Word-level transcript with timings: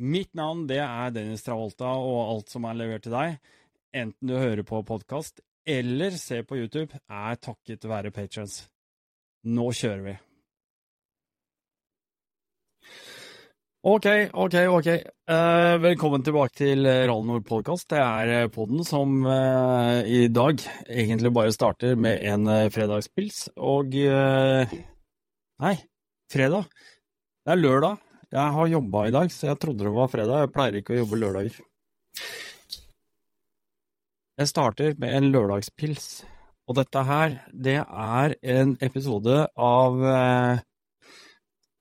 Mitt 0.00 0.32
navn 0.32 0.62
det 0.64 0.78
er 0.80 1.10
Dennis 1.12 1.42
Travolta, 1.44 1.90
og 1.92 2.20
alt 2.22 2.52
som 2.52 2.64
er 2.64 2.78
levert 2.78 3.04
til 3.04 3.12
deg, 3.12 3.34
enten 3.92 4.30
du 4.30 4.38
hører 4.38 4.64
på 4.64 4.80
podkast 4.88 5.42
eller 5.68 6.16
ser 6.16 6.46
på 6.48 6.56
YouTube, 6.56 6.96
er 7.04 7.36
takket 7.36 7.84
være 7.84 8.12
patrons. 8.14 8.62
Nå 9.44 9.68
kjører 9.76 10.02
vi. 10.06 10.16
Ok, 13.90 14.08
ok, 14.32 14.56
ok. 14.72 14.90
Uh, 15.28 15.76
velkommen 15.84 16.24
tilbake 16.24 16.56
til 16.64 16.88
Rallnord 16.88 17.44
podkast. 17.48 17.90
Det 17.92 18.00
er 18.00 18.34
eh, 18.38 18.50
podden 18.52 18.84
som 18.88 19.22
uh, 19.24 20.00
i 20.04 20.26
dag 20.32 20.60
egentlig 20.88 21.32
bare 21.36 21.52
starter 21.52 21.96
med 21.96 22.24
en 22.24 22.48
uh, 22.48 22.68
fredagspils. 22.72 23.50
Og 23.56 23.96
Nei, 25.60 25.76
fredag. 26.32 26.68
Det 27.44 27.52
er 27.52 27.60
lørdag. 27.60 28.09
Jeg 28.30 28.54
har 28.54 28.68
jobba 28.70 29.08
i 29.08 29.12
dag, 29.14 29.32
så 29.34 29.48
jeg 29.48 29.58
trodde 29.58 29.82
det 29.82 29.90
var 29.90 30.10
fredag. 30.10 30.44
Jeg 30.44 30.52
pleier 30.54 30.76
ikke 30.78 30.94
å 30.94 31.00
jobbe 31.00 31.18
lørdager. 31.18 31.56
Jeg 34.38 34.48
starter 34.48 34.94
med 35.02 35.16
en 35.16 35.26
lørdagspils. 35.34 36.06
Og 36.70 36.76
dette 36.78 37.02
her, 37.08 37.34
det 37.50 37.80
er 37.82 38.36
en 38.54 38.76
episode 38.86 39.40
av 39.58 40.04
eh, 40.06 40.62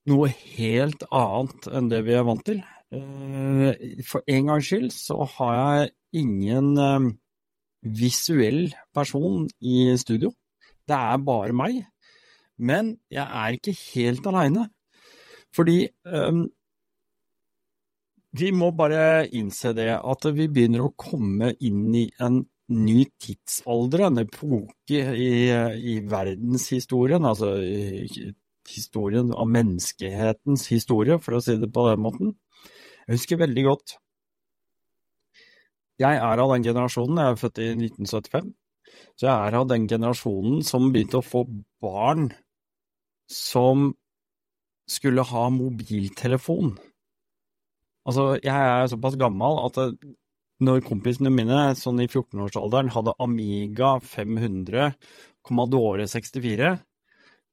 noe 0.10 0.32
helt 0.34 1.06
annet 1.14 1.70
enn 1.70 1.92
det 1.94 2.02
vi 2.08 2.18
er 2.18 2.26
vant 2.26 2.42
til. 2.48 2.64
Eh, 2.98 4.02
for 4.10 4.26
en 4.26 4.50
gangs 4.50 4.72
skyld 4.72 4.90
så 4.96 5.22
har 5.36 5.54
jeg 5.60 5.94
ingen 6.24 6.74
eh, 6.82 7.08
visuell 8.02 8.74
person 8.98 9.46
i 9.62 9.94
studio. 10.02 10.34
Det 10.90 10.98
er 10.98 11.22
bare 11.30 11.54
meg. 11.54 11.84
Men 12.58 12.96
jeg 13.14 13.30
er 13.30 13.62
ikke 13.62 13.78
helt 13.94 14.34
aleine. 14.34 14.66
Fordi 15.56 15.82
um, 16.06 16.46
vi 18.38 18.52
må 18.54 18.70
bare 18.78 19.26
innse 19.34 19.74
det, 19.74 19.90
at 19.98 20.28
vi 20.36 20.48
begynner 20.52 20.86
å 20.86 20.94
komme 21.00 21.54
inn 21.66 21.88
i 21.98 22.06
en 22.22 22.44
ny 22.70 23.00
tidsalder, 23.18 24.06
en 24.06 24.22
epoke 24.22 25.00
i, 25.18 25.32
i 25.50 25.96
verdenshistorien, 26.06 27.26
altså 27.26 27.56
historien 28.70 29.34
av 29.34 29.50
menneskehetens 29.50 30.68
historie, 30.70 31.18
for 31.24 31.40
å 31.40 31.42
si 31.42 31.58
det 31.58 31.72
på 31.74 31.88
den 31.88 32.04
måten. 32.06 32.36
Jeg 33.08 33.18
husker 33.18 33.42
veldig 33.42 33.66
godt 33.66 33.96
Jeg 36.00 36.16
er 36.16 36.40
av 36.40 36.52
den 36.54 36.64
generasjonen, 36.64 37.18
jeg 37.20 37.34
er 37.34 37.40
født 37.42 37.58
i 37.60 37.66
1975, 37.74 38.52
så 39.20 39.26
jeg 39.26 39.34
er 39.34 39.58
av 39.60 39.66
den 39.68 39.88
generasjonen 39.90 40.62
som 40.64 40.86
begynte 40.94 41.20
å 41.20 41.26
få 41.26 41.42
barn 41.84 42.30
som 43.28 43.90
skulle 44.90 45.26
ha 45.26 45.50
mobiltelefon. 45.54 46.74
Altså, 48.10 48.32
jeg 48.42 48.56
er 48.56 48.90
såpass 48.90 49.18
gammel 49.20 49.60
at 49.68 49.78
når 50.66 50.82
kompisene 50.84 51.32
mine 51.32 51.60
sånn 51.80 52.02
i 52.04 52.08
14-årsalderen 52.10 52.92
hadde 52.92 53.16
Amiga 53.24 53.94
500, 54.04 54.96
Commodore 55.46 56.08
64, 56.10 56.74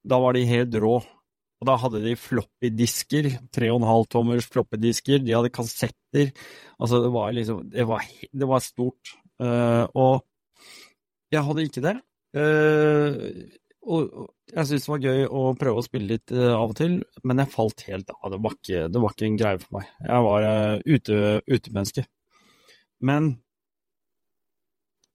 da 0.07 0.19
var 0.23 0.35
de 0.35 0.47
helt 0.49 0.75
rå. 0.83 0.97
Og 1.57 1.69
da 1.69 1.77
hadde 1.81 2.03
de 2.05 2.17
floppy-disker, 2.21 3.31
3,5 3.55 4.09
tommers 4.13 4.49
floppy-disker, 4.53 5.23
de 5.25 5.37
hadde 5.37 5.53
kassetter. 5.55 6.33
Altså, 6.77 7.01
det 7.05 7.13
var 7.15 7.31
liksom 7.33 7.63
Det 7.73 7.87
var, 7.89 8.03
det 8.33 8.49
var 8.51 8.65
stort. 8.65 9.15
Uh, 9.41 9.87
og 9.95 10.25
jeg 11.33 11.45
hadde 11.47 11.65
ikke 11.69 11.85
det. 11.87 11.97
Uh, 12.37 13.47
og 13.87 14.27
jeg 14.51 14.69
syntes 14.69 14.87
det 14.87 14.93
var 14.93 15.05
gøy 15.05 15.25
å 15.27 15.43
prøve 15.59 15.81
å 15.81 15.87
spille 15.87 16.11
litt 16.17 16.33
uh, 16.35 16.55
av 16.57 16.73
og 16.73 16.77
til, 16.79 16.99
men 17.27 17.43
jeg 17.43 17.53
falt 17.53 17.85
helt 17.87 18.13
av. 18.15 18.29
Det 18.33 18.41
var 18.43 18.57
ikke, 18.59 18.85
det 18.93 19.03
var 19.03 19.15
ikke 19.15 19.27
en 19.29 19.39
greie 19.41 19.61
for 19.63 19.79
meg. 19.79 19.91
Jeg 20.03 20.27
var 20.27 20.47
uh, 20.47 20.85
ute, 20.87 21.19
utemenneske. 21.47 22.07
Men 23.07 23.33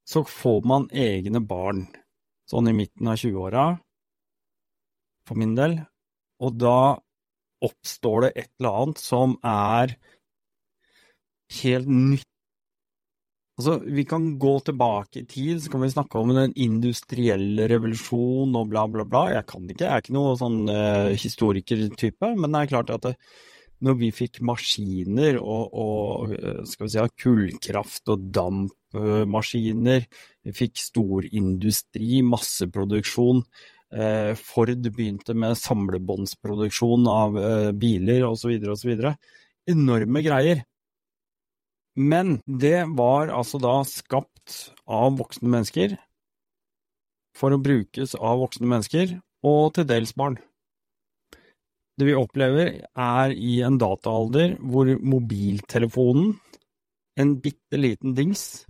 så 0.07 0.23
får 0.27 0.67
man 0.67 0.89
egne 0.91 1.43
barn, 1.47 1.85
sånn 2.49 2.67
i 2.71 2.75
midten 2.75 3.11
av 3.11 3.19
20-åra, 3.21 3.65
for 5.27 5.39
min 5.39 5.55
del, 5.55 5.77
og 6.41 6.57
da 6.59 6.79
oppstår 7.61 8.25
det 8.25 8.31
et 8.33 8.49
eller 8.59 8.81
annet 8.81 9.01
som 9.01 9.37
er 9.45 9.95
helt 11.61 11.91
nytt 11.91 12.30
Altså, 13.61 13.75
vi 13.85 14.01
kan 14.09 14.23
gå 14.41 14.55
tilbake 14.65 15.21
i 15.21 15.27
tid, 15.29 15.59
så 15.61 15.69
kan 15.69 15.83
vi 15.83 15.91
snakke 15.93 16.17
om 16.17 16.31
den 16.33 16.53
industrielle 16.57 17.67
revolusjon 17.69 18.55
og 18.57 18.71
bla, 18.71 18.87
bla, 18.89 19.03
bla. 19.05 19.27
Jeg 19.35 19.45
kan 19.51 19.67
ikke, 19.69 19.83
jeg 19.85 19.93
er 19.93 20.01
ikke 20.01 20.15
noen 20.15 20.39
sånn 20.39 20.55
uh, 20.65 21.11
historikertype, 21.13 22.31
men 22.39 22.49
det 22.49 22.61
er 22.63 22.71
klart 22.71 22.89
at 22.95 23.05
det, 23.05 23.11
når 23.85 23.99
vi 23.99 24.09
fikk 24.17 24.39
maskiner 24.49 25.37
og, 25.37 25.77
og 25.77 26.33
skal 26.71 26.87
vi 26.87 26.93
si, 26.95 27.05
kullkraft 27.21 28.09
og 28.15 28.25
dampmaskiner, 28.33 30.09
vi 30.41 30.55
fikk 30.57 30.81
storindustri, 30.81 32.23
masseproduksjon, 32.25 33.45
uh, 33.93 34.33
Ford 34.41 34.89
begynte 34.89 35.37
med 35.37 35.53
samlebåndsproduksjon 35.61 37.05
av 37.13 37.37
uh, 37.37 37.69
biler 37.77 38.25
osv., 38.25 38.57
osv. 38.73 39.07
Enorme 39.69 40.25
greier. 40.25 40.65
Men 41.99 42.37
det 42.45 42.85
var 42.95 43.31
altså 43.33 43.59
da 43.61 43.81
skapt 43.87 44.71
av 44.87 45.17
voksne 45.19 45.49
mennesker 45.51 45.97
for 47.37 47.53
å 47.53 47.61
brukes 47.61 48.15
av 48.15 48.41
voksne 48.43 48.69
mennesker, 48.69 49.17
og 49.47 49.73
til 49.75 49.87
dels 49.89 50.13
barn. 50.17 50.37
Det 51.97 52.07
vi 52.07 52.17
opplever 52.17 52.73
er 52.81 53.33
i 53.35 53.59
en 53.65 53.79
dataalder 53.81 54.55
hvor 54.61 54.89
mobiltelefonen, 55.01 56.35
en 57.19 57.33
bitte 57.43 57.79
liten 57.79 58.15
dings, 58.17 58.65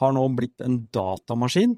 har 0.00 0.14
nå 0.14 0.22
blitt 0.36 0.62
en 0.64 0.82
datamaskin, 0.94 1.74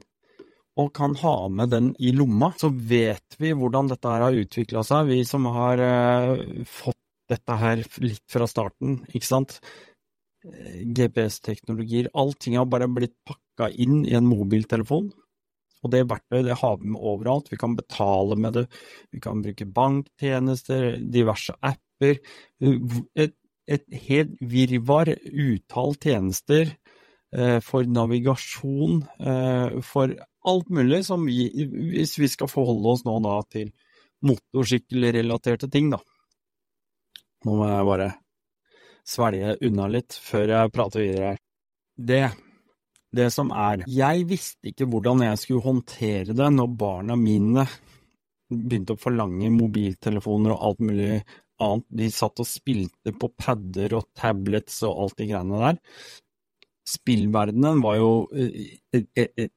og 0.81 0.91
kan 0.97 1.15
ha 1.21 1.37
med 1.49 1.71
den 1.71 1.93
i 2.03 2.11
lomma. 2.15 2.51
Så 2.59 2.71
vet 2.73 3.37
vi 3.39 3.53
hvordan 3.55 3.89
dette 3.91 4.11
her 4.11 4.27
har 4.27 4.39
utvikla 4.39 4.83
seg, 4.87 5.11
vi 5.11 5.23
som 5.29 5.47
har 5.55 5.81
uh, 5.81 6.63
fått 6.67 6.99
dette 7.31 7.57
her 7.57 7.83
litt 8.05 8.25
fra 8.31 8.49
starten, 8.51 8.99
ikke 9.15 9.31
sant. 9.31 9.59
GPS-teknologier, 10.45 12.11
allting 12.13 12.59
har 12.59 12.69
bare 12.69 12.89
blitt 12.93 13.15
pakka 13.27 13.71
inn 13.81 14.03
i 14.05 14.17
en 14.17 14.27
mobiltelefon. 14.29 15.09
Og 15.85 15.93
det 15.93 16.07
verktøyet 16.09 16.49
det 16.49 16.59
har 16.61 16.77
vi 16.81 16.93
med 16.95 17.01
overalt. 17.01 17.51
Vi 17.53 17.61
kan 17.61 17.77
betale 17.77 18.37
med 18.41 18.57
det, 18.57 18.67
vi 19.13 19.21
kan 19.25 19.43
bruke 19.45 19.69
banktjenester, 19.69 20.95
diverse 20.99 21.57
apper. 21.61 22.21
Et, 22.61 23.35
et 23.69 23.85
helt 24.09 24.37
virvar, 24.41 25.13
utall 25.29 25.97
tjenester 26.01 26.73
eh, 26.73 27.61
for 27.65 27.85
navigasjon, 27.85 29.03
eh, 29.21 29.77
for 29.85 30.17
alt 30.45 30.73
mulig 30.73 31.05
som 31.07 31.25
vi, 31.29 31.49
hvis 31.93 32.17
vi 32.21 32.33
skal 32.33 32.53
forholde 32.53 32.97
oss 32.97 33.05
nå 33.05 33.19
da 33.25 33.39
til 33.53 33.73
motorsykkelrelaterte 34.25 35.69
ting, 35.73 35.93
da. 35.93 36.01
Nå 37.45 37.61
må 37.61 37.69
jeg 37.69 37.89
bare 37.89 38.13
svelge 39.05 39.57
unna 39.67 39.89
litt 39.93 40.17
før 40.17 40.53
jeg 40.55 40.75
prater 40.75 41.05
videre 41.05 41.33
her. 41.33 41.41
Det, 41.95 42.23
det 43.15 43.29
som 43.31 43.53
er 43.55 43.85
Jeg 43.87 44.25
visste 44.27 44.73
ikke 44.73 44.89
hvordan 44.91 45.23
jeg 45.27 45.41
skulle 45.43 45.67
håndtere 45.67 46.35
det 46.35 46.51
når 46.57 46.73
barna 46.81 47.17
mine 47.19 47.67
begynte 48.51 48.97
å 48.97 49.01
forlange 49.01 49.51
mobiltelefoner 49.55 50.55
og 50.55 50.67
alt 50.69 50.85
mulig 50.85 51.11
annet. 51.63 51.87
De 51.89 52.11
satt 52.13 52.43
og 52.43 52.49
spilte 52.49 53.15
på 53.17 53.31
padder 53.39 53.97
og 53.99 54.11
tablets 54.19 54.83
og 54.87 55.05
alt 55.05 55.21
de 55.21 55.29
greiene 55.31 55.61
der. 55.63 55.83
Spillverdenen 56.95 57.81
var 57.85 57.97
jo 57.97 58.11
et, 58.37 59.07
et, 59.17 59.31
et, 59.47 59.53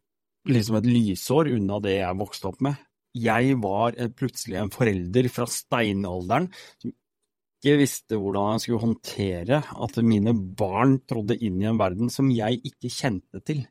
liksom 0.48 0.80
et 0.80 0.88
lysår 0.88 1.52
unna 1.58 1.82
det 1.84 1.98
jeg 1.98 2.20
vokste 2.22 2.52
opp 2.52 2.62
med. 2.64 2.78
Jeg 3.18 3.58
var 3.64 3.98
plutselig 4.16 4.60
en 4.62 4.72
forelder 4.72 5.28
fra 5.34 5.48
steinalderen 5.50 6.52
som 6.84 6.94
ikke 7.68 7.82
visste 7.82 8.18
hvordan 8.20 8.54
jeg 8.56 8.64
skulle 8.64 8.84
håndtere 8.86 9.58
at 9.84 9.98
mine 10.06 10.32
barn 10.58 11.02
trådde 11.10 11.36
inn 11.44 11.60
i 11.60 11.68
en 11.68 11.80
verden 11.80 12.12
som 12.14 12.30
jeg 12.32 12.62
ikke 12.64 12.92
kjente 12.94 13.42
til. 13.44 13.66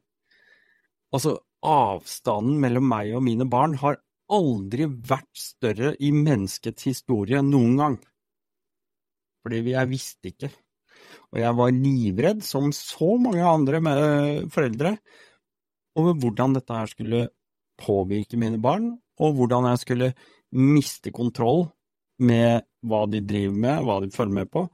Altså, 1.16 1.38
avstanden 1.64 2.58
mellom 2.60 2.84
meg 2.90 3.14
og 3.16 3.25
mine 3.25 3.46
barn 3.48 3.78
har 3.81 3.96
aldri 4.37 4.88
vært 4.90 5.31
større 5.38 5.94
i 6.02 6.10
menneskets 6.12 6.90
historie 6.90 7.40
noen 7.46 7.81
gang. 7.81 7.96
Fordi 9.46 9.62
jeg 9.72 9.90
visste 9.93 10.32
ikke. 10.32 10.50
Og 11.32 11.40
jeg 11.40 11.56
var 11.56 11.72
livredd, 11.72 12.44
som 12.44 12.69
så 12.75 13.14
mange 13.22 13.46
andre 13.46 13.81
foreldre, 14.52 14.96
over 15.96 16.19
hvordan 16.20 16.58
dette 16.58 16.76
her 16.76 16.90
skulle 16.90 17.22
påvirke 17.81 18.37
mine 18.40 18.60
barn, 18.60 18.92
og 19.16 19.38
hvordan 19.38 19.70
jeg 19.70 19.82
skulle 19.84 20.12
miste 20.52 21.12
kontroll 21.14 21.70
med 22.22 22.66
hva 22.86 23.04
de 23.10 23.22
driver 23.24 23.58
med, 23.66 23.82
hva 23.86 23.98
de 24.02 24.12
følger 24.14 24.38
med 24.40 24.50
på. 24.52 24.66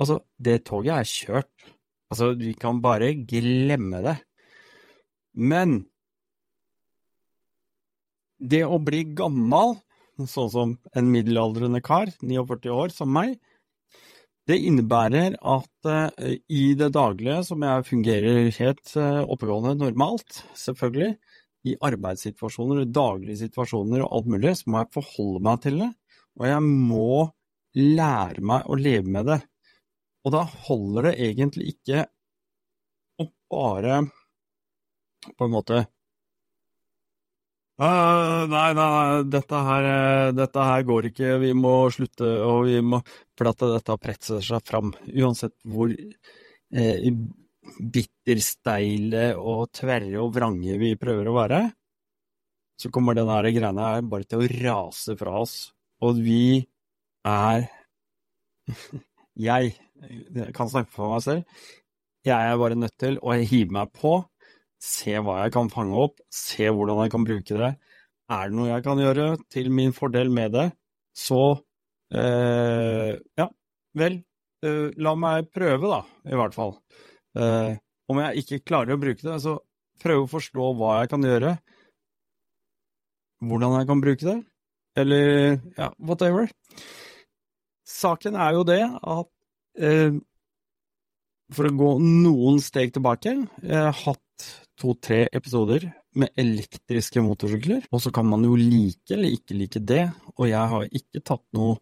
Altså, 0.00 0.20
det 0.38 0.62
toget 0.68 0.94
er 0.94 1.10
kjørt. 1.10 1.68
Altså, 2.12 2.32
vi 2.38 2.54
kan 2.58 2.80
bare 2.84 3.14
glemme 3.28 4.02
det. 4.04 4.16
Men 5.36 5.82
det 8.38 8.62
å 8.66 8.78
bli 8.82 9.02
gammel, 9.16 9.76
sånn 10.16 10.52
som 10.52 10.76
en 10.96 11.10
middelaldrende 11.12 11.82
kar, 11.84 12.12
49 12.22 12.72
år, 12.72 12.94
som 12.94 13.12
meg, 13.12 13.36
det 14.46 14.60
innebærer 14.62 15.34
at 15.42 15.88
uh, 15.90 16.34
i 16.46 16.68
det 16.78 16.92
daglige, 16.94 17.40
som 17.48 17.64
jeg 17.66 17.86
fungerer 17.88 18.52
helt 18.60 18.92
uh, 18.94 19.24
oppegående 19.26 19.74
normalt, 19.80 20.44
selvfølgelig, 20.54 21.16
i 21.66 21.74
arbeidssituasjoner, 21.82 22.84
daglige 22.94 23.40
situasjoner 23.40 24.04
og 24.04 24.12
alt 24.14 24.28
mulig, 24.30 24.52
så 24.60 24.70
må 24.70 24.84
jeg 24.84 24.92
forholde 24.94 25.42
meg 25.48 25.64
til 25.64 25.80
det, 25.82 25.90
og 26.36 26.46
jeg 26.48 26.62
må 26.64 27.26
lære 27.76 28.44
meg 28.44 28.68
å 28.68 28.78
leve 28.78 29.12
med 29.12 29.28
det. 29.30 29.40
Og 30.26 30.32
da 30.34 30.44
holder 30.66 31.10
det 31.10 31.18
egentlig 31.28 31.74
ikke 31.74 32.06
å 33.22 33.28
bare 33.52 34.00
på 35.36 35.46
en 35.46 35.54
måte 35.54 35.84
Uh, 37.76 38.46
nei, 38.48 38.70
nei, 38.72 39.24
dette 39.28 39.58
her, 39.66 39.86
dette 40.32 40.62
her, 40.64 40.84
går 40.88 41.10
ikke, 41.10 41.34
vi 41.42 41.50
må 41.52 41.74
slutte, 41.92 42.24
og 42.40 42.62
vi 42.70 42.78
må 42.80 43.02
For 43.36 43.50
at 43.50 43.64
dette 43.68 43.96
pretser 44.00 44.40
seg 44.40 44.64
fram. 44.64 44.94
Uansett 45.12 45.52
hvor 45.68 45.92
eh, 45.92 47.10
bittersteile 47.76 49.26
og 49.36 49.68
tverre 49.76 50.22
og 50.22 50.32
vrange 50.38 50.78
vi 50.80 50.94
prøver 50.96 51.28
å 51.28 51.36
være, 51.36 51.60
så 52.80 52.88
kommer 52.92 53.16
denne 53.16 53.36
greiene 53.44 53.90
her 53.92 54.08
bare 54.08 54.24
til 54.24 54.40
å 54.40 54.48
rase 54.64 55.16
fra 55.20 55.36
oss. 55.42 55.58
Og 56.06 56.22
vi 56.22 56.64
er 57.26 57.66
Jeg, 59.36 59.74
kan 60.56 60.70
snakke 60.72 60.94
for 60.94 61.12
meg 61.12 61.20
selv. 61.24 61.66
Jeg 62.24 62.52
er 62.52 62.56
bare 62.56 62.78
nødt 62.78 62.94
til 62.98 63.18
å 63.20 63.34
hive 63.36 63.74
meg 63.76 63.90
på 63.92 64.16
se 64.82 65.16
hva 65.22 65.40
jeg 65.44 65.54
kan 65.54 65.70
fange 65.72 65.96
opp, 66.06 66.20
se 66.32 66.68
hvordan 66.68 67.02
jeg 67.04 67.12
kan 67.14 67.26
bruke 67.26 67.60
det. 67.60 67.72
Er 68.36 68.50
det 68.50 68.58
noe 68.58 68.70
jeg 68.70 68.84
kan 68.84 69.00
gjøre 69.00 69.26
til 69.52 69.70
min 69.74 69.94
fordel 69.96 70.32
med 70.34 70.54
det, 70.56 70.66
så 71.16 71.42
eh, 72.14 73.14
ja, 73.38 73.46
vel, 73.96 74.18
eh, 74.66 74.88
la 75.02 75.14
meg 75.18 75.50
prøve, 75.54 75.92
da, 75.92 76.00
i 76.28 76.38
hvert 76.38 76.56
fall. 76.56 76.76
Eh, 77.38 77.76
om 78.10 78.20
jeg 78.22 78.42
ikke 78.42 78.64
klarer 78.66 78.96
å 78.96 79.00
bruke 79.02 79.22
det, 79.22 79.38
så 79.42 79.56
prøve 80.02 80.26
å 80.26 80.30
forstå 80.30 80.72
hva 80.78 80.98
jeg 81.00 81.12
kan 81.14 81.24
gjøre, 81.26 81.54
hvordan 83.46 83.78
jeg 83.78 83.88
kan 83.88 84.02
bruke 84.02 84.26
det, 84.26 84.36
eller 84.96 85.58
ja, 85.76 85.90
whatever. 85.98 86.48
Saken 87.86 88.36
er 88.36 88.56
jo 88.56 88.64
det 88.66 88.82
at 88.86 89.30
eh, 89.78 90.16
for 91.54 91.68
å 91.68 91.76
gå 91.78 91.90
noen 92.02 92.58
steg 92.62 92.94
tilbake, 92.96 93.36
jeg 93.62 93.82
har 93.86 93.94
hatt 93.94 94.46
to-tre 94.76 95.24
episoder 95.34 95.86
med 96.18 96.32
elektriske 96.40 97.22
motorsykler. 97.24 97.86
Og 97.94 98.02
så 98.02 98.12
kan 98.14 98.26
man 98.28 98.44
jo 98.44 98.56
like 98.58 99.14
eller 99.14 99.36
ikke 99.36 99.56
like 99.56 99.82
det, 99.86 100.04
og 100.36 100.48
jeg 100.50 100.72
har 100.72 100.88
ikke 100.90 101.24
tatt 101.24 101.46
noe 101.56 101.78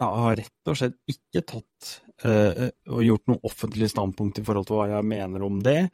Jeg 0.00 0.08
har, 0.08 0.36
rett 0.38 0.68
og 0.72 0.76
slett 0.80 0.94
ikke 1.12 1.42
tatt 1.44 1.88
uh, 2.24 2.70
og 2.88 3.02
gjort 3.04 3.26
noe 3.28 3.42
offentlig 3.44 3.90
standpunkt 3.92 4.38
i 4.40 4.44
forhold 4.46 4.64
til 4.70 4.78
hva 4.78 4.86
jeg 4.88 5.04
mener 5.04 5.42
om 5.44 5.58
det. 5.60 5.90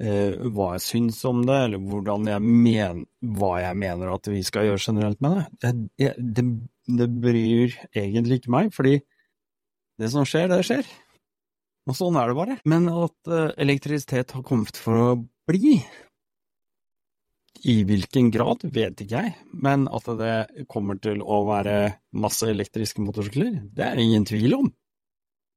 Uh, 0.00 0.48
hva 0.56 0.74
jeg 0.78 0.84
syns 0.86 1.18
om 1.28 1.42
det, 1.44 1.56
eller 1.66 1.80
jeg 2.30 2.40
men, 2.40 3.02
hva 3.36 3.50
jeg 3.60 3.76
mener 3.76 4.14
at 4.14 4.30
vi 4.32 4.40
skal 4.46 4.70
gjøre 4.70 4.80
generelt 4.80 5.20
med 5.24 5.36
det. 5.36 5.46
Jeg, 6.00 6.14
det. 6.18 6.46
Det 6.90 7.06
bryr 7.22 7.74
egentlig 7.94 8.40
ikke 8.40 8.50
meg, 8.50 8.72
fordi 8.74 8.96
det 10.00 10.08
som 10.10 10.24
skjer, 10.26 10.48
det 10.50 10.64
skjer. 10.66 10.88
Og 11.86 11.94
sånn 11.94 12.16
er 12.18 12.32
det 12.32 12.34
bare. 12.34 12.56
Men 12.66 12.88
at 12.90 13.30
uh, 13.30 13.52
elektrisitet 13.60 14.34
har 14.34 14.42
kommet 14.46 14.80
for 14.80 14.98
å 14.98 15.10
bli, 15.46 15.76
i 17.68 17.76
hvilken 17.84 18.30
grad 18.32 18.64
vet 18.72 19.02
ikke 19.04 19.20
jeg, 19.20 19.34
men 19.52 19.86
at 19.92 20.06
det 20.18 20.64
kommer 20.70 20.98
til 21.02 21.20
å 21.20 21.42
være 21.48 21.76
masse 22.16 22.48
elektriske 22.48 23.02
motorsykler, 23.04 23.58
det 23.68 23.84
er 23.84 23.98
det 23.98 24.06
ingen 24.06 24.26
tvil 24.28 24.56
om. 24.56 24.70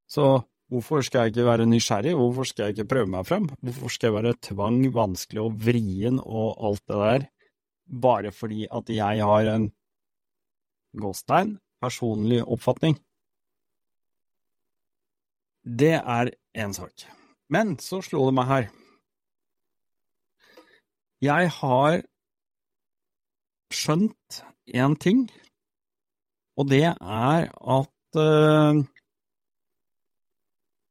Så 0.09 0.27
hvorfor 0.73 1.03
skal 1.05 1.25
jeg 1.27 1.33
ikke 1.33 1.45
være 1.45 1.69
nysgjerrig, 1.69 2.15
hvorfor 2.17 2.47
skal 2.49 2.65
jeg 2.65 2.75
ikke 2.75 2.89
prøve 2.95 3.11
meg 3.13 3.27
frem, 3.29 3.47
hvorfor 3.61 3.93
skal 3.93 4.09
jeg 4.09 4.17
være 4.17 4.37
tvang, 4.49 4.79
vanskelig 4.95 5.41
og 5.43 5.57
vrien 5.67 6.19
og 6.23 6.57
alt 6.69 6.83
det 6.89 7.01
der, 7.03 7.25
bare 8.01 8.31
fordi 8.33 8.67
at 8.73 8.89
jeg 8.89 9.25
har 9.29 9.49
en 9.53 9.67
gåstein 10.97 11.57
personlig 11.83 12.41
oppfatning? 12.43 12.97
Det 15.63 15.93
er 15.99 16.33
én 16.57 16.73
sak. 16.75 17.05
Men 17.49 17.77
så 17.79 18.01
slo 18.03 18.25
det 18.27 18.35
meg 18.35 18.49
her. 18.49 18.65
Jeg 21.23 21.51
har 21.61 22.01
skjønt 23.73 24.41
én 24.73 24.97
ting, 24.99 25.27
og 26.57 26.67
det 26.69 26.83
er 26.91 27.47
at 27.77 28.19
uh, 28.19 28.81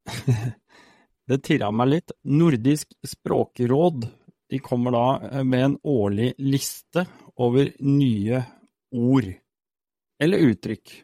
Det 1.31 1.38
tirra 1.46 1.69
meg 1.70 1.88
litt. 1.88 2.12
Nordisk 2.26 2.90
språkråd 3.06 4.08
de 4.52 4.58
kommer 4.60 4.93
da 4.93 5.43
med 5.46 5.64
en 5.64 5.76
årlig 5.88 6.32
liste 6.43 7.06
over 7.40 7.70
nye 7.87 8.43
ord, 8.93 9.28
eller 10.20 10.49
uttrykk 10.50 10.96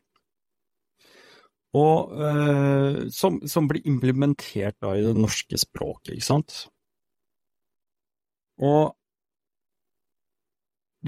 og 1.76 2.12
eh, 2.24 3.08
som, 3.12 3.40
som, 3.48 3.68
blir 3.68 3.86
implementert 3.88 4.78
da 4.80 4.94
i 4.96 5.04
det 5.04 5.14
norske 5.18 5.58
språket, 5.60 6.14
ikke 6.16 6.28
sant. 6.28 6.62
Og 8.64 8.94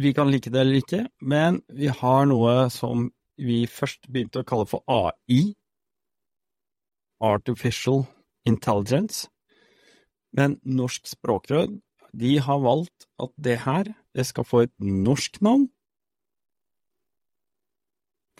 vi 0.01 0.13
kan 0.15 0.31
like 0.31 0.53
det 0.53 0.61
eller 0.61 0.83
ikke, 0.83 1.05
men 1.27 1.63
vi 1.75 1.91
har 1.91 2.29
noe 2.31 2.69
som 2.71 3.09
vi 3.41 3.65
først 3.71 4.07
begynte 4.13 4.43
å 4.43 4.47
kalle 4.47 4.69
for 4.69 4.85
AI, 4.87 5.55
Artificial 7.21 8.05
Intelligence, 8.49 9.29
men 10.37 10.59
Norsk 10.65 11.09
språkråd 11.11 11.79
de 12.17 12.39
har 12.43 12.63
valgt 12.63 13.07
at 13.23 13.31
det 13.39 13.61
her 13.67 13.93
det 14.17 14.25
skal 14.27 14.47
få 14.47 14.65
et 14.65 14.73
norsk 14.83 15.39
navn, 15.45 15.69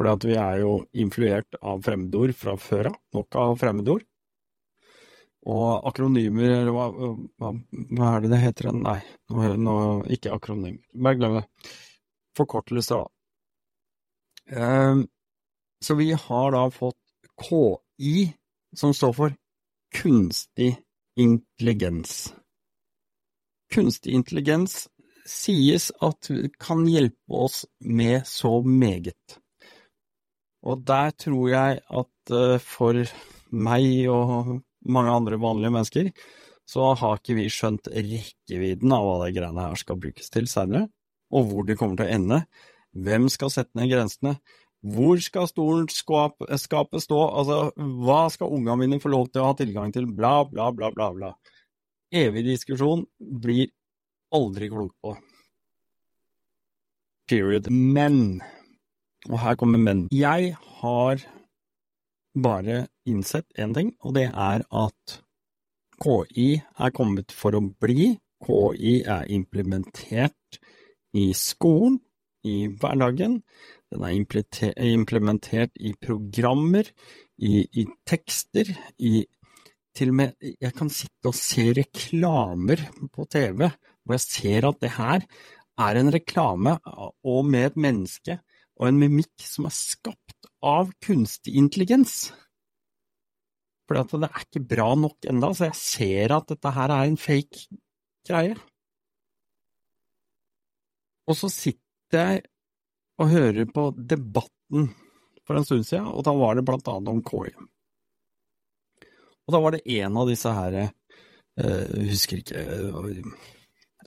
for 0.01 0.17
vi 0.25 0.37
er 0.41 0.63
jo 0.63 0.79
influert 0.97 1.59
av 1.61 1.83
fremmedord 1.85 2.33
fra 2.33 2.55
før 2.57 2.89
av. 2.89 2.95
Nok 3.13 3.37
av 3.37 3.59
fremmedord. 3.61 4.07
Og 5.51 5.87
akronymer, 5.91 6.55
eller 6.55 6.73
hva, 6.73 6.87
hva, 7.37 7.51
hva, 7.53 8.09
er 8.15 8.25
det 8.25 8.31
det 8.33 8.39
heter? 8.41 8.71
Nei, 8.77 8.97
nå, 9.29 9.51
nå, 9.61 9.75
ikke 10.17 10.33
akronym. 10.33 10.79
Bare 10.97 11.19
glem 11.21 11.37
det. 11.37 11.45
Forkortelser, 12.37 13.05
da. 13.05 14.57
Eh, 14.57 15.05
så 15.85 15.97
vi 16.01 16.11
har 16.17 16.57
da 16.57 16.65
fått 16.73 16.97
KI, 17.45 18.31
som 18.77 18.95
står 18.95 19.13
for 19.17 19.37
kunstig 19.95 20.77
intelligens. 21.19 22.33
Kunstig 23.75 24.15
intelligens 24.15 24.89
sies 25.27 25.91
at 26.03 26.31
kan 26.59 26.87
hjelpe 26.89 27.43
oss 27.47 27.65
med 27.85 28.27
så 28.27 28.61
meget. 28.63 29.39
Og 30.67 30.83
der 30.85 31.15
tror 31.17 31.49
jeg 31.49 31.81
at 31.89 32.35
uh, 32.35 32.59
for 32.61 32.99
meg 33.51 34.09
og 34.13 34.61
mange 34.81 35.15
andre 35.15 35.39
vanlige 35.41 35.75
mennesker, 35.75 36.11
så 36.69 36.93
har 36.99 37.19
ikke 37.19 37.37
vi 37.39 37.49
skjønt 37.51 37.91
rekkevidden 37.91 38.93
av 38.95 39.07
hva 39.07 39.17
de 39.25 39.33
greiene 39.35 39.65
her 39.67 39.79
skal 39.81 39.99
brukes 40.01 40.31
til 40.31 40.47
seinere, 40.51 40.87
og 41.35 41.49
hvor 41.49 41.67
de 41.67 41.77
kommer 41.79 41.99
til 41.99 42.07
å 42.07 42.17
ende. 42.19 42.43
Hvem 42.95 43.29
skal 43.33 43.53
sette 43.55 43.79
ned 43.79 43.91
grensene? 43.91 44.37
Hvor 44.81 45.21
skal 45.21 45.49
stolen 45.51 45.89
skapet 45.93 47.03
stå? 47.05 47.19
Altså, 47.29 47.59
hva 47.77 48.23
skal 48.33 48.55
ungene 48.57 48.79
mine 48.81 49.01
få 49.03 49.13
lov 49.13 49.29
til 49.29 49.43
å 49.43 49.51
ha 49.51 49.57
tilgang 49.59 49.93
til? 49.93 50.07
Bla, 50.09 50.45
bla, 50.49 50.71
bla, 50.73 50.89
bla, 50.95 51.11
bla. 51.17 51.35
Evig 52.11 52.47
diskusjon 52.47 53.05
blir 53.19 53.69
aldri 54.35 54.71
klok 54.73 54.95
på. 55.05 55.13
Period. 57.31 57.69
Men 57.71 58.41
og 59.29 59.41
her 59.43 59.57
kommer 59.61 59.81
men. 59.81 60.07
Jeg 60.13 60.55
har 60.81 61.25
bare 62.41 62.87
innsett 63.09 63.47
én 63.59 63.75
ting, 63.77 63.93
og 64.01 64.15
det 64.17 64.31
er 64.31 64.65
at 64.65 65.17
KI 66.01 66.63
er 66.79 66.95
kommet 66.97 67.35
for 67.37 67.57
å 67.57 67.61
bli. 67.61 68.15
KI 68.41 68.95
er 69.05 69.29
implementert 69.29 70.61
i 71.13 71.31
skolen, 71.37 71.99
i 72.47 72.71
hverdagen. 72.81 73.43
Den 73.91 74.05
er 74.07 74.93
implementert 74.93 75.75
i 75.81 75.93
programmer, 75.99 76.87
i, 77.39 77.65
i 77.65 77.87
tekster, 78.07 78.71
i 78.99 79.25
til 79.97 80.13
og 80.13 80.19
med 80.21 80.51
jeg 80.63 80.73
kan 80.77 80.91
sitte 80.93 81.31
og 81.33 81.35
se 81.35 81.65
reklamer 81.75 82.85
på 83.11 83.27
TV 83.27 83.67
hvor 83.67 84.15
jeg 84.15 84.23
ser 84.23 84.67
at 84.69 84.79
det 84.83 84.93
her 84.95 85.25
er 85.81 85.99
en 85.99 86.13
reklame 86.15 86.77
og 86.87 87.45
med 87.47 87.73
et 87.73 87.81
menneske 87.81 88.39
og 88.81 88.89
en 88.89 89.01
mimikk 89.01 89.45
som 89.45 89.67
er 89.69 89.75
skapt 89.77 90.49
av 90.65 90.93
kunstig 91.05 91.57
intelligens. 91.61 92.31
For 93.89 93.99
det 93.99 94.29
er 94.31 94.45
ikke 94.45 94.63
bra 94.71 94.89
nok 94.97 95.27
enda, 95.29 95.51
så 95.53 95.69
jeg 95.69 95.79
ser 95.81 96.35
at 96.37 96.49
dette 96.49 96.73
her 96.77 96.95
er 96.95 97.11
en 97.11 97.19
fake 97.21 97.67
greie. 98.29 98.57
Og 101.29 101.37
så 101.37 101.51
sitter 101.53 102.33
jeg 102.33 102.45
og 103.21 103.29
hører 103.31 103.69
på 103.69 103.91
Debatten 103.97 104.89
for 105.47 105.59
en 105.59 105.67
stund 105.67 105.85
siden, 105.87 106.09
og 106.09 106.25
da 106.25 106.35
var 106.37 106.57
det 106.57 106.65
blant 106.69 106.89
annet 106.89 107.13
om 107.13 107.23
KI. 107.27 107.53
Og 109.47 109.55
da 109.55 109.61
var 109.61 109.75
det 109.75 109.85
en 109.99 110.19
av 110.21 110.31
disse 110.31 110.53
her, 110.55 110.77
jeg 110.79 110.93
eh, 111.61 111.95
husker 112.13 112.41
ikke, 112.41 112.65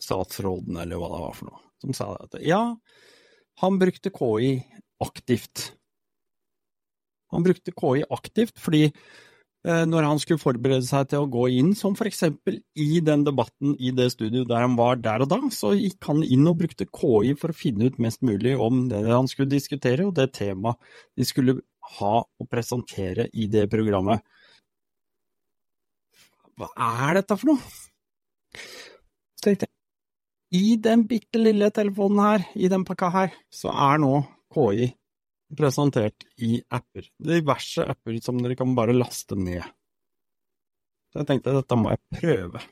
statsråden 0.01 0.79
eller 0.81 0.99
hva 0.99 1.11
det 1.13 1.21
var 1.25 1.37
for 1.37 1.51
noe, 1.51 1.61
som 1.83 1.97
sa 1.97 2.09
at 2.15 2.39
ja, 2.43 2.63
han 3.61 3.79
brukte 3.81 4.13
KI 4.13 4.55
aktivt. 5.03 5.69
Han 7.33 7.45
brukte 7.45 7.75
KI 7.75 8.07
aktivt 8.13 8.57
fordi 8.61 8.87
Eh, 8.87 9.32
når 9.63 10.03
han 10.03 10.19
skulle 10.19 10.41
forberede 10.41 10.83
seg 10.83 11.07
til 11.11 11.23
å 11.23 11.29
gå 11.31 11.45
inn, 11.55 11.69
som 11.79 11.93
for 11.95 12.09
eksempel 12.09 12.57
i 12.75 12.99
den 13.05 13.21
debatten 13.23 13.77
i 13.79 13.93
det 13.95 14.09
studioet 14.11 14.49
der 14.49 14.65
han 14.65 14.75
var 14.75 14.99
der 14.99 15.23
og 15.23 15.29
da, 15.31 15.37
så 15.55 15.71
gikk 15.77 16.03
han 16.09 16.19
inn 16.25 16.49
og 16.51 16.57
brukte 16.59 16.87
KI 16.89 17.31
for 17.39 17.53
å 17.53 17.55
finne 17.55 17.87
ut 17.87 18.01
mest 18.03 18.19
mulig 18.27 18.57
om 18.59 18.89
det 18.91 19.05
han 19.07 19.29
skulle 19.31 19.53
diskutere, 19.53 20.03
og 20.09 20.17
det 20.19 20.33
temaet 20.35 20.75
de 21.15 21.27
skulle 21.27 21.61
ha 21.99 22.15
og 22.23 22.49
presentere 22.51 23.29
i 23.31 23.47
det 23.51 23.69
programmet. 23.71 24.23
Hva 26.59 26.67
er 27.07 27.21
dette 27.21 27.37
for 27.39 27.53
noe? 27.53 27.71
Tenkte 29.43 29.67
jeg, 29.67 29.73
i 30.53 30.75
den 30.77 31.07
bitte 31.09 31.39
lille 31.39 31.71
telefonen 31.73 32.19
her, 32.21 32.43
i 32.53 32.67
den 32.69 32.83
pakka 32.87 33.09
her, 33.15 33.39
så 33.49 33.71
er 33.71 34.03
nå 34.03 34.11
KI 34.53 34.91
presentert 35.57 36.25
i 36.43 36.57
apper. 36.73 37.07
Diverse 37.21 37.85
apper 37.93 38.19
som 38.23 38.41
dere 38.41 38.57
kan 38.59 38.75
bare 38.77 38.95
laste 38.95 39.37
ned. 39.39 39.63
Så 41.11 41.21
jeg 41.21 41.29
tenkte 41.29 41.55
dette 41.55 41.77
må 41.77 41.93
jeg 41.93 42.19
prøve. 42.19 42.63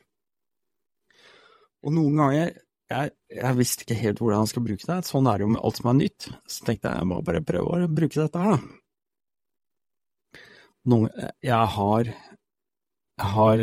Og 1.82 1.94
noen 1.94 2.18
ganger 2.18 2.38
jeg, 2.92 3.12
jeg 3.32 3.56
visste 3.56 3.86
ikke 3.86 4.00
helt 4.00 4.20
hvordan 4.20 4.44
jeg 4.44 4.52
skal 4.52 4.66
bruke 4.66 4.88
det. 4.88 4.98
Sånn 5.08 5.28
er 5.30 5.38
det 5.38 5.46
jo 5.46 5.52
med 5.54 5.62
alt 5.64 5.78
som 5.80 5.90
er 5.92 5.98
nytt. 6.02 6.28
Så 6.50 6.66
tenkte 6.66 6.90
jeg 6.90 7.02
jeg 7.02 7.10
må 7.12 7.22
bare 7.24 7.44
prøve 7.46 7.78
å 7.86 7.90
bruke 7.90 8.18
dette 8.20 8.42
her, 8.42 8.58
da. 8.58 8.78
Noen, 10.90 11.10
jeg 11.46 11.66
har 11.76 12.08
jeg 13.22 13.30
har 13.36 13.60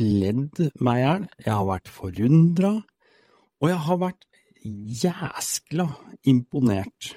ledd 0.00 0.60
meg 0.80 1.00
i 1.00 1.02
hjel, 1.02 1.24
jeg 1.44 1.52
har 1.52 1.66
vært 1.68 1.90
forundra, 1.92 2.70
og 3.60 3.68
jeg 3.68 3.80
har 3.86 3.98
vært 4.00 4.26
jæskla 5.02 5.86
imponert 6.30 7.10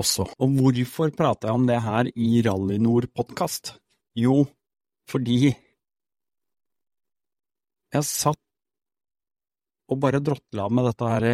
også. 0.00 0.26
Og 0.40 0.56
hvorfor 0.58 1.12
prater 1.16 1.50
jeg 1.50 1.58
om 1.58 1.66
det 1.68 1.80
her 1.84 2.10
i 2.14 2.42
Rallynord-podkast? 2.46 3.74
Jo, 4.18 4.44
fordi 5.10 5.52
jeg 7.90 8.06
satt 8.06 8.40
og 9.90 9.98
bare 10.02 10.22
drottla 10.22 10.68
med 10.70 10.86
dette 10.86 11.10
her 11.10 11.26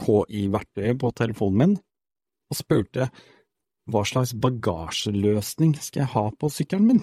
KI-verktøyet 0.00 0.98
på 1.00 1.10
telefonen 1.16 1.60
min, 1.60 1.76
og 2.50 2.58
spurte 2.58 3.08
hva 3.88 4.02
slags 4.08 4.34
bagasjeløsning 4.40 5.74
skal 5.78 6.04
jeg 6.04 6.12
ha 6.14 6.24
på 6.40 6.50
sykkelen 6.52 6.88
min? 6.90 7.02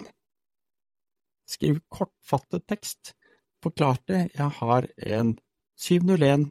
Skriv 1.49 1.81
kortfattet 1.93 2.67
tekst, 2.69 3.13
forklarte 3.61 4.27
jeg 4.33 4.49
har 4.61 4.87
en 5.17 5.35
701, 5.81 6.49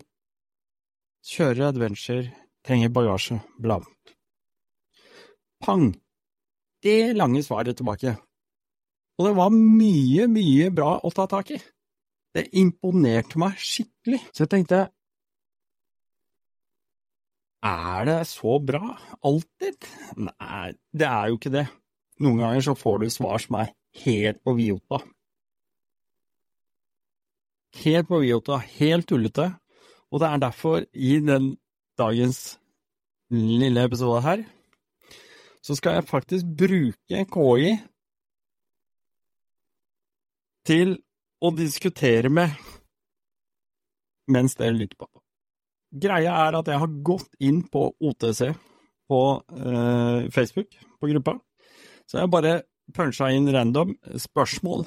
kjører 1.30 1.70
adventure, 1.70 2.30
trenger 2.66 2.92
bagasje, 2.94 3.40
bla. 3.58 3.80
Pang! 5.60 5.90
Det 6.80 7.12
lange 7.16 7.42
svaret 7.44 7.76
tilbake. 7.76 8.14
Og 9.20 9.26
det 9.26 9.34
var 9.36 9.52
mye, 9.52 10.24
mye 10.32 10.70
bra 10.72 10.94
å 11.04 11.12
ta 11.12 11.26
tak 11.28 11.52
i. 11.52 11.58
Det 12.32 12.46
imponerte 12.56 13.40
meg 13.42 13.58
skikkelig. 13.60 14.22
Så 14.32 14.46
jeg 14.46 14.52
tenkte 14.54 14.86
Er 17.60 18.06
det 18.08 18.20
så 18.30 18.56
bra 18.64 18.94
alltid? 19.20 19.84
Nei, 20.16 20.72
det 20.96 21.08
er 21.08 21.28
jo 21.28 21.36
ikke 21.36 21.52
det. 21.52 21.66
Noen 22.24 22.40
ganger 22.40 22.64
så 22.64 22.76
får 22.78 23.02
du 23.02 23.10
svar 23.12 23.42
som 23.44 23.58
er 23.60 23.74
helt 24.06 24.40
på 24.44 24.54
viota. 24.56 25.02
Helt 27.82 28.08
på 28.08 28.22
viota, 28.24 28.56
helt 28.80 29.08
tullete. 29.08 29.50
Og 30.10 30.22
det 30.22 30.30
er 30.30 30.40
derfor, 30.42 30.86
i 30.96 31.18
den 31.22 31.52
dagens 32.00 32.40
lille 33.30 33.84
episode 33.86 34.22
her, 34.24 34.42
så 35.62 35.76
skal 35.76 35.98
jeg 35.98 36.08
faktisk 36.08 36.48
bruke 36.58 37.24
KI 37.34 37.72
til 40.66 40.96
å 41.40 41.50
diskutere 41.56 42.32
med 42.32 42.56
mens 44.30 44.56
dere 44.58 44.76
lytter 44.76 44.98
på. 45.00 45.08
Greia 45.90 46.34
er 46.46 46.58
at 46.58 46.68
jeg 46.70 46.78
har 46.78 46.98
gått 47.06 47.30
inn 47.42 47.64
på 47.66 47.88
OTC 47.98 48.52
på 49.10 49.20
eh, 49.58 50.28
Facebook, 50.30 50.76
på 51.00 51.10
gruppa, 51.10 51.34
så 52.06 52.20
jeg 52.20 52.30
bare 52.30 52.60
puncha 52.94 53.30
inn 53.34 53.50
random 53.54 53.96
spørsmål. 54.18 54.84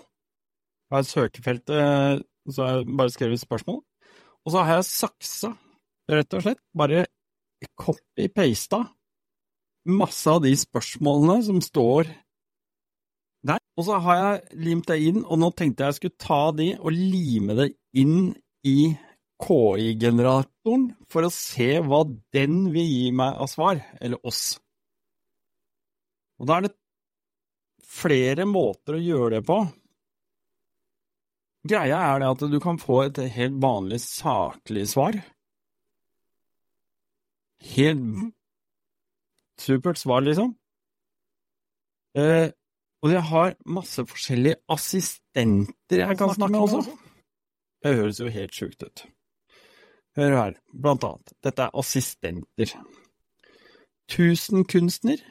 Har 0.94 1.06
søkefeltet, 1.08 2.24
så 2.52 2.66
har 2.66 2.80
jeg 2.82 2.96
bare 2.98 3.12
skrevet 3.14 3.42
spørsmål. 3.42 3.82
Og 4.44 4.52
så 4.52 4.64
har 4.64 4.80
jeg 4.80 4.88
saksa, 4.90 5.54
rett 6.12 6.36
og 6.36 6.44
slett, 6.46 6.62
bare 6.76 7.06
copy-pasta 7.80 8.84
masse 9.84 10.30
av 10.32 10.44
de 10.44 10.54
spørsmålene 10.58 11.40
som 11.46 11.60
står 11.64 12.10
der. 13.44 13.60
Og 13.78 13.88
så 13.88 14.00
har 14.06 14.20
jeg 14.20 14.62
limt 14.64 14.88
det 14.90 15.00
inn, 15.04 15.24
og 15.24 15.40
nå 15.42 15.52
tenkte 15.58 15.90
jeg 15.90 16.00
skulle 16.00 16.22
ta 16.22 16.44
de 16.56 16.74
og 16.80 16.94
lime 16.96 17.58
det 17.58 17.72
inn 18.00 18.32
i 18.68 18.94
KI-generatoren 19.44 20.88
for 21.12 21.28
å 21.28 21.34
se 21.34 21.76
hva 21.84 22.04
den 22.36 22.68
vil 22.74 22.88
gi 22.88 23.12
meg 23.16 23.40
av 23.44 23.52
svar, 23.52 23.82
eller 24.00 24.22
oss. 24.24 24.56
Og 26.40 26.48
da 26.48 26.58
er 26.58 26.68
det 26.68 26.76
flere 27.94 28.46
måter 28.50 28.98
å 28.98 29.04
gjøre 29.04 29.38
det 29.38 29.44
på. 29.48 29.60
Greia 31.68 32.00
er 32.12 32.20
det 32.20 32.32
at 32.34 32.42
du 32.52 32.58
kan 32.64 32.80
få 32.80 33.06
et 33.06 33.20
helt 33.36 33.60
vanlig 33.64 34.02
saklig 34.04 34.88
svar. 34.92 35.16
Helt 37.64 38.34
supert 39.62 40.00
svar, 40.02 40.24
liksom. 40.26 40.56
Eh, 42.18 42.52
og 43.04 43.12
jeg 43.12 43.24
har 43.30 43.56
masse 43.66 44.04
forskjellige 44.08 44.60
assistenter 44.72 46.04
jeg 46.04 46.18
kan 46.18 46.34
snakke 46.36 46.54
med 46.54 46.62
også. 46.68 46.98
Det 47.84 47.96
høres 47.98 48.20
jo 48.22 48.32
helt 48.32 48.56
sjukt 48.56 48.84
ut. 48.84 49.06
Hør 50.16 50.36
her, 50.38 50.58
blant 50.72 51.04
annet. 51.04 51.34
Dette 51.44 51.66
er 51.66 51.80
assistenter. 51.80 52.74
Tusenkunstner, 54.14 55.24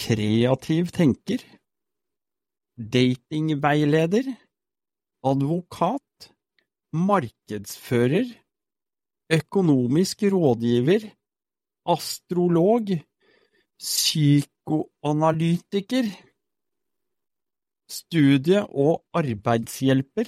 kreativ 0.00 0.92
tenker, 0.94 1.42
datingveileder, 2.78 4.30
advokat, 5.26 6.30
markedsfører, 6.94 8.30
økonomisk 9.34 10.22
rådgiver, 10.32 11.10
astrolog, 11.86 12.90
psykoanalytiker, 13.80 16.04
studie- 17.90 18.66
og 18.70 19.04
arbeidshjelper, 19.16 20.24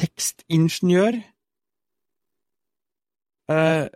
tekstingeniør 0.00 1.14
eh, 3.50 3.88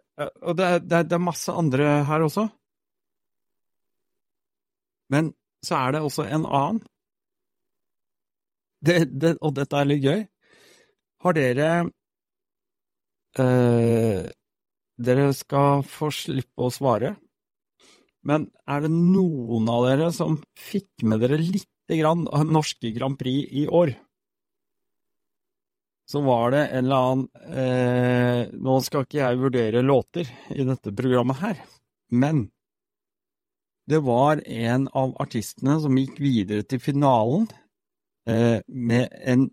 Og 0.42 0.58
det 0.58 0.64
er, 0.64 0.78
det 1.04 1.12
er 1.12 1.18
masse 1.18 1.52
andre 1.52 2.04
her 2.06 2.20
også. 2.22 2.48
Men 5.10 5.34
så 5.64 5.74
er 5.74 5.90
det 5.92 6.00
også 6.06 6.22
en 6.22 6.46
annen. 6.46 6.80
Det, 8.86 9.20
det, 9.20 9.38
og 9.40 9.56
dette 9.56 9.76
er 9.76 9.84
litt 9.88 10.04
gøy. 10.04 10.22
Har 11.24 11.32
dere 11.38 11.68
eh, 13.40 14.28
Dere 14.94 15.32
skal 15.34 15.82
få 15.86 16.10
slippe 16.14 16.66
å 16.66 16.72
svare, 16.72 17.16
men 18.24 18.46
er 18.70 18.84
det 18.84 18.92
noen 18.94 19.68
av 19.68 19.88
dere 19.88 20.10
som 20.14 20.38
fikk 20.56 21.04
med 21.04 21.20
dere 21.24 21.40
lite 21.40 21.98
grann 21.98 22.24
av 22.30 22.46
norske 22.46 22.92
Grand 22.94 23.18
Prix 23.20 23.50
i 23.50 23.66
år? 23.66 23.92
Så 26.08 26.20
var 26.24 26.52
det 26.52 26.62
en 26.66 26.84
eller 26.84 27.04
annen 27.08 27.28
eh, 27.48 28.40
Nå 28.60 28.76
skal 28.84 29.06
ikke 29.06 29.22
jeg 29.22 29.40
vurdere 29.40 29.80
låter 29.84 30.28
i 30.52 30.66
dette 30.68 30.92
programmet 30.92 31.40
her, 31.40 31.62
men 32.12 32.46
det 33.88 34.00
var 34.04 34.40
en 34.48 34.86
av 34.96 35.12
artistene 35.20 35.76
som 35.80 35.96
gikk 35.98 36.20
videre 36.22 36.64
til 36.68 36.80
finalen 36.80 37.48
eh, 38.28 38.60
med 38.68 39.10
en 39.24 39.48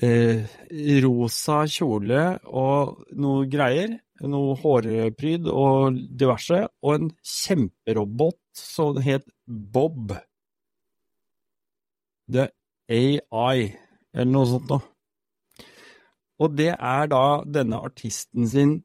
eh, 0.00 0.44
rosa 1.04 1.62
kjole 1.68 2.24
og 2.48 3.02
noe 3.18 3.46
greier, 3.50 3.98
noe 4.22 4.54
hårpryd 4.60 5.48
og 5.50 5.98
diverse, 6.18 6.62
og 6.82 6.94
en 6.94 7.10
kjemperobot 7.26 8.38
som 8.56 9.00
het 9.02 9.26
Bob. 9.46 10.14
The 12.32 12.48
AI, 12.88 13.72
eller 14.14 14.32
noe 14.32 14.48
sånt 14.48 14.70
noe. 14.70 14.86
Og 16.42 16.56
det 16.58 16.72
er 16.74 17.10
da 17.10 17.24
denne 17.46 17.78
artisten 17.86 18.48
sin 18.50 18.76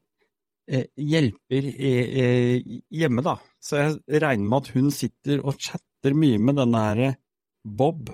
eh, 0.70 0.86
hjelper 0.94 1.70
eh, 1.72 2.18
eh, 2.22 2.76
hjemme, 2.94 3.24
da. 3.26 3.38
Så 3.58 3.80
jeg 3.80 4.22
regner 4.22 4.46
med 4.46 4.58
at 4.60 4.70
hun 4.76 4.92
sitter 4.94 5.42
og 5.42 5.58
chatter 5.58 6.14
mye 6.14 6.38
med 6.38 6.60
denne 6.60 6.84
her 6.84 7.16
Bob, 7.64 8.12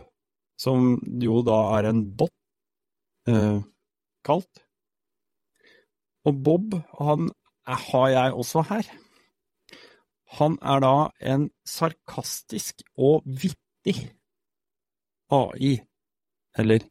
som 0.60 0.94
jo 1.20 1.42
da 1.44 1.58
er 1.78 1.90
en 1.90 2.04
bot, 2.16 2.32
eh, 3.28 3.60
kalt. 4.24 4.64
Og 6.24 6.40
Bob, 6.44 6.76
han 6.98 7.30
har 7.66 8.08
jeg 8.08 8.32
også 8.32 8.64
her. 8.70 8.88
Han 10.38 10.56
er 10.62 10.80
da 10.82 10.94
en 11.20 11.48
sarkastisk 11.68 12.82
og 12.96 13.22
vittig 13.24 14.10
AI, 15.32 15.76
eller 16.58 16.84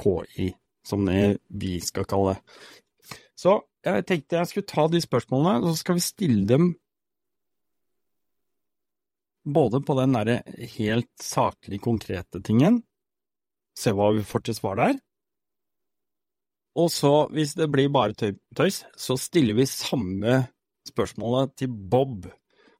KI, 0.00 0.50
som 0.84 1.06
det 1.06 1.40
vi 1.48 1.78
skal 1.84 2.06
kalle 2.08 2.34
det. 2.34 3.18
Så 3.38 3.56
jeg 3.84 4.04
tenkte 4.06 4.36
jeg 4.36 4.50
skulle 4.50 4.68
ta 4.68 4.86
de 4.92 5.00
spørsmålene, 5.00 5.62
og 5.62 5.72
så 5.72 5.80
skal 5.80 5.96
vi 5.96 6.04
stille 6.04 6.46
dem 6.48 6.74
både 9.44 9.80
på 9.80 9.96
den 9.96 10.12
derre 10.14 10.42
helt 10.76 11.10
saklig 11.22 11.80
konkrete 11.80 12.42
tingen, 12.44 12.82
se 13.76 13.94
hva 13.96 14.10
vi 14.12 14.26
får 14.26 14.44
til 14.44 14.58
svar 14.58 14.76
der, 14.76 14.98
og 16.78 16.90
så, 16.94 17.14
hvis 17.34 17.56
det 17.58 17.66
blir 17.72 17.90
bare 17.92 18.14
tøys, 18.14 18.84
så 18.96 19.16
stiller 19.18 19.56
vi 19.58 19.66
samme 19.66 20.44
spørsmålet 20.86 21.56
til 21.58 21.72
Bob, 21.72 22.28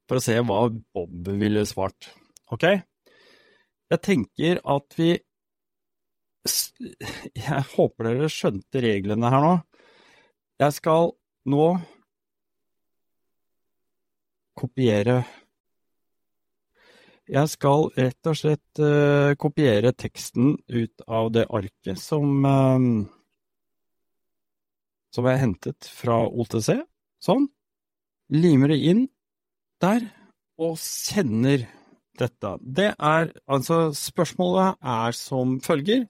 for 0.07 0.19
å 0.19 0.23
se 0.23 0.37
hva 0.43 0.63
Bob 0.95 1.31
ville 1.41 1.65
svart. 1.67 2.13
Ok? 2.55 2.67
Jeg 3.91 4.03
tenker 4.07 4.63
at 4.71 4.95
vi 4.99 5.11
Jeg 7.37 7.65
håper 7.75 8.07
dere 8.07 8.31
skjønte 8.33 8.81
reglene 8.81 9.29
her 9.29 9.43
nå. 9.45 9.55
Jeg 10.61 10.77
skal 10.77 11.11
nå 11.53 11.67
kopiere 14.57 15.19
Jeg 17.29 17.53
skal 17.53 17.91
rett 17.97 18.31
og 18.31 18.39
slett 18.41 18.81
uh, 18.83 19.37
kopiere 19.41 19.93
teksten 19.93 20.57
ut 20.73 21.05
av 21.07 21.29
det 21.35 21.45
arket 21.47 22.01
som 22.01 22.41
uh, 22.45 22.89
som 25.15 25.27
jeg 25.27 25.43
hentet 25.43 25.89
fra 25.91 26.23
OTC, 26.29 26.75
sånn, 27.23 27.49
limer 28.31 28.73
det 28.73 28.81
inn 28.93 29.05
der 29.83 30.07
og 30.61 30.77
sender 30.81 31.67
dette. 32.21 32.55
Det 32.61 32.91
er 32.95 33.31
altså 33.49 33.91
Spørsmålet 33.97 34.77
er 34.83 35.17
som 35.17 35.59
følger. 35.65 36.05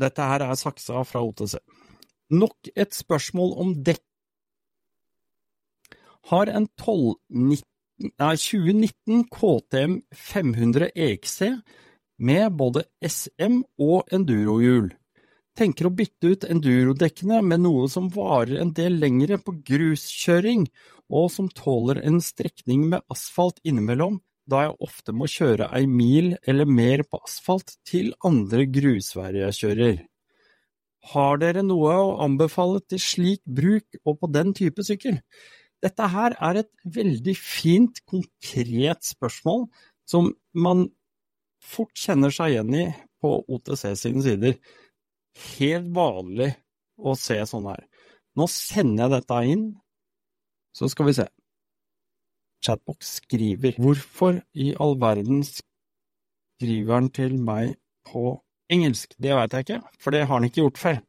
Dette 0.00 0.28
her 0.32 0.46
er 0.46 0.56
saksa 0.56 1.02
fra 1.04 1.22
OTC. 1.26 1.58
Nok 2.30 2.70
et 2.76 2.94
spørsmål 2.94 3.56
om 3.60 3.74
dekk. 3.84 4.04
Har 6.30 6.50
en 6.52 6.68
12, 6.78 7.16
nei, 7.32 8.34
2019 8.38 9.24
KTM 9.34 9.96
500 10.14 10.90
EXC 10.94 11.40
med 12.20 12.56
både 12.56 12.84
SM 13.02 13.62
og 13.80 14.08
endurohjul. 14.14 14.92
Tenker 15.58 15.88
å 15.88 15.94
bytte 15.94 16.32
ut 16.32 16.46
endurodekkene 16.48 17.40
med 17.44 17.64
noe 17.64 17.88
som 17.90 18.08
varer 18.14 18.60
en 18.62 18.72
del 18.76 18.98
lengre 19.02 19.40
på 19.42 19.56
gruskjøring, 19.66 20.66
og 21.10 21.30
som 21.34 21.48
tåler 21.50 22.00
en 22.06 22.20
strekning 22.22 22.86
med 22.92 23.02
asfalt 23.10 23.58
innimellom, 23.66 24.20
da 24.50 24.66
jeg 24.66 24.76
ofte 24.86 25.14
må 25.14 25.28
kjøre 25.30 25.68
ei 25.76 25.86
mil 25.90 26.32
eller 26.48 26.70
mer 26.70 27.02
på 27.06 27.20
asfalt 27.26 27.76
til 27.86 28.12
andre 28.26 28.66
grusveier 28.70 29.42
jeg 29.44 29.58
kjører. 29.58 29.98
Har 31.10 31.40
dere 31.40 31.64
noe 31.64 31.92
å 31.96 32.08
anbefale 32.24 32.82
til 32.88 33.00
slik 33.02 33.42
bruk 33.44 34.00
og 34.04 34.20
på 34.20 34.30
den 34.32 34.52
type 34.56 34.84
sykkel? 34.86 35.20
Dette 35.80 36.08
her 36.12 36.36
er 36.36 36.60
et 36.60 36.70
veldig 36.84 37.34
fint, 37.40 38.02
konkret 38.04 39.06
spørsmål 39.08 39.64
som 40.08 40.28
man 40.52 40.90
fort 41.64 41.96
kjenner 41.96 42.34
seg 42.34 42.54
igjen 42.54 42.76
i 42.76 42.84
på 43.20 43.32
OTC 43.48 43.86
sine 43.96 44.24
sider. 44.24 44.58
Helt 45.38 45.90
vanlig 45.94 46.52
å 46.98 47.14
se 47.18 47.38
sånn 47.48 47.68
her. 47.70 47.84
Nå 48.38 48.46
sender 48.50 49.06
jeg 49.06 49.14
dette 49.16 49.38
inn, 49.52 49.64
så 50.76 50.88
skal 50.90 51.10
vi 51.10 51.16
se. 51.18 51.26
Chatbox 52.60 53.14
skriver 53.22 53.78
Hvorfor 53.80 54.42
i 54.52 54.74
all 54.76 54.98
verden 55.00 55.42
skriver 55.46 56.94
han 56.94 57.08
til 57.16 57.38
meg 57.40 57.78
på 58.06 58.34
engelsk? 58.70 59.16
Det 59.16 59.32
veit 59.36 59.56
jeg 59.56 59.66
ikke, 59.66 59.80
for 59.98 60.14
det 60.14 60.26
har 60.26 60.34
han 60.36 60.46
ikke 60.48 60.66
gjort 60.66 60.82
før. 60.82 61.00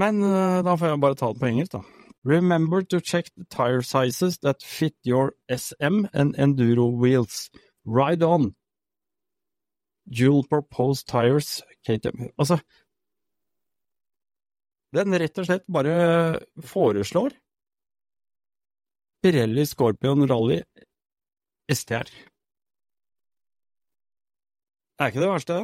Men 0.00 0.22
uh, 0.24 0.60
da 0.64 0.74
får 0.74 0.94
jeg 0.94 1.02
bare 1.02 1.18
ta 1.20 1.30
det 1.32 1.42
på 1.42 1.50
engelsk, 1.50 1.76
da. 1.78 1.82
Remember 2.24 2.82
to 2.82 3.00
check 3.00 3.30
the 3.36 3.44
tire 3.44 3.82
sizes 3.82 4.38
that 4.38 4.62
fit 4.62 4.94
your 5.04 5.32
SM 5.48 6.06
and 6.12 6.36
enduro 6.36 6.90
wheels. 6.90 7.50
Ride 7.86 8.22
on. 8.22 8.54
Dual 10.10 10.42
proposed 10.50 11.06
tires, 11.10 11.60
KTM. 11.86 12.30
Altså, 12.36 12.58
den 14.96 15.14
rett 15.22 15.38
og 15.38 15.46
slett 15.46 15.66
bare 15.70 15.94
foreslår 16.66 17.36
Pirelli 19.22 19.66
Scorpion 19.68 20.26
Rally 20.26 20.58
STR. 21.70 22.08
Er 25.00 25.12
ikke 25.12 25.22
det 25.22 25.28
verste. 25.30 25.58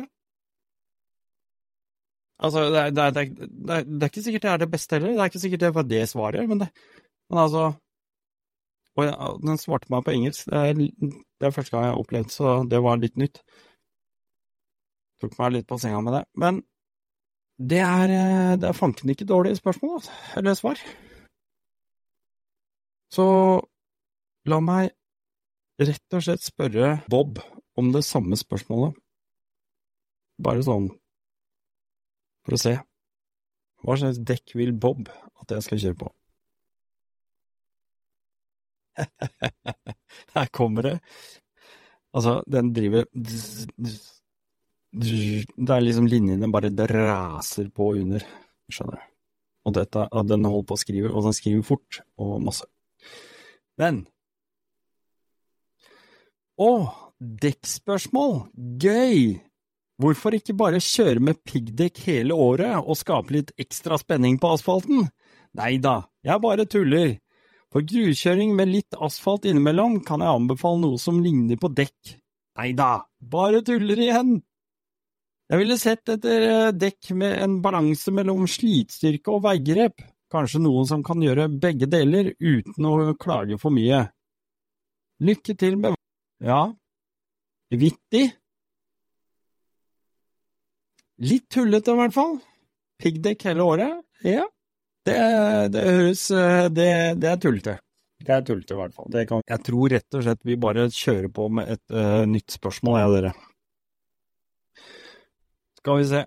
Altså, 2.39 2.67
det 2.71 2.79
er, 2.79 2.91
det, 2.93 3.03
er, 3.03 3.11
det, 3.11 3.23
er, 3.25 3.83
det 3.83 4.03
er, 4.03 4.11
ikke 4.11 4.23
sikkert 4.23 4.45
det 4.45 4.51
er 4.51 4.61
det 4.61 4.71
beste 4.71 4.97
heller, 4.97 5.15
det 5.17 5.21
er 5.25 5.31
ikke 5.31 5.41
sikkert 5.41 5.63
det 5.65 5.75
var 5.75 5.87
det 5.89 6.09
svaret, 6.09 6.49
men, 6.49 6.59
men 7.31 7.39
altså 7.41 7.73
Og 8.97 9.41
den 9.43 9.59
svarte 9.61 9.89
meg 9.93 10.05
på 10.05 10.13
engelsk, 10.13 10.47
det 10.53 10.61
er, 10.61 10.75
det 11.41 11.49
er 11.49 11.53
første 11.53 11.77
gang 11.77 11.85
jeg 11.85 11.95
har 11.95 12.01
opplevd 12.01 12.31
så 12.33 12.53
det 12.69 12.83
var 12.85 13.01
litt 13.01 13.17
nytt. 13.21 13.43
Tok 15.23 15.37
meg 15.41 15.55
litt 15.55 15.69
på 15.69 15.79
senga 15.81 16.03
med 16.05 16.19
det. 16.19 16.25
Men 16.37 16.61
det 17.57 17.81
er, 17.81 18.11
det 18.61 18.69
er 18.69 18.77
fanken 18.77 19.13
ikke 19.13 19.29
dårlige 19.29 19.61
spørsmål, 19.61 19.97
altså. 20.01 20.17
Eller 20.37 20.59
svar. 20.59 20.83
Så 23.13 23.27
la 24.51 24.59
meg 24.61 24.93
rett 25.81 26.17
og 26.17 26.25
slett 26.25 26.45
spørre 26.45 26.99
Bob 27.13 27.41
om 27.77 27.93
det 27.95 28.05
samme 28.05 28.37
spørsmålet. 28.37 28.97
Bare 30.43 30.65
sånn 30.65 30.91
for 32.45 32.57
å 32.57 32.61
se. 32.61 32.75
Hva 33.85 33.97
slags 34.01 34.21
dekk 34.29 34.57
vil 34.59 34.75
Bob 34.77 35.09
at 35.41 35.53
jeg 35.53 35.65
skal 35.65 35.83
kjøre 35.83 36.01
på? 36.03 36.13
Her 40.37 40.53
kommer 40.57 40.89
det. 40.89 40.95
Altså, 42.17 42.39
den 42.49 42.73
driver 42.77 43.05
Det 44.97 45.73
er 45.75 45.83
liksom 45.85 46.07
linjene 46.09 46.49
bare 46.49 46.71
raser 46.89 47.69
på 47.75 47.91
under, 48.01 48.23
skjønner 48.73 49.01
du. 49.01 49.09
Og 49.67 49.75
dette, 49.75 50.05
den 50.31 50.47
holder 50.47 50.69
på 50.69 50.77
å 50.77 50.81
skrive, 50.81 51.11
og 51.11 51.27
den 51.27 51.35
skriver 51.37 51.67
fort 51.67 52.01
og 52.23 52.39
masse. 52.45 52.69
Men 53.77 54.07
Å, 56.57 56.71
dekkspørsmål! 57.21 58.47
Gøy! 58.81 59.37
Hvorfor 60.01 60.37
ikke 60.37 60.57
bare 60.57 60.81
kjøre 60.81 61.21
med 61.25 61.43
piggdekk 61.49 62.01
hele 62.07 62.37
året 62.37 62.79
og 62.81 62.97
skape 63.01 63.33
litt 63.37 63.53
ekstra 63.61 63.99
spenning 64.01 64.39
på 64.41 64.55
asfalten? 64.55 65.09
Nei 65.57 65.77
da, 65.81 66.03
jeg 66.25 66.41
bare 66.45 66.65
tuller. 66.69 67.17
For 67.73 67.85
gruskjøring 67.85 68.55
med 68.57 68.71
litt 68.73 68.97
asfalt 69.03 69.49
innimellom 69.49 69.99
kan 70.07 70.25
jeg 70.25 70.33
anbefale 70.33 70.81
noe 70.85 71.01
som 71.01 71.21
ligner 71.25 71.61
på 71.61 71.73
dekk. 71.77 72.17
Nei 72.57 72.71
da, 72.77 73.05
bare 73.21 73.61
tuller 73.65 74.01
igjen. 74.01 74.39
Jeg 75.47 75.63
ville 75.63 75.77
sett 75.79 76.11
etter 76.11 76.45
eh, 76.49 76.73
dekk 76.75 77.13
med 77.19 77.37
en 77.45 77.61
balanse 77.63 78.11
mellom 78.15 78.49
slitstyrke 78.51 79.31
og 79.31 79.45
veigrep, 79.45 80.03
kanskje 80.33 80.59
noen 80.65 80.89
som 80.91 81.05
kan 81.07 81.23
gjøre 81.23 81.47
begge 81.63 81.87
deler 81.91 82.33
uten 82.43 82.89
å 82.89 83.15
klage 83.21 83.59
for 83.63 83.75
mye. 83.75 84.09
Lykke 85.23 85.55
til 85.55 85.79
med… 85.79 85.95
Ja, 86.43 86.65
vittig? 87.71 88.27
Litt 91.23 91.47
tullete, 91.55 91.95
i 91.95 92.03
hvert 92.03 92.17
fall. 92.17 92.37
Piggdekk 93.01 93.47
hele 93.47 93.71
året? 93.71 94.05
Ja, 94.27 94.45
det, 95.07 95.17
det 95.73 95.87
høres 95.87 96.27
det, 96.75 96.93
det, 97.23 97.31
er 97.31 97.41
tullete. 97.41 97.79
Det 98.19 98.35
er 98.35 98.43
tullete, 98.45 98.75
i 98.75 98.83
hvert 98.83 98.99
fall. 98.99 99.15
Kan... 99.31 99.47
Jeg 99.47 99.69
tror 99.71 99.95
rett 99.95 100.19
og 100.19 100.27
slett 100.27 100.43
vi 100.49 100.59
bare 100.61 100.91
kjører 100.91 101.31
på 101.33 101.47
med 101.55 101.77
et 101.77 101.95
uh, 101.95 102.25
nytt 102.27 102.59
spørsmål, 102.59 102.99
jeg 102.99 103.13
og 103.13 103.21
dere. 103.21 103.37
Skal 105.87 105.99
vi 105.99 106.05
se. 106.05 106.21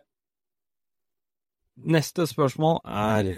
Neste 1.75 2.23
spørsmål 2.27 2.77
er 2.87 3.33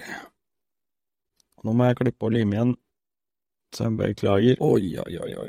Nå 1.65 1.73
må 1.73 1.87
jeg 1.87 1.97
klippe 1.97 2.27
og 2.27 2.35
lime 2.35 2.53
igjen, 2.53 2.73
så 3.73 3.87
jeg 3.87 3.95
beklager. 3.97 4.59
Oi, 4.61 4.91
oi, 5.01 5.15
oi, 5.17 5.31
oi. 5.41 5.47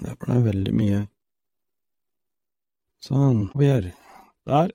Det 0.00 0.14
ble 0.22 0.36
veldig 0.46 0.72
mye. 0.80 1.00
Sånn. 3.04 3.42
Vi 3.52 3.68
gjør 3.68 3.90
der. 4.48 4.72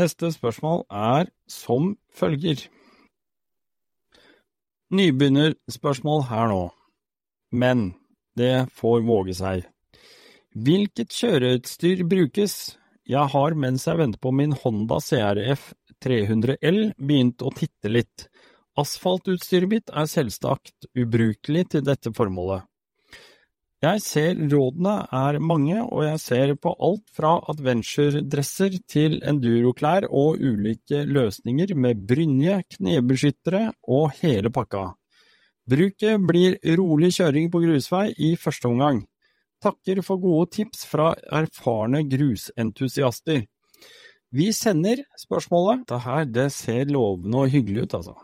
Neste 0.00 0.32
spørsmål 0.32 0.86
er 0.88 1.28
som 1.52 1.92
følger. 2.08 2.64
Nybegynnerspørsmål 4.96 6.24
her 6.32 6.48
nå, 6.56 6.64
men 7.52 7.90
det 8.40 8.54
får 8.80 9.04
våge 9.12 9.36
seg. 9.36 9.68
Hvilket 10.52 11.14
kjøreutstyr 11.16 12.02
brukes? 12.04 12.76
Jeg 13.08 13.24
har 13.32 13.54
mens 13.56 13.86
jeg 13.88 13.96
venter 13.96 14.20
på 14.20 14.34
min 14.36 14.52
Honda 14.52 14.98
CRF 15.00 15.70
300L 16.04 16.92
begynt 17.00 17.40
å 17.40 17.52
titte 17.56 17.88
litt. 17.88 18.26
Asfaltutstyret 18.76 19.70
mitt 19.70 19.92
er 19.96 20.10
selvsagt 20.12 20.90
ubrukelig 20.92 21.70
til 21.72 21.86
dette 21.86 22.12
formålet. 22.12 22.66
Jeg 23.82 24.02
ser 24.04 24.42
rådene 24.52 24.92
er 25.08 25.38
mange, 25.42 25.80
og 25.82 26.04
jeg 26.04 26.20
ser 26.22 26.52
på 26.60 26.74
alt 26.84 27.02
fra 27.16 27.32
adventure-dresser 27.50 28.76
til 28.92 29.16
enduroklær 29.26 30.04
og 30.06 30.36
ulike 30.36 31.00
løsninger 31.08 31.72
med 31.74 32.04
brynje, 32.06 32.60
knebeskyttere 32.76 33.70
og 33.88 34.12
hele 34.20 34.52
pakka. 34.52 34.90
Bruket 35.64 36.28
blir 36.28 36.60
rolig 36.76 37.10
kjøring 37.16 37.48
på 37.50 37.64
grusvei 37.64 38.10
i 38.20 38.34
første 38.36 38.68
omgang. 38.68 39.02
Takker 39.62 40.02
for 40.02 40.18
gode 40.22 40.50
tips 40.56 40.84
fra 40.90 41.12
erfarne 41.30 42.02
grusentusiaster. 42.10 43.44
Vi 44.32 44.48
sender 44.56 45.04
spørsmålet. 45.20 45.84
Dette 45.84 46.00
her, 46.06 46.24
det 46.24 46.48
ser 46.56 46.90
lovende 46.90 47.44
og 47.44 47.52
hyggelig 47.52 47.86
ut, 47.86 47.96
altså. 48.00 48.14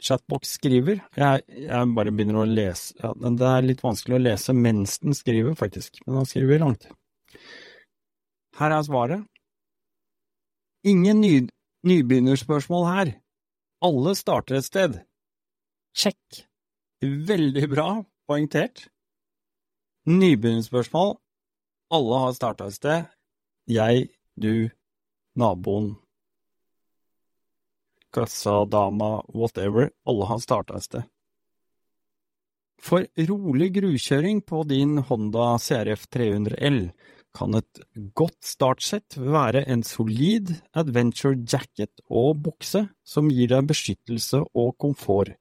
Chatbox 0.00 0.54
skriver. 0.56 1.00
Jeg, 1.16 1.42
jeg, 1.48 1.88
bare 1.96 2.12
begynner 2.12 2.42
å 2.42 2.48
lese. 2.48 2.94
Ja, 3.00 3.12
det 3.16 3.48
er 3.48 3.66
litt 3.66 3.82
vanskelig 3.84 4.18
å 4.18 4.22
lese 4.22 4.54
mens 4.56 4.98
den 5.02 5.16
skriver, 5.16 5.56
faktisk, 5.58 6.00
men 6.06 6.20
han 6.20 6.28
skriver 6.28 6.62
langt. 6.62 6.86
Her 8.60 8.76
er 8.76 8.86
svaret. 8.86 9.26
Ingen 10.88 11.20
ny, 11.20 11.34
nybegynnerspørsmål 11.88 12.86
her. 12.88 13.12
Alle 13.84 14.14
starter 14.16 14.60
et 14.60 14.68
sted. 14.68 15.00
Sjekk. 15.96 16.44
Veldig 17.00 17.66
bra 17.72 17.90
poengtert. 18.28 18.86
Nybegynnerspørsmål. 20.10 21.16
Alle 21.94 22.20
har 22.24 22.34
starta 22.34 22.66
et 22.66 22.76
sted. 22.76 23.08
Jeg, 23.70 24.08
du, 24.34 24.70
naboen, 25.38 25.92
kassadama, 28.14 29.20
whatever, 29.34 29.90
alle 30.06 30.26
har 30.26 30.42
starta 30.42 30.78
et 30.78 30.88
sted. 30.88 31.08
For 32.80 33.04
rolig 33.28 33.70
grukjøring 33.76 34.40
på 34.48 34.64
din 34.68 34.98
Honda 35.04 35.52
CRF 35.60 36.06
300L 36.14 36.86
kan 37.36 37.54
et 37.54 37.82
godt 38.16 38.40
startsett 38.42 39.18
være 39.20 39.62
en 39.70 39.84
solid 39.86 40.54
adventure 40.74 41.36
jacket 41.44 42.02
og 42.08 42.40
bukse 42.46 42.86
som 43.06 43.28
gir 43.30 43.52
deg 43.52 43.68
beskyttelse 43.68 44.42
og 44.56 44.72
komfort. 44.80 45.36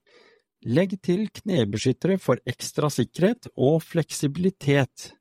Legg 0.67 0.97
til 0.99 1.29
knebeskyttere 1.31 2.17
for 2.19 2.41
ekstra 2.49 2.89
sikkerhet 2.91 3.47
og 3.55 3.79
fleksibilitet. 3.85 5.13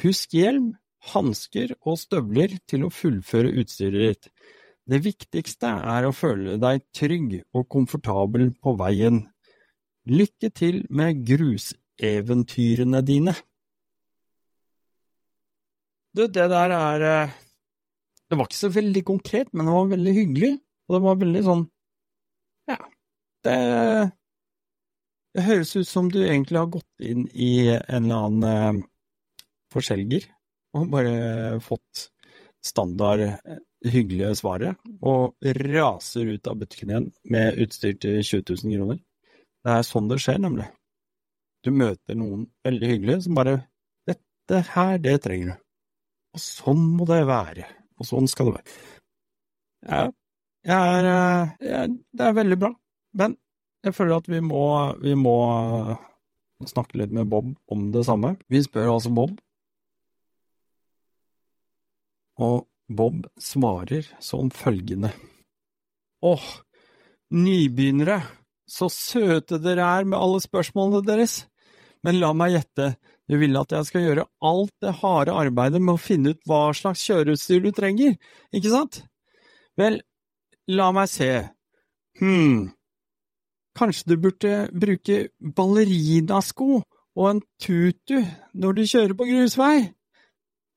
Husk 0.00 0.32
hjelm, 0.32 0.70
hansker 1.12 1.74
og 1.84 1.98
støvler 2.00 2.54
til 2.68 2.86
å 2.86 2.92
fullføre 2.92 3.52
utstyret 3.60 4.00
ditt. 4.00 4.30
Det 4.88 5.02
viktigste 5.04 5.68
er 5.68 6.06
å 6.08 6.14
føle 6.16 6.56
deg 6.60 6.80
trygg 6.96 7.42
og 7.52 7.68
komfortabel 7.68 8.48
på 8.56 8.72
veien. 8.80 9.26
Lykke 10.08 10.48
til 10.56 10.80
med 10.88 11.20
gruseventyrene 11.28 13.02
dine. 13.04 13.36
Du, 16.16 16.24
det 16.24 16.48
der 16.48 16.72
er 16.72 17.04
eh, 17.04 17.34
Det 18.28 18.36
var 18.36 18.48
ikke 18.48 18.64
så 18.64 18.72
veldig 18.72 19.02
konkret, 19.04 19.52
men 19.52 19.68
det 19.68 19.74
var 19.76 19.92
veldig 19.92 20.14
hyggelig. 20.16 20.54
Og 20.88 20.96
det 20.96 21.04
var 21.04 21.20
veldig 21.20 21.42
sånn 21.44 21.66
Ja, 22.72 22.78
det 23.44 23.58
Det 25.38 25.44
høres 25.46 25.76
ut 25.76 25.86
som 25.86 26.08
du 26.10 26.18
egentlig 26.24 26.58
har 26.58 26.70
gått 26.74 27.04
inn 27.06 27.28
i 27.30 27.68
en 27.70 28.08
eller 28.08 28.24
annen 28.26 28.46
eh, 28.48 28.86
forselger 29.70 30.24
og 30.74 30.88
bare 30.90 31.60
fått 31.62 32.08
standard 32.66 33.22
eh, 33.22 33.60
hyggelige 33.86 34.32
svaret, 34.40 34.82
og 35.06 35.38
raser 35.62 36.32
ut 36.34 36.50
av 36.50 36.58
butikken 36.58 36.90
igjen 36.90 37.08
med 37.30 37.62
utstyr 37.62 37.94
til 38.02 38.18
20 38.18 38.42
000 38.50 38.74
kroner. 38.80 39.00
Det 39.62 39.76
er 39.76 39.86
sånn 39.86 40.10
det 40.10 40.18
skjer, 40.24 40.42
nemlig. 40.42 40.66
Du 41.62 41.70
møter 41.70 42.18
noen 42.18 42.48
veldig 42.66 42.92
hyggelige 42.96 43.22
som 43.28 43.38
bare 43.38 43.60
'Dette 44.08 44.62
her, 44.74 44.98
det 44.98 45.20
trenger 45.22 45.52
du'. 45.52 45.64
Og 46.34 46.42
sånn 46.42 46.84
må 46.98 47.06
det 47.06 47.24
være. 47.30 47.66
Og 48.00 48.10
sånn 48.10 48.26
skal 48.26 48.50
det 48.50 48.58
være. 48.58 48.78
Ja, 49.86 50.04
jeg 50.66 50.98
er, 50.98 51.54
eh, 51.62 51.86
det 52.10 52.26
er 52.26 52.40
veldig 52.42 52.58
bra, 52.58 52.74
men 53.14 53.38
jeg 53.86 53.94
føler 53.94 54.18
at 54.18 54.28
vi 54.30 54.40
må, 54.44 54.62
vi 55.02 55.14
må 55.18 55.36
snakke 56.66 56.98
litt 57.00 57.12
med 57.14 57.28
Bob 57.30 57.52
om 57.70 57.90
det 57.94 58.04
samme. 58.08 58.34
Vi 58.50 58.62
spør 58.64 58.94
altså 58.96 59.12
Bob. 59.14 59.36
Og 62.42 62.66
Bob 62.88 63.26
svarer 63.42 64.06
som 64.24 64.50
følgende. 64.54 65.12
Åh, 66.24 66.46
nybegynnere, 67.34 68.22
så 68.68 68.88
søte 68.92 69.60
dere 69.62 69.86
er 69.98 70.08
med 70.08 70.18
alle 70.18 70.40
spørsmålene 70.42 71.04
deres, 71.06 71.42
men 72.02 72.18
la 72.22 72.32
meg 72.36 72.56
gjette, 72.56 72.88
du 73.28 73.36
vil 73.40 73.58
at 73.60 73.74
jeg 73.74 73.88
skal 73.88 74.04
gjøre 74.06 74.26
alt 74.48 74.72
det 74.82 74.94
harde 75.02 75.34
arbeidet 75.36 75.80
med 75.82 75.94
å 75.96 76.00
finne 76.00 76.32
ut 76.32 76.42
hva 76.48 76.68
slags 76.76 77.04
kjøreutstyr 77.06 77.62
du 77.64 77.70
trenger, 77.76 78.16
ikke 78.54 78.72
sant? 78.72 79.02
Vel, 79.78 80.00
la 80.72 80.88
meg 80.96 81.10
se, 81.12 81.30
hm, 82.18 82.70
kanskje 83.78 84.12
du 84.12 84.16
burde 84.22 84.54
bruke 84.74 85.28
ballerinasko 85.56 86.82
og 87.18 87.30
en 87.30 87.40
tutu 87.62 88.18
når 88.54 88.76
du 88.78 88.82
kjører 88.86 89.14
på 89.18 89.28
grusvei? 89.30 89.76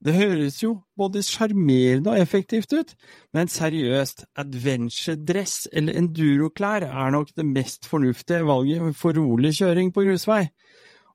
Det 0.02 0.16
høres 0.16 0.64
jo 0.64 0.80
både 0.98 1.22
sjarmerende 1.22 2.10
og 2.10 2.22
effektivt 2.24 2.72
ut, 2.74 2.94
men 3.38 3.50
seriøst, 3.52 4.26
adventure-dress 4.42 5.68
eller 5.78 6.00
enduroklær 6.00 6.88
er 6.88 7.12
nok 7.14 7.36
det 7.38 7.46
mest 7.46 7.86
fornuftige 7.86 8.42
valget 8.48 8.96
for 8.98 9.14
rolig 9.14 9.54
kjøring 9.60 9.94
på 9.94 10.08
grusvei. 10.08 10.48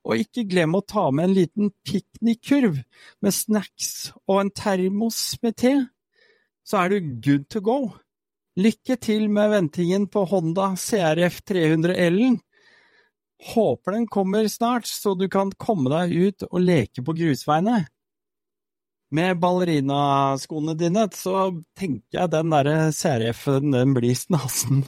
Og 0.07 0.23
ikke 0.23 0.47
glem 0.47 0.77
å 0.77 0.85
ta 0.87 1.09
med 1.11 1.27
en 1.27 1.35
liten 1.35 1.73
piknikkurv 1.83 2.79
med 3.21 3.35
snacks 3.35 4.13
og 4.23 4.45
en 4.45 4.53
termos 4.55 5.19
med 5.43 5.59
te, 5.59 5.73
så 6.63 6.85
er 6.85 6.95
du 6.95 7.11
good 7.27 7.49
to 7.51 7.59
go. 7.59 7.79
Lykke 8.57 8.95
til 8.97 9.27
med 9.29 9.51
ventingen 9.53 10.07
på 10.09 10.23
Honda 10.31 10.71
CRF 10.81 11.43
300L-en. 11.45 12.39
Håper 13.53 13.93
den 13.93 14.07
kommer 14.09 14.47
snart, 14.49 14.87
så 14.89 15.13
du 15.13 15.27
kan 15.29 15.51
komme 15.61 15.91
deg 15.93 16.15
ut 16.17 16.45
og 16.47 16.63
leke 16.63 17.03
på 17.05 17.13
grusveiene. 17.19 17.83
Med 19.13 19.37
ballerinaskoene 19.39 20.73
dine, 20.79 21.05
så 21.13 21.51
tenker 21.77 22.17
jeg 22.17 22.33
den 22.33 22.49
derre 22.49 22.89
CRF-en, 22.97 23.75
den 23.75 23.93
blir 23.93 24.17
snasen. 24.17 24.81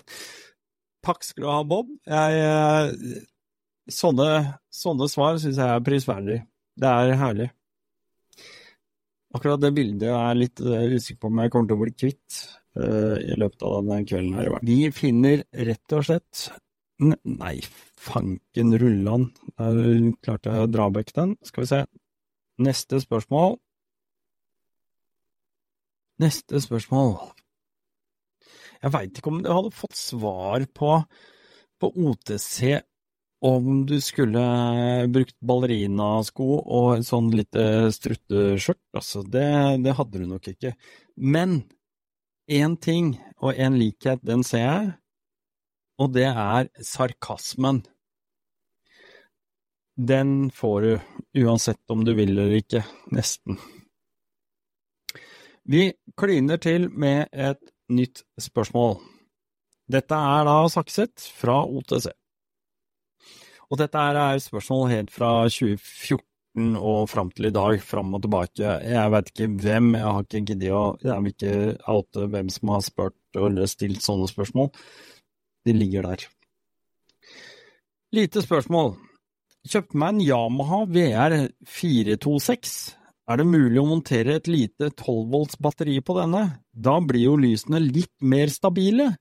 Takk 1.06 1.22
skal 1.24 1.46
du 1.46 1.50
ha, 1.52 1.62
Bob. 1.62 1.92
Jeg, 2.10 2.42
eh, 2.50 3.22
sånne, 3.94 4.32
sånne 4.74 5.08
svar 5.14 5.38
syns 5.38 5.62
jeg 5.62 5.76
er 5.76 5.86
prisverdig. 5.86 6.40
Det 6.74 6.90
er 6.90 7.20
herlig. 7.22 7.52
Akkurat 9.38 9.62
det 9.62 9.76
bildet 9.78 10.10
er 10.10 10.18
jeg 10.18 10.42
litt 10.42 10.66
eh, 10.66 10.98
usikker 10.98 11.22
på 11.22 11.30
om 11.30 11.44
jeg 11.44 11.54
kommer 11.54 11.70
til 11.70 11.78
å 11.78 11.84
bli 11.86 11.94
kvitt 11.94 12.42
i 12.80 13.38
løpet 13.40 13.66
av 13.68 13.80
denne 13.84 14.06
kvelden 14.08 14.36
her. 14.40 14.52
Vi 14.66 14.80
finner 14.96 15.44
rett 15.70 15.98
og 15.98 16.06
slett 16.08 16.50
Nei, 17.00 17.62
fanken 17.96 18.74
rullan. 18.76 19.30
Der 19.56 19.78
klarte 20.20 20.52
jeg 20.52 20.66
å 20.66 20.72
dra 20.72 20.90
vekk 20.92 21.14
den. 21.16 21.38
Skal 21.48 21.64
vi 21.64 21.70
se. 21.70 21.80
Neste 22.60 23.00
spørsmål. 23.00 23.56
Neste 26.20 26.60
spørsmål. 26.60 27.14
Jeg 28.84 28.92
veit 28.96 29.16
ikke 29.16 29.32
om 29.32 29.40
du 29.44 29.48
hadde 29.52 29.72
fått 29.76 29.96
svar 29.96 30.66
på, 30.76 30.92
på 31.80 31.92
OTC 32.04 32.82
om 33.48 33.86
du 33.88 33.96
skulle 34.04 34.44
brukt 35.12 35.38
ballerinasko 35.40 36.48
og 36.60 36.98
en 36.98 37.06
sånn 37.08 37.30
lite 37.32 37.64
strutteskjørt. 37.96 38.82
Altså, 39.00 39.24
det, 39.24 39.48
det 39.86 39.96
hadde 39.96 40.20
du 40.20 40.28
nok 40.28 40.52
ikke. 40.52 40.74
Men 41.16 41.62
én 42.50 42.76
ting, 42.82 43.14
og 43.38 43.54
én 43.54 43.78
likhet, 43.78 44.20
den 44.26 44.44
ser 44.44 44.66
jeg. 44.66 44.94
og 46.00 46.14
det 46.16 46.30
er 46.32 46.70
sarkasmen. 46.80 47.82
Den 50.00 50.48
får 50.56 50.82
du, 50.82 50.94
uansett 51.44 51.92
om 51.92 52.06
du 52.08 52.14
vil 52.16 52.32
eller 52.32 52.56
ikke, 52.56 52.86
nesten. 53.12 53.60
Vi 55.68 55.92
kliner 56.18 56.58
til 56.58 56.88
med 56.90 57.28
et 57.34 57.60
nytt 57.92 58.24
spørsmål. 58.40 58.96
Dette 59.92 60.16
er 60.16 60.48
da 60.48 60.56
sakset 60.72 61.28
fra 61.36 61.60
OTC. 61.68 62.08
Og 63.70 63.78
dette 63.78 64.00
er 64.00 64.40
spørsmål 64.40 64.90
helt 64.90 65.12
fra 65.12 65.44
2014 65.50 66.29
og 66.78 67.10
fram 67.12 67.30
til 67.36 67.50
i 67.50 67.54
dag, 67.56 67.80
fram 67.84 68.14
og 68.18 68.24
tilbake. 68.26 68.74
Jeg 68.86 69.14
vet 69.14 69.32
ikke 69.32 69.50
hvem, 69.64 69.94
jeg 69.98 70.08
har 70.08 70.26
ikke 70.26 70.42
giddet 70.52 70.76
å 70.76 70.84
Jeg 71.04 71.26
vil 71.26 71.36
ikke 71.36 71.54
oute 71.94 72.28
hvem 72.34 72.52
som 72.54 72.74
har 72.76 72.84
spurt 72.86 73.40
eller 73.40 73.70
stilt 73.70 74.04
sånne 74.06 74.30
spørsmål. 74.32 74.72
De 75.68 75.76
ligger 75.76 76.08
der. 76.10 76.26
Lite 78.16 78.42
spørsmål. 78.42 78.96
Kjøpte 79.70 80.00
meg 80.00 80.16
en 80.16 80.24
Yamaha 80.24 80.80
VR 80.90 81.36
426. 81.68 82.78
Er 83.30 83.38
det 83.38 83.46
mulig 83.46 83.78
å 83.78 83.86
montere 83.86 84.40
et 84.40 84.48
lite 84.50 84.90
12 84.90 85.28
volts 85.30 85.60
batteri 85.62 86.00
på 86.02 86.16
denne? 86.18 86.64
Da 86.74 86.96
blir 87.06 87.28
jo 87.28 87.36
lysene 87.38 87.82
litt 87.84 88.16
mer 88.26 88.50
stabile. 88.50 89.12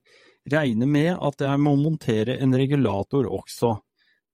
Regner 0.49 0.89
med 0.89 1.11
at 1.13 1.43
jeg 1.45 1.61
må 1.61 1.75
montere 1.77 2.39
en 2.41 2.55
regulator 2.57 3.27
også. 3.29 3.75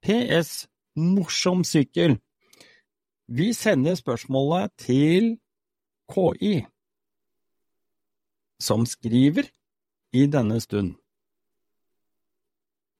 PS. 0.06 0.70
Morsom 0.96 1.66
sykkel. 1.68 2.16
Vi 3.28 3.54
sender 3.54 3.96
spørsmålet 3.98 4.72
til 4.78 5.32
KI, 6.14 6.66
som 8.62 8.86
skriver 8.86 9.48
i 10.14 10.26
denne 10.30 10.60
stund. 10.62 10.94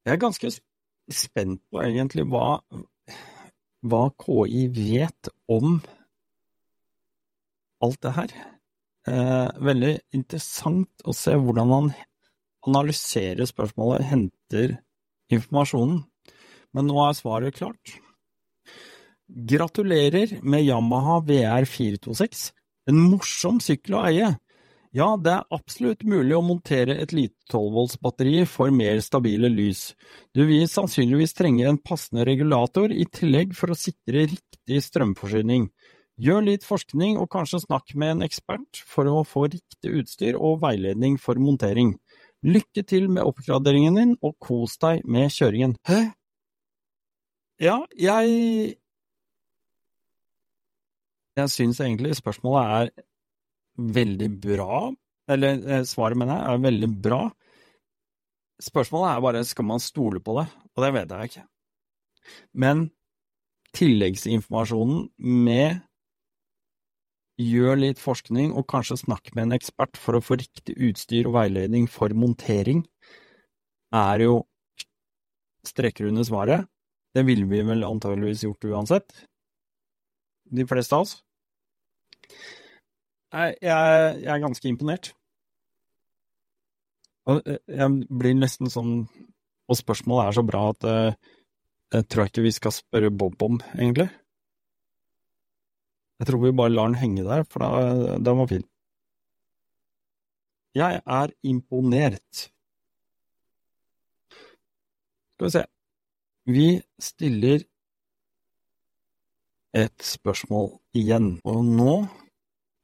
Jeg 0.06 0.14
er 0.14 0.22
ganske 0.22 0.50
spent 1.14 1.62
på 1.70 1.82
egentlig 1.82 2.26
hva, 2.30 2.58
hva 3.86 4.02
KI 4.22 4.66
vet 4.74 5.30
om 5.50 5.78
alt 7.86 8.02
det 8.02 8.14
her. 8.18 8.34
Eh, 9.06 9.50
veldig 9.62 9.94
interessant 10.18 11.06
å 11.06 11.14
se 11.14 11.36
hvordan 11.38 11.74
han 11.74 11.92
analyserer 12.66 13.46
spørsmålet, 13.46 14.08
henter 14.10 14.80
informasjonen. 15.30 16.02
Men 16.74 16.90
nå 16.90 16.98
er 17.06 17.14
svaret 17.14 17.62
klart. 17.62 18.00
Gratulerer 19.26 20.40
med 20.46 20.64
Yamaha 20.64 21.20
VR 21.26 21.66
426, 21.66 22.52
en 22.90 23.00
morsom 23.10 23.58
sykkel 23.64 23.98
å 23.98 24.04
eie. 24.06 24.28
Ja, 24.96 25.08
det 25.20 25.32
er 25.34 25.50
absolutt 25.52 26.06
mulig 26.08 26.38
å 26.38 26.44
montere 26.46 26.94
et 27.04 27.12
lite 27.12 27.36
12 27.52 27.72
volts 27.74 27.98
batteri 28.00 28.46
for 28.48 28.72
mer 28.72 29.02
stabile 29.04 29.50
lys. 29.52 29.90
Du 30.32 30.46
vil 30.48 30.70
sannsynligvis 30.72 31.36
trenge 31.36 31.66
en 31.68 31.82
passende 31.82 32.24
regulator 32.30 32.94
i 32.94 33.04
tillegg 33.12 33.58
for 33.58 33.74
å 33.74 33.80
sikre 33.80 34.24
riktig 34.30 34.80
strømforsyning. 34.86 35.68
Gjør 36.22 36.46
litt 36.48 36.64
forskning 36.64 37.18
og 37.20 37.28
kanskje 37.34 37.66
snakk 37.66 37.92
med 38.00 38.14
en 38.14 38.24
ekspert 38.30 38.80
for 38.88 39.10
å 39.12 39.26
få 39.28 39.50
riktig 39.50 39.98
utstyr 40.00 40.38
og 40.40 40.62
veiledning 40.62 41.18
for 41.20 41.42
montering. 41.42 41.98
Lykke 42.46 42.86
til 42.88 43.10
med 43.12 43.26
oppgraderingen 43.26 44.00
din, 44.00 44.16
og 44.22 44.38
kos 44.40 44.78
deg 44.80 45.04
med 45.04 45.34
kjøringen. 45.34 45.76
Hæ? 45.90 46.14
Ja, 47.60 47.82
jeg 48.00 48.76
Jeg 51.36 51.52
syns 51.52 51.82
egentlig 51.84 52.16
spørsmålet 52.16 52.76
er 52.76 53.08
veldig 53.98 54.30
bra. 54.44 54.92
Eller 55.32 55.58
eh, 55.68 55.84
svaret, 55.88 56.18
mener 56.18 56.38
jeg, 56.38 56.54
er 56.54 56.68
veldig 56.68 56.92
bra. 57.08 57.24
Spørsmålet 58.62 59.10
er 59.12 59.26
bare 59.26 59.44
skal 59.48 59.68
man 59.68 59.84
stole 59.84 60.22
på 60.24 60.38
det, 60.40 60.46
og 60.76 60.86
det 60.86 60.94
vet 60.96 61.12
jeg 61.12 61.32
ikke. 61.32 61.44
Men 62.56 62.86
tilleggsinformasjonen 63.76 65.10
med 65.20 65.82
gjør 67.42 67.82
litt 67.82 68.00
forskning 68.00 68.54
og 68.56 68.68
kanskje 68.72 69.02
snakk 69.02 69.34
med 69.36 69.50
en 69.50 69.58
ekspert 69.58 70.00
for 70.00 70.16
å 70.16 70.24
få 70.24 70.38
riktig 70.40 70.78
utstyr 70.88 71.28
og 71.28 71.36
veiledning 71.36 71.90
for 71.92 72.16
montering, 72.16 72.86
er 73.92 74.24
jo 74.24 74.38
strekker 75.68 76.08
under 76.08 76.24
svaret. 76.28 76.70
Det 77.16 77.26
ville 77.28 77.48
vi 77.50 77.62
vel 77.66 77.84
antageligvis 77.88 78.46
gjort 78.46 78.68
uansett. 78.72 79.12
De 80.52 80.66
fleste 80.68 80.96
av 80.96 81.06
oss. 81.06 81.25
Jeg, 83.36 83.56
jeg, 83.62 84.20
jeg 84.24 84.32
er 84.32 84.44
ganske 84.44 84.70
imponert. 84.70 85.12
Eh, 87.30 87.58
jeg 87.68 88.20
blir 88.22 88.36
nesten 88.38 88.70
sånn 88.70 88.94
Og 89.66 89.80
spørsmålet 89.80 90.30
er 90.30 90.38
så 90.38 90.44
bra 90.46 90.68
at 90.74 90.86
eh, 90.90 91.34
jeg 91.96 92.08
tror 92.12 92.30
ikke 92.30 92.44
vi 92.46 92.52
skal 92.54 92.74
spørre 92.76 93.12
Bob 93.14 93.42
om, 93.46 93.60
egentlig. 93.78 94.10
Jeg 96.20 96.28
tror 96.28 96.42
vi 96.42 96.52
bare 96.58 96.74
lar 96.74 96.90
den 96.90 96.98
henge 97.00 97.24
der, 97.24 97.44
for 97.48 97.64
da, 97.64 98.18
den 98.20 98.40
var 98.42 98.50
fin. 98.50 98.66
Jeg 100.76 101.00
er 101.06 101.32
imponert. 101.48 102.42
Skal 105.36 105.48
vi 105.48 105.54
se. 105.54 105.64
Vi 106.58 106.68
stiller 107.00 107.64
et 109.76 110.06
spørsmål 110.08 110.70
igjen, 110.96 111.36
og 111.44 111.66
nå 111.68 111.96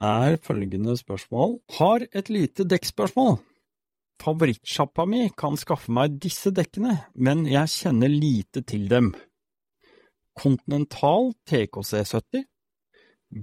er 0.01 0.35
følgende 0.43 0.97
spørsmål 0.97 1.59
Har 1.77 2.03
et 2.11 2.29
lite 2.29 2.65
dekkspørsmål. 2.67 3.37
Favorittsjappa 4.21 5.05
mi 5.09 5.29
kan 5.37 5.55
skaffe 5.57 5.93
meg 5.93 6.19
disse 6.21 6.51
dekkene, 6.53 6.97
men 7.15 7.45
jeg 7.49 7.71
kjenner 7.73 8.11
lite 8.11 8.61
til 8.61 8.89
dem. 8.89 9.13
Continental 10.37 11.33
TKC70, 11.49 12.43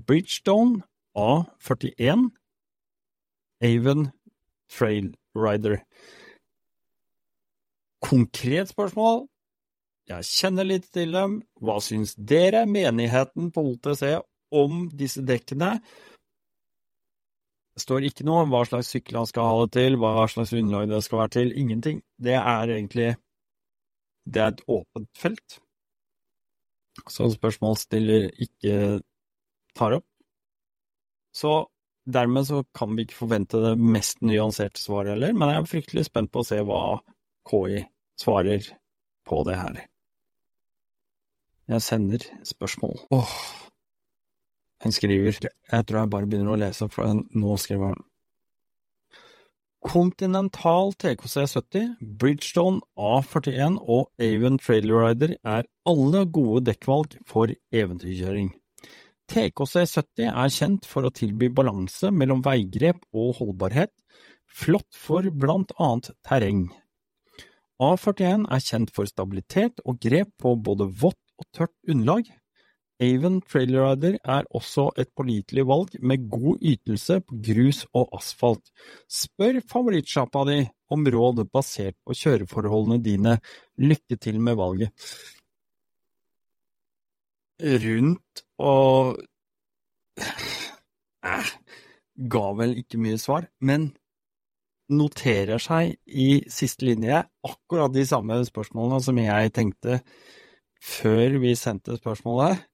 Bridgestone 0.06 0.84
A41, 1.18 2.28
Avon 3.64 4.10
Trail 4.70 5.10
Rider. 5.34 5.82
Konkret 8.02 8.68
spørsmål. 8.68 9.26
Jeg 10.08 10.24
kjenner 10.24 10.64
litt 10.64 10.86
til 10.94 11.12
dem. 11.12 11.38
Hva 11.60 11.78
syns 11.84 12.14
dere, 12.16 12.64
menigheten 12.68 13.50
på 13.52 13.64
OTC, 13.74 14.04
om 14.56 14.86
disse 14.96 15.20
dekkene? 15.26 15.74
Det 17.76 17.84
står 17.84 18.08
ikke 18.08 18.24
noe 18.26 18.46
om 18.46 18.54
hva 18.54 18.64
slags 18.66 18.88
sykkel 18.94 19.20
han 19.20 19.28
skal 19.28 19.46
ha 19.46 19.58
det 19.62 19.74
til, 19.76 19.98
hva 20.00 20.24
slags 20.32 20.54
underlag 20.56 20.88
det 20.90 21.02
skal 21.04 21.20
være 21.22 21.34
til. 21.36 21.52
Ingenting. 21.60 22.00
Det 22.16 22.34
er 22.40 22.74
egentlig 22.74 23.16
Det 24.28 24.40
er 24.42 24.50
et 24.52 24.64
åpent 24.68 25.08
felt. 25.16 25.60
Så 27.08 27.28
spørsmålsstiller 27.32 28.26
ikke 28.44 29.00
tar 29.78 29.94
opp. 29.96 30.04
Så 31.32 31.52
dermed 32.04 32.48
så 32.48 32.64
kan 32.76 32.96
vi 32.96 33.06
ikke 33.06 33.20
forvente 33.22 33.60
det 33.62 33.76
mest 33.78 34.20
nyanserte 34.20 34.80
svaret 34.80 35.14
heller, 35.14 35.32
men 35.32 35.52
jeg 35.52 35.62
er 35.62 35.70
fryktelig 35.70 36.04
spent 36.08 36.32
på 36.32 36.42
å 36.42 36.48
se 36.48 36.58
hva 36.66 36.82
KI 37.48 37.84
svarer 38.20 38.68
på 39.28 39.44
det 39.48 39.56
her. 39.60 39.80
Jeg 41.68 41.84
sender 41.84 42.22
spørsmål. 42.48 42.96
Åh, 43.12 43.32
han 44.80 44.92
skriver 44.92 45.36
Jeg 45.72 45.86
tror 45.86 45.98
jeg 46.00 46.10
bare 46.10 46.26
begynner 46.26 46.54
å 46.54 46.60
lese, 46.60 46.88
for 46.88 47.10
nå 47.12 47.56
skriver 47.60 47.92
han. 47.92 48.04
Continental 49.88 50.90
TKC70, 50.98 51.92
Bridgestone 52.18 52.80
A41 52.98 53.78
og 53.84 54.08
Avon 54.18 54.58
Trailer 54.58 55.04
Rider 55.04 55.36
er 55.44 55.68
alle 55.86 56.24
gode 56.26 56.64
dekkvalg 56.66 57.14
for 57.28 57.52
eventyrkjøring. 57.70 58.50
TKC70 59.28 60.26
er 60.32 60.50
kjent 60.52 60.88
for 60.88 61.04
å 61.04 61.12
tilby 61.14 61.50
balanse 61.52 62.10
mellom 62.10 62.42
veigrep 62.44 63.04
og 63.12 63.38
holdbarhet, 63.42 63.92
flott 64.48 64.88
for 64.96 65.28
blant 65.30 65.74
annet 65.78 66.10
terreng. 66.26 66.68
A41 67.78 68.48
er 68.50 68.64
kjent 68.64 68.90
for 68.96 69.06
stabilitet 69.06 69.84
og 69.84 70.00
grep 70.02 70.32
på 70.42 70.56
både 70.58 70.88
vått 70.88 71.20
og 71.38 71.48
tørt 71.54 71.74
underlag. 71.88 72.28
Avon 72.98 73.38
Trailer 73.46 73.84
Rider 73.84 74.16
er 74.26 74.46
også 74.58 74.88
et 74.98 75.10
pålitelig 75.14 75.64
valg 75.68 75.92
med 76.02 76.24
god 76.30 76.58
ytelse 76.66 77.20
på 77.22 77.38
grus 77.46 77.84
og 77.94 78.10
asfalt. 78.18 78.72
Spør 79.06 79.60
favorittsjappa 79.70 80.42
di 80.48 80.58
om 80.90 81.06
råd 81.06 81.44
basert 81.52 81.94
på 82.02 82.16
kjøreforholdene 82.18 82.98
dine. 83.04 83.36
Lykke 83.78 84.18
til 84.18 84.40
med 84.42 84.58
valget. 84.58 84.90
Rundt 87.62 88.42
og 88.62 89.22
eh, 91.30 91.54
ga 92.34 92.44
vel 92.58 92.76
ikke 92.82 92.98
mye 93.02 93.18
svar, 93.22 93.46
men 93.62 93.92
noterer 94.88 95.60
seg 95.62 95.98
i 96.06 96.42
siste 96.50 96.86
linje 96.88 97.20
akkurat 97.44 97.92
de 97.92 98.06
samme 98.08 98.40
spørsmålene 98.48 99.00
som 99.04 99.18
jeg 99.20 99.52
tenkte 99.54 100.00
før 100.82 101.38
vi 101.42 101.54
sendte 101.58 101.96
spørsmålet. 101.98 102.64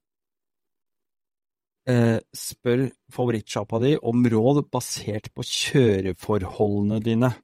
Eh, 1.84 2.16
spør 2.32 2.86
favorittsjappa 3.12 3.80
di 3.82 3.94
om 4.00 4.24
råd 4.32 4.62
basert 4.72 5.28
på 5.36 5.44
kjøreforholdene 5.44 7.00
dine. 7.04 7.34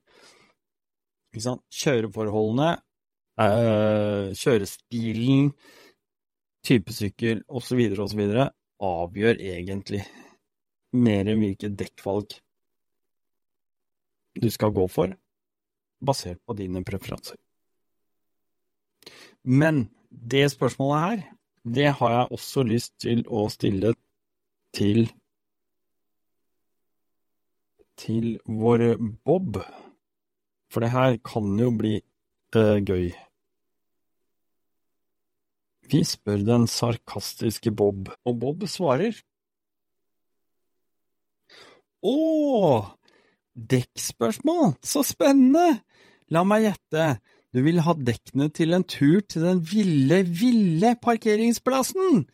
Ikke 1.31 1.45
sant? 1.45 1.65
Kjøreforholdene 1.83 2.71
eh, 3.41 4.31
kjørestilen, 4.37 5.53
typesykkel 6.67 7.45
osv. 7.49 7.85
osv. 8.01 8.25
avgjør 8.81 9.45
egentlig 9.45 10.03
mer 10.97 11.29
enn 11.29 11.45
hvilket 11.45 11.77
dekkvalg 11.79 12.35
du 14.41 14.49
skal 14.51 14.73
gå 14.73 14.87
for, 14.89 15.13
basert 16.01 16.41
på 16.47 16.57
dine 16.57 16.83
preferanser. 16.87 17.37
Men 19.45 19.89
det 20.11 20.51
spørsmålet 20.53 21.01
her, 21.05 21.25
det 21.65 21.89
har 21.99 22.11
jeg 22.11 22.37
også 22.37 22.63
lyst 22.67 22.95
til 23.03 23.25
å 23.29 23.47
stille 23.53 23.95
til 24.75 25.11
til 28.01 28.39
vår 28.49 28.97
Bob, 29.29 29.59
for 30.73 30.81
det 30.81 30.93
her 30.95 31.19
kan 31.27 31.53
jo 31.61 31.69
bli 31.77 31.99
uh, 32.57 32.79
gøy. 32.81 33.11
Vi 35.91 36.01
spør 36.07 36.45
den 36.47 36.65
sarkastiske 36.71 37.73
Bob, 37.77 38.09
og 38.25 38.39
Bob 38.41 38.65
svarer. 38.71 39.19
Å, 42.01 42.17
dekkspørsmål, 43.53 44.79
så 44.81 45.05
spennende! 45.05 45.83
La 46.31 46.45
meg 46.47 46.69
gjette, 46.69 47.05
du 47.55 47.63
vil 47.67 47.81
ha 47.83 47.97
dekkene 47.99 48.47
til 48.55 48.77
en 48.77 48.85
tur 48.87 49.25
til 49.27 49.43
den 49.43 49.61
ville, 49.67 50.21
ville 50.25 50.93
parkeringsplassen! 51.03 52.29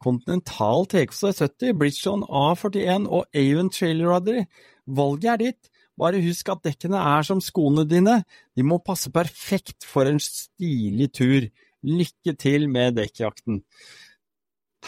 Continental 0.00 0.86
TXC70, 0.88 1.74
Bridgestone 1.76 2.24
A41 2.24 3.08
og 3.08 3.26
Avon 3.36 3.68
Trailer. 3.70 4.46
Valget 4.86 5.30
er 5.32 5.42
ditt. 5.42 5.68
Bare 6.00 6.22
husk 6.24 6.48
at 6.48 6.62
dekkene 6.64 6.96
er 6.96 7.26
som 7.28 7.40
skoene 7.44 7.84
dine, 7.84 8.22
de 8.56 8.64
må 8.64 8.78
passe 8.80 9.12
perfekt 9.12 9.84
for 9.84 10.08
en 10.08 10.20
stilig 10.22 11.10
tur. 11.12 11.50
Lykke 11.82 12.32
til 12.40 12.68
med 12.72 12.96
dekkjakten. 12.96 13.60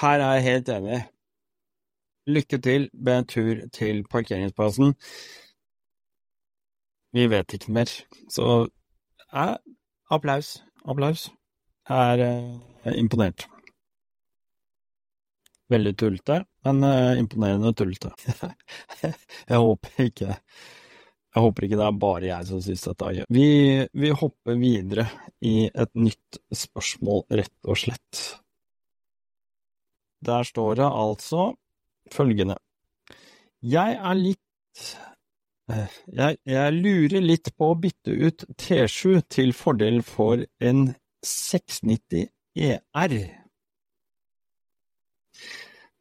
Her 0.01 0.23
er 0.23 0.39
jeg 0.39 0.47
helt 0.47 0.71
enig. 0.73 1.01
Lykke 2.27 2.59
til 2.59 2.89
med 2.95 3.19
en 3.19 3.29
tur 3.29 3.61
til 3.75 4.01
parkeringsplassen. 4.09 4.95
Vi 7.15 7.29
vet 7.31 7.53
ikke 7.53 7.75
mer, 7.77 7.91
så 8.33 8.65
eh, 9.35 9.57
applaus. 10.15 10.55
Applaus. 10.85 11.27
Jeg 11.89 12.21
er 12.21 12.63
er 12.85 12.97
imponert. 13.01 13.47
Veldig 15.73 15.95
tullete, 15.97 16.43
men 16.67 16.85
uh, 16.85 17.17
imponerende 17.19 17.73
tullete. 17.77 18.13
jeg 19.51 19.61
håper 19.61 20.09
ikke 20.11 20.35
jeg 21.35 21.43
håper 21.43 21.65
ikke 21.67 21.79
det 21.81 21.87
er 21.89 21.97
bare 21.99 22.27
jeg 22.29 22.47
som 22.47 22.61
synes 22.63 22.85
dette 22.87 23.07
er 23.09 23.17
gøy. 23.17 23.25
Vi, 23.35 23.47
vi 24.05 24.11
hopper 24.15 24.59
videre 24.61 25.09
i 25.43 25.65
et 25.67 25.91
nytt 25.99 26.39
spørsmål, 26.55 27.25
rett 27.41 27.67
og 27.67 27.81
slett. 27.81 28.21
Der 30.25 30.47
står 30.47 30.79
det 30.79 30.87
altså 30.87 31.49
følgende 32.15 32.55
Jeg 33.65 33.97
er 33.97 34.15
litt 34.15 34.85
eh, 34.95 35.11
jeg, 35.69 36.37
jeg 36.45 36.77
lurer 36.77 37.25
litt 37.25 37.49
på 37.57 37.71
å 37.73 37.79
bytte 37.81 38.13
ut 38.13 38.45
T7 38.61 39.23
til 39.33 39.55
fordel 39.57 40.03
for 40.05 40.45
en 40.61 40.91
690 41.25 42.29
ER. 42.55 43.17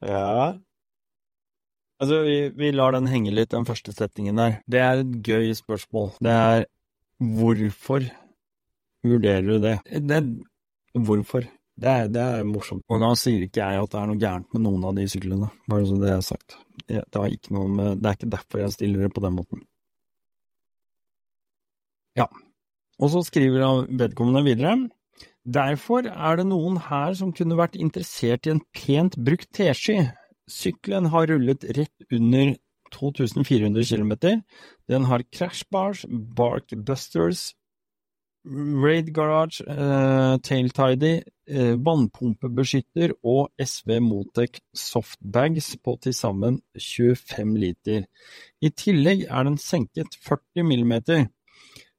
Ja. 0.03 0.53
Altså, 2.03 2.19
vi, 2.27 2.37
vi, 2.59 2.73
lar 2.75 2.91
den 2.95 3.07
henge 3.07 3.31
litt, 3.31 3.53
den 3.53 3.67
første 3.67 3.95
setningen 3.95 4.39
der. 4.41 4.59
Det 4.67 4.83
er 4.83 5.03
et 5.03 5.15
gøy 5.23 5.53
spørsmål. 5.55 6.11
Det 6.19 6.33
er 6.35 6.65
hvorfor 7.23 8.09
vurderer 9.03 9.47
du 9.47 9.59
det? 9.63 9.77
det 10.11 10.23
hvorfor? 11.07 11.47
Det 11.73 11.89
er, 11.89 12.09
det 12.13 12.21
er, 12.21 12.43
morsomt. 12.45 12.83
Og 12.91 13.01
da 13.01 13.11
sier 13.17 13.47
ikke 13.47 13.63
jeg 13.63 13.81
at 13.81 13.93
det 13.93 13.99
er 13.99 14.09
noe 14.09 14.21
gærent 14.21 14.49
med 14.53 14.61
noen 14.65 14.83
av 14.85 14.97
de 14.97 15.07
syklene, 15.09 15.49
bare 15.69 15.85
så 15.89 15.99
det 16.01 16.11
er 16.13 16.25
sagt. 16.25 16.57
Det, 16.85 17.01
det, 17.01 17.21
med, 17.51 18.01
det 18.01 18.09
er 18.09 18.17
ikke 18.17 18.33
derfor 18.35 18.61
jeg 18.61 18.75
stiller 18.75 19.05
det 19.07 19.13
på 19.15 19.23
den 19.25 19.37
måten. 19.39 19.63
Ja. 22.19 22.27
Og 23.01 23.09
så 23.09 23.23
skriver 23.25 23.87
vedkommende 23.89 24.43
videre. 24.45 24.75
Derfor 25.43 26.05
er 26.07 26.37
det 26.39 26.45
noen 26.47 26.77
her 26.85 27.15
som 27.19 27.33
kunne 27.35 27.57
vært 27.59 27.75
interessert 27.75 28.47
i 28.47 28.53
en 28.53 28.61
pent 28.77 29.17
brukt 29.17 29.49
tesky. 29.55 29.97
Sykkelen 30.47 31.09
har 31.11 31.27
rullet 31.31 31.65
rett 31.75 32.13
under 32.13 32.53
2400 32.93 33.83
km. 33.89 34.13
Den 34.87 35.09
har 35.09 35.25
crashbars, 35.33 36.05
barkbusters, 36.37 37.53
raid 38.45 39.13
garage, 39.15 39.63
uh, 39.67 40.37
tailtidy, 40.43 41.21
vannpumpebeskytter 41.47 43.15
og 43.27 43.51
SV 43.59 43.97
Motec 44.01 44.61
softbags 44.77 45.73
på 45.83 45.97
til 46.01 46.15
sammen 46.15 46.61
25 46.79 47.55
liter. 47.59 48.05
I 48.63 48.71
tillegg 48.71 49.25
er 49.27 49.47
den 49.49 49.57
senket 49.59 50.15
40 50.23 50.63
mm. 50.63 50.93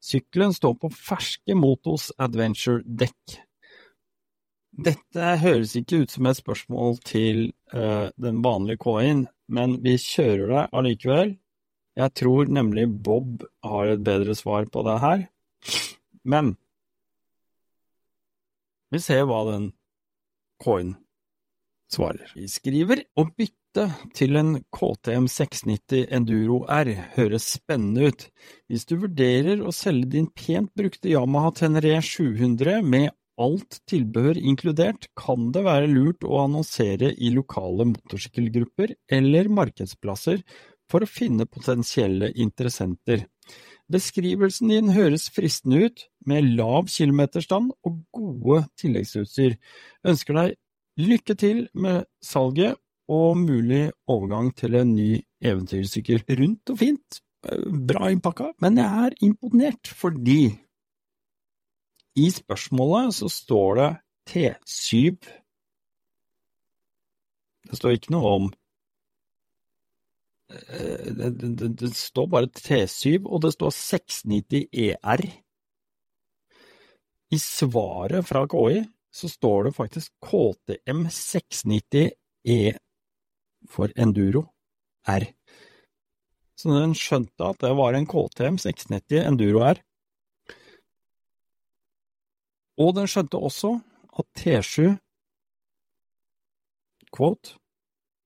Sykkelen 0.05 0.53
står 0.53 0.75
på 0.81 0.91
ferske 0.93 1.55
Motos 1.57 2.11
Adventure-dekk. 2.21 3.39
Dette 4.75 5.29
høres 5.39 5.73
ikke 5.79 6.03
ut 6.03 6.11
som 6.11 6.27
et 6.27 6.37
spørsmål 6.37 6.99
til 7.07 7.47
uh, 7.73 8.11
den 8.19 8.41
vanlige 8.43 8.81
K-en, 8.83 9.23
men 9.47 9.79
vi 9.85 9.95
kjører 10.01 10.51
det 10.51 10.65
allikevel. 10.75 11.35
Jeg 11.95 12.11
tror 12.19 12.51
nemlig 12.51 12.89
Bob 12.91 13.45
har 13.63 13.93
et 13.93 14.03
bedre 14.03 14.35
svar 14.35 14.67
på 14.67 14.83
det 14.85 14.97
her. 14.99 15.25
Men 16.27 16.55
vi 18.93 19.01
ser 19.01 19.25
hva 19.29 19.41
den 19.51 19.71
K-en 20.63 20.95
svarer. 21.91 22.31
Vi 22.35 22.47
skriver 22.49 23.03
å 23.19 23.27
bytte 23.27 23.89
til 24.15 24.37
en 24.39 24.55
KTM 24.73 25.27
690 25.31 26.07
Enduro 26.15 26.61
R 26.71 26.91
høres 27.17 27.49
spennende 27.57 28.09
ut. 28.09 28.25
Hvis 28.71 28.87
du 28.89 28.95
vurderer 29.01 29.61
å 29.61 29.73
selge 29.75 30.13
din 30.15 30.29
pent 30.31 30.71
brukte 30.77 31.11
Yamaha 31.11 31.51
Tenere 31.59 31.99
700 32.01 32.81
med 32.85 33.11
alt 33.41 33.81
tilbehør 33.91 34.39
inkludert, 34.39 35.09
kan 35.19 35.49
det 35.51 35.65
være 35.65 35.91
lurt 35.91 36.23
å 36.23 36.39
annonsere 36.45 37.11
i 37.19 37.33
lokale 37.35 37.89
motorsykkelgrupper 37.91 38.95
eller 39.11 39.51
markedsplasser 39.51 40.39
for 40.91 41.03
å 41.03 41.09
finne 41.09 41.47
potensielle 41.49 42.31
interessenter. 42.31 43.25
Beskrivelsen 43.91 44.71
din 44.73 44.89
høres 44.95 45.27
fristende 45.29 45.85
ut, 45.85 46.05
med 46.25 46.47
lav 46.57 46.87
kilometerstand 46.89 47.69
og 47.85 47.99
gode 48.13 48.63
tilleggsutstyr. 48.81 49.59
Ønsker 50.07 50.39
deg 50.39 50.55
lykke 50.97 51.35
til 51.37 51.67
med 51.77 52.07
salget 52.23 52.79
og 53.11 53.37
mulig 53.37 53.91
overgang 54.09 54.49
til 54.57 54.75
en 54.79 54.95
ny 54.95 55.19
eventyrsykkel. 55.45 56.23
Rundt 56.39 56.73
og 56.73 56.81
fint, 56.81 57.21
bra 57.87 58.09
innpakka, 58.09 58.51
men 58.63 58.81
jeg 58.81 59.05
er 59.05 59.17
imponert 59.27 59.93
fordi 59.93 60.55
i 62.15 62.29
spørsmålet 62.31 63.13
så 63.13 63.29
står 63.29 63.75
det 63.79 63.89
T7. 64.31 65.17
Det 67.65 67.77
står 67.77 67.97
ikke 67.97 68.13
noe 68.15 68.35
om 68.39 68.53
det, 70.49 71.29
det, 71.41 71.69
det, 71.79 71.89
står 71.97 72.27
bare 72.29 72.51
T7, 72.53 73.25
og 73.25 73.41
det 73.45 73.53
står 73.55 73.73
690 73.73 74.67
ER. 74.71 75.23
I 77.33 77.39
svaret 77.41 78.27
fra 78.27 78.45
KI 78.49 78.83
så 79.15 79.29
står 79.31 79.67
det 79.67 79.75
faktisk 79.75 80.11
KTM 80.21 81.07
690 81.09 82.11
E 82.45 82.59
for 83.71 83.89
Enduro 83.97 84.45
R. 85.09 85.25
Så 86.55 86.71
den 86.71 86.93
skjønte 86.95 87.49
at 87.49 87.59
det 87.63 87.73
var 87.75 87.97
en 87.97 88.05
KTM 88.07 88.59
690 88.61 89.25
Enduro 89.25 89.63
R. 89.65 89.81
Og 92.77 92.93
den 92.97 93.09
skjønte 93.09 93.39
også 93.39 93.73
at 94.19 94.27
T7 94.37 94.95
quote, 97.15 97.55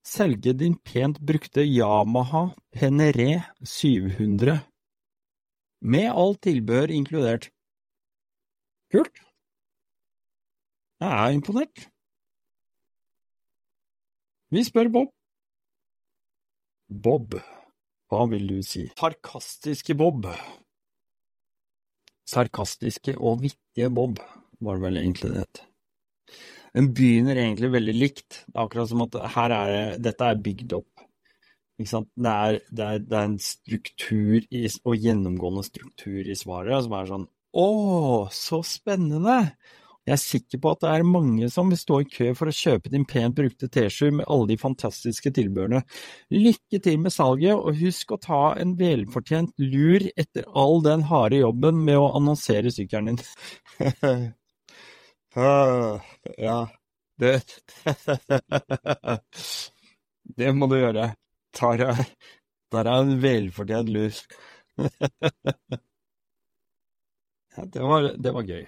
selge 0.09 0.53
din 0.57 0.75
pent 0.85 1.19
brukte 1.21 1.61
Yamaha 1.61 2.49
Penere 2.73 3.43
700 3.63 4.59
med 5.81 6.09
alt 6.11 6.41
tilbehør 6.43 6.91
inkludert. 6.91 7.49
Kult. 8.91 9.21
Jeg 10.99 11.11
er 11.13 11.35
imponert. 11.37 11.85
Vi 14.51 14.63
spør 14.65 14.89
Bob. 14.91 15.13
Bob, 16.89 17.35
hva 18.09 18.25
vil 18.31 18.47
du 18.49 18.57
si? 18.65 18.87
Sarkastiske 18.97 19.95
Bob. 19.95 20.25
Sarkastiske 22.27 23.13
og 23.17 23.43
vittige 23.45 23.91
Bob 23.93 24.19
var 24.59 24.79
det 24.79 24.83
vel 24.87 24.97
egentlig 25.03 25.31
det 25.31 25.43
het. 25.45 25.61
Den 26.75 26.91
begynner 26.95 27.39
egentlig 27.39 27.71
veldig 27.73 27.95
likt. 27.97 28.43
Det 28.47 28.55
er 28.55 28.63
akkurat 28.65 28.91
som 28.91 29.05
at 29.05 29.17
her 29.35 29.55
er 29.55 29.99
dette 30.01 30.29
er 30.29 30.43
bygd 30.45 30.77
opp. 30.77 31.03
Ikke 31.79 31.93
sant? 31.93 32.09
Det 32.19 32.31
er, 32.31 32.61
det 32.75 32.85
er, 32.85 33.03
det 33.07 33.17
er 33.17 33.27
en 33.29 33.41
struktur 33.41 34.39
i, 34.51 34.63
og 34.83 34.95
gjennomgående 34.99 35.63
struktur 35.67 36.27
i 36.27 36.37
svaret 36.37 36.85
som 36.85 36.95
er 36.97 37.11
sånn 37.13 37.29
Å, 37.59 37.67
så 38.35 38.59
spennende! 38.67 39.43
Jeg 40.09 40.15
er 40.15 40.21
sikker 40.23 40.61
på 40.63 40.71
at 40.73 40.79
det 40.81 40.89
er 40.89 41.05
mange 41.05 41.47
som 41.53 41.69
vil 41.69 41.77
stå 41.77 41.99
i 42.01 42.07
kø 42.09 42.31
for 42.37 42.49
å 42.49 42.55
kjøpe 42.55 42.89
din 42.89 43.05
pent 43.05 43.35
brukte 43.37 43.67
T-skjorte 43.69 44.15
med 44.17 44.29
alle 44.31 44.49
de 44.49 44.57
fantastiske 44.57 45.29
tilbehørene. 45.35 45.83
Lykke 46.33 46.79
til 46.81 46.97
med 47.03 47.13
salget, 47.13 47.53
og 47.53 47.77
husk 47.77 48.15
å 48.15 48.19
ta 48.23 48.41
en 48.57 48.73
velfortjent 48.79 49.53
lur 49.61 50.07
etter 50.15 50.47
all 50.57 50.81
den 50.87 51.05
harde 51.11 51.43
jobben 51.43 51.83
med 51.85 52.01
å 52.01 52.09
annonsere 52.17 52.73
sykkelen 52.73 53.19
din. 53.19 53.21
ja, 56.37 56.69
det 57.19 57.41
Det 60.39 60.55
må 60.55 60.67
du 60.69 60.75
gjøre. 60.79 61.15
Tar 61.53 61.81
er 61.83 62.89
en 62.93 63.21
velfortjent 63.21 63.89
lus. 63.89 64.23
ja, 67.57 67.65
det 67.65 67.81
var, 67.81 68.01
det 68.17 68.33
var 68.33 68.43
gøy. 68.45 68.65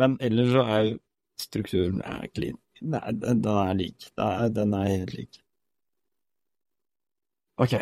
Men 0.00 0.16
ellers 0.20 0.52
så 0.52 0.62
er 0.76 0.92
strukturen 1.40 2.00
er 2.04 2.26
clean. 2.34 2.58
Nei, 2.80 3.12
den, 3.12 3.42
den 3.44 3.58
er 3.60 3.74
lik. 3.76 4.08
Er, 4.16 4.48
den 4.52 4.72
er 4.76 4.88
helt 4.88 5.12
lik. 5.16 5.42
Ok, 7.56 7.72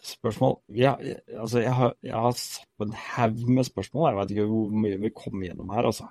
spørsmål 0.00 0.54
ja, 0.72 0.94
altså 1.36 1.60
jeg 1.60 1.74
har, 1.76 1.92
jeg 2.02 2.14
har 2.16 2.32
satt 2.32 2.68
på 2.78 2.86
en 2.86 2.94
haug 2.96 3.42
med 3.48 3.64
spørsmål. 3.68 4.08
Jeg 4.08 4.18
vet 4.20 4.30
ikke 4.36 4.46
hvor 4.52 4.78
mye 4.84 5.00
vi 5.02 5.10
kommer 5.16 5.48
gjennom 5.50 5.72
her, 5.74 5.88
altså. 5.90 6.08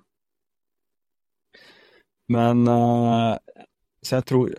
Men 2.34 2.66
uh, 2.68 3.38
Så 4.06 4.20
jeg 4.20 4.28
tror 4.32 4.52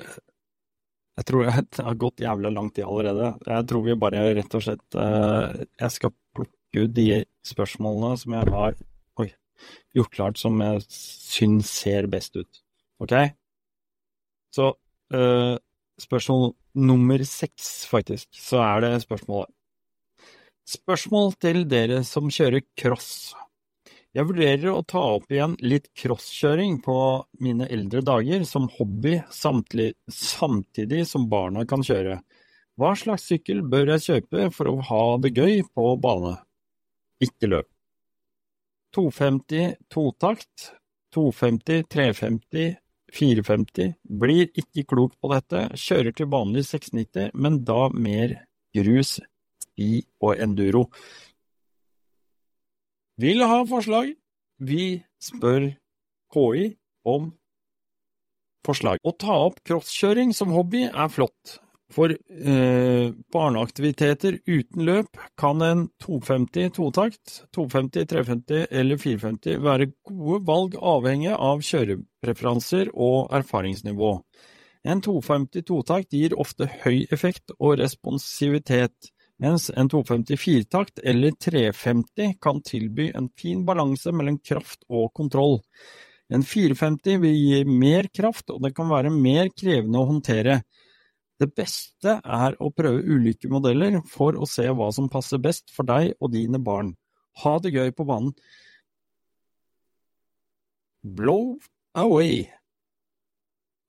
jeg 1.17 1.25
tror 1.31 1.47
jeg 1.47 1.65
har 1.81 1.95
gått 1.97 2.21
jævla 2.21 2.51
langt 2.53 2.77
i 2.77 2.85
allerede. 2.85 3.31
Jeg 3.49 3.67
tror 3.71 3.85
vi 3.87 3.95
bare 3.97 4.27
rett 4.37 4.57
og 4.59 4.63
slett 4.67 4.99
uh, 5.01 5.49
Jeg 5.81 5.95
skal 5.95 6.13
plukke 6.37 6.83
ut 6.85 6.93
de 6.93 7.23
spørsmålene 7.47 8.19
som 8.21 8.37
jeg 8.37 8.53
har 8.53 8.77
gjort 9.97 10.13
klart 10.13 10.41
som 10.41 10.61
jeg 10.61 10.85
syns 10.93 11.71
ser 11.83 12.09
best 12.13 12.37
ut. 12.37 12.63
Ok? 13.03 13.15
Så 14.55 14.71
uh, 15.15 15.57
spørsmål 16.01 16.53
nummer 16.77 17.25
seks, 17.25 17.87
faktisk, 17.89 18.29
så 18.37 18.61
er 18.65 18.85
det 18.85 18.93
spørsmålet. 19.07 19.53
Spørsmål 20.67 21.37
til 21.41 21.63
dere 21.71 22.03
som 22.05 22.31
kjører 22.33 22.65
cross. 22.79 23.35
Jeg 24.17 24.25
vurderer 24.31 24.71
å 24.73 24.85
ta 24.89 25.01
opp 25.19 25.29
igjen 25.29 25.59
litt 25.61 25.91
crosskjøring 26.01 26.79
på 26.85 26.97
mine 27.45 27.67
eldre 27.69 28.01
dager 28.01 28.47
som 28.49 28.71
hobby, 28.79 29.19
samtidig, 29.29 29.91
samtidig 30.09 31.03
som 31.05 31.27
barna 31.29 31.67
kan 31.69 31.85
kjøre. 31.85 32.23
Hva 32.81 32.95
slags 32.97 33.27
sykkel 33.29 33.61
bør 33.69 33.93
jeg 33.93 34.05
kjøpe 34.07 34.49
for 34.57 34.71
å 34.71 34.81
ha 34.89 35.03
det 35.21 35.35
gøy 35.37 35.61
på 35.69 35.91
bane? 36.01 36.33
Ikke 37.21 37.51
løp. 37.53 37.69
250 38.97 39.77
totakt, 39.93 40.71
250, 41.13 41.85
350, 41.93 42.75
450. 43.13 43.95
Blir 44.25 44.49
ikke 44.57 44.87
klok 44.89 45.21
på 45.21 45.35
dette, 45.35 45.67
kjører 45.77 46.17
til 46.17 46.33
vanlig 46.33 46.65
690, 46.71 47.37
men 47.37 47.61
da 47.69 47.91
mer 47.93 48.39
grus, 48.77 49.19
ski 49.61 50.07
og 50.25 50.41
enduro. 50.41 50.87
Vil 53.17 53.41
ha 53.41 53.63
forslag? 53.65 54.11
Vi 54.61 55.01
spør 55.25 55.71
KI 56.33 56.67
om 57.09 57.31
forslag. 58.67 59.01
Å 59.01 59.13
ta 59.17 59.37
opp 59.47 59.63
crosskjøring 59.65 60.35
som 60.37 60.53
hobby 60.53 60.83
er 60.91 61.09
flott, 61.13 61.57
for 61.93 62.13
eh, 62.13 63.07
barneaktiviteter 63.33 64.41
uten 64.45 64.85
løp 64.85 65.21
kan 65.41 65.63
en 65.65 65.87
250 66.05 66.75
totakt, 66.77 67.39
250, 67.57 68.09
350 68.11 68.67
eller 68.83 69.01
450 69.01 69.63
være 69.65 69.91
gode 70.11 70.43
valg 70.51 70.77
avhengig 70.77 71.33
av 71.33 71.65
kjørepreferanser 71.65 72.93
og 72.93 73.33
erfaringsnivå. 73.39 74.13
En 74.87 75.01
250 75.03 75.65
totakt 75.67 76.13
gir 76.15 76.37
ofte 76.39 76.69
høy 76.85 77.07
effekt 77.15 77.55
og 77.57 77.79
responsivitet, 77.81 79.15
mens 79.43 79.69
en 79.71 79.89
250 79.93 80.41
firtakt 80.41 80.99
eller 81.05 81.35
350 81.37 82.37
kan 82.41 82.63
tilby 82.65 83.11
en 83.15 83.29
fin 83.37 83.65
balanse 83.69 84.13
mellom 84.13 84.39
kraft 84.41 84.87
og 84.89 85.13
kontroll. 85.17 85.61
En 86.33 86.43
450 86.43 87.21
vil 87.23 87.37
gi 87.37 87.61
mer 87.69 88.09
kraft, 88.15 88.51
og 88.51 88.63
det 88.65 88.73
kan 88.75 88.91
være 88.91 89.13
mer 89.15 89.53
krevende 89.55 90.01
å 90.01 90.09
håndtere. 90.09 90.61
Det 91.37 91.51
beste 91.55 92.17
er 92.25 92.57
å 92.59 92.73
prøve 92.73 93.05
ulike 93.05 93.51
modeller 93.53 94.01
for 94.09 94.39
å 94.41 94.49
se 94.49 94.65
hva 94.73 94.89
som 94.95 95.11
passer 95.13 95.43
best 95.43 95.69
for 95.75 95.87
deg 95.87 96.15
og 96.17 96.33
dine 96.33 96.59
barn. 96.59 96.95
Ha 97.45 97.59
det 97.61 97.75
gøy 97.77 97.93
på 97.93 98.07
banen. 98.09 98.33
Blow 101.05 101.59
away. 101.95 102.49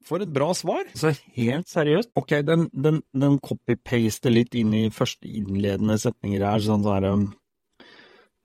For 0.08 0.24
et 0.24 0.32
bra 0.32 0.54
svar! 0.56 0.88
Så 0.96 1.12
helt 1.36 1.68
seriøst, 1.68 2.14
ok, 2.16 2.38
den, 2.48 2.68
den, 2.72 3.02
den 3.12 3.36
copy-paster 3.44 4.32
litt 4.32 4.56
inn 4.56 4.72
i 4.76 4.86
første 4.94 5.28
innledende 5.28 5.98
setninger 6.00 6.46
her, 6.48 6.64
sånn 6.64 6.86
der 6.86 7.10
um, 7.12 7.26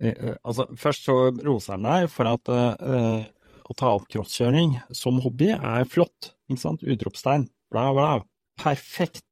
eh, 0.02 0.10
eh, 0.10 0.34
Altså, 0.42 0.66
først 0.78 1.06
så 1.06 1.16
roser 1.38 1.76
han 1.76 1.86
deg 1.86 2.08
for 2.10 2.32
at 2.32 2.52
eh, 2.52 3.28
å 3.62 3.76
ta 3.78 3.92
opp 3.94 4.08
crosskjøring 4.10 4.74
som 4.96 5.20
hobby 5.22 5.52
er 5.54 5.86
flott, 5.88 6.32
ikke 6.50 6.64
sant? 6.64 6.82
Utropstegn, 6.82 7.46
bla, 7.70 7.86
bla. 7.94 8.10
Perfekt. 8.58 9.22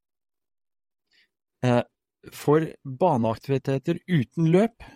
Eh, 1.66 1.82
for 2.36 2.68
baneaktiviteter 2.84 3.98
uten 4.06 4.52
løp, 4.52 4.86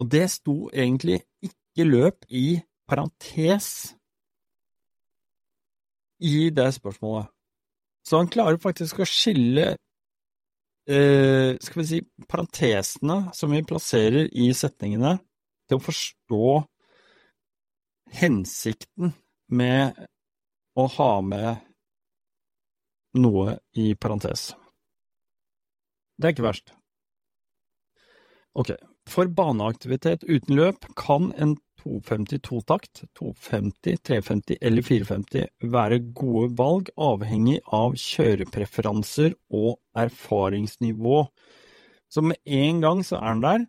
og 0.00 0.10
det 0.10 0.26
sto 0.32 0.56
egentlig 0.72 1.20
ikke 1.44 1.86
løp 1.86 2.26
i 2.32 2.60
parentes 2.90 3.94
i 6.20 6.50
det 6.54 6.68
spørsmålet. 6.76 7.30
Så 8.06 8.20
han 8.20 8.30
klarer 8.32 8.60
faktisk 8.60 9.02
å 9.02 9.08
skille 9.08 9.74
eh, 10.88 11.56
skal 11.60 11.80
vi 11.82 11.86
si, 11.88 12.00
parentesene 12.28 13.18
som 13.36 13.52
vi 13.52 13.62
plasserer 13.66 14.30
i 14.32 14.50
setningene, 14.56 15.18
til 15.68 15.78
å 15.78 15.84
forstå 15.84 16.46
hensikten 18.20 19.12
med 19.54 19.98
å 20.78 20.86
ha 20.96 21.12
med 21.22 21.66
noe 23.20 23.58
i 23.78 23.92
parentes. 23.94 24.50
Det 26.18 26.28
er 26.28 26.34
ikke 26.34 26.46
verst. 26.46 26.74
Ok, 28.58 28.74
for 29.08 29.30
baneaktivitet 29.30 30.26
uten 30.26 30.58
løp 30.58 30.88
kan 30.98 31.30
en 31.38 31.54
250 31.80 32.40
totakt, 32.44 33.02
250, 33.18 33.98
350 34.06 34.58
eller 34.60 34.86
450 34.86 35.48
være 35.72 35.98
gode 36.16 36.52
valg 36.58 36.92
avhengig 37.00 37.58
av 37.66 37.96
kjørepreferanser 37.98 39.34
og 39.56 39.80
erfaringsnivå. 39.98 41.24
Så 42.10 42.24
med 42.26 42.40
en 42.44 42.80
gang 42.84 43.04
så 43.06 43.20
er 43.20 43.34
den 43.34 43.44
der. 43.44 43.66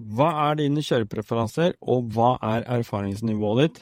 Hva 0.00 0.30
er 0.48 0.60
dine 0.62 0.82
kjørepreferanser, 0.84 1.74
og 1.80 2.12
hva 2.14 2.34
er 2.54 2.64
erfaringsnivået 2.78 3.66
ditt? 3.66 3.80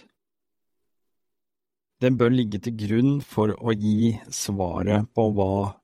Den 2.02 2.16
bør 2.18 2.30
ligge 2.30 2.60
til 2.62 2.74
grunn 2.78 3.20
for 3.22 3.54
å 3.58 3.74
gi 3.74 4.14
svaret 4.34 5.10
på 5.14 5.28
hva, 5.34 5.74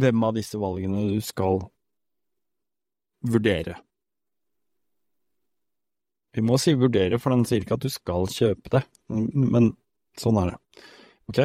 hvem 0.00 0.24
av 0.24 0.36
disse 0.36 0.60
valgene 0.60 1.06
du 1.08 1.20
skal 1.24 1.62
vurdere. 3.24 3.78
Vi 6.38 6.44
må 6.46 6.54
si 6.62 6.76
vurdere, 6.78 7.18
for 7.18 7.34
den 7.34 7.42
sier 7.48 7.64
ikke 7.64 7.74
at 7.78 7.82
du 7.82 7.90
skal 7.90 8.28
kjøpe 8.30 8.70
det, 8.76 8.84
men 9.10 9.72
sånn 10.18 10.38
er 10.38 10.52
det. 10.52 10.84
Ok? 11.32 11.40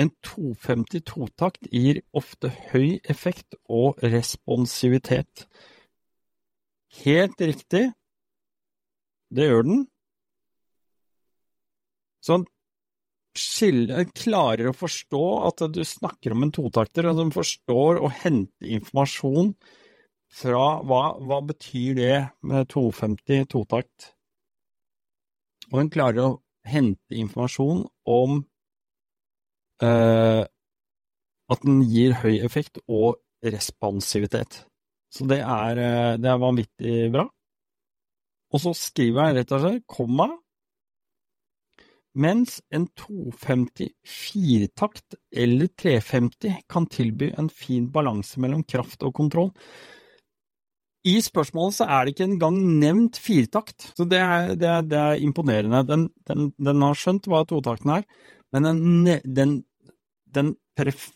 En 0.00 0.10
250 0.24 1.04
totakt 1.04 1.68
gir 1.68 2.00
ofte 2.16 2.48
høy 2.70 2.96
effekt 3.12 3.58
og 3.68 4.00
responsivitet. 4.00 5.44
Helt 7.02 7.44
riktig, 7.44 7.90
det 9.30 9.50
gjør 9.50 9.68
den, 9.68 9.84
Sånn 12.20 12.42
skille, 13.38 14.04
klarer 14.12 14.68
å 14.68 14.76
forstå 14.76 15.26
at 15.48 15.62
du 15.72 15.80
snakker 15.86 16.34
om 16.34 16.44
en 16.44 16.52
totakter, 16.52 17.08
og 17.08 17.16
som 17.16 17.30
forstår 17.32 18.00
å 18.02 18.10
hente 18.22 18.68
informasjon 18.76 19.54
fra 20.30 20.64
hva, 20.86 21.02
hva 21.18 21.40
betyr 21.48 21.98
det 21.98 22.16
med 22.46 22.68
250 22.70 23.48
totakt? 23.50 24.12
Og 25.70 25.82
hun 25.82 25.92
klarer 25.92 26.22
å 26.24 26.38
hente 26.66 27.18
informasjon 27.18 27.84
om 28.10 28.40
eh, 29.82 30.42
at 31.50 31.66
den 31.66 31.82
gir 31.90 32.14
høy 32.22 32.38
effekt 32.44 32.78
og 32.86 33.18
responsivitet. 33.42 34.64
Så 35.10 35.26
det 35.26 35.40
er, 35.42 35.82
eh, 35.82 36.16
det 36.20 36.30
er 36.30 36.42
vanvittig 36.42 37.10
bra. 37.14 37.26
Og 38.50 38.62
så 38.62 38.74
skriver 38.74 39.30
jeg 39.30 39.40
rett 39.40 39.54
og 39.54 39.64
slett 39.64 39.90
komma 39.90 40.30
mens 42.18 42.56
en 42.74 42.88
250 42.98 43.92
firetakt 44.02 45.14
eller 45.30 45.70
350 45.78 46.56
kan 46.68 46.88
tilby 46.90 47.30
en 47.38 47.48
fin 47.48 47.86
balanse 47.92 48.40
mellom 48.42 48.64
kraft 48.66 49.04
og 49.06 49.14
kontroll. 49.14 49.52
I 51.08 51.14
spørsmålet 51.24 51.78
så 51.78 51.86
er 51.88 52.04
det 52.04 52.12
ikke 52.12 52.26
engang 52.28 52.58
nevnt 52.80 53.16
firtakt, 53.20 53.86
så 53.96 54.04
det 54.04 54.18
er, 54.20 54.50
det 54.58 54.68
er, 54.68 54.82
det 54.84 54.98
er 54.98 55.22
imponerende. 55.24 55.80
Den, 55.88 56.08
den, 56.28 56.50
den, 56.60 56.82
har 56.84 56.98
skjønt 56.98 57.28
hva 57.30 57.40
totakten 57.48 57.94
er, 57.94 58.04
men 58.52 58.68
den, 58.68 59.08
den, 59.24 59.54
den 60.28 60.52
pref, 60.76 61.08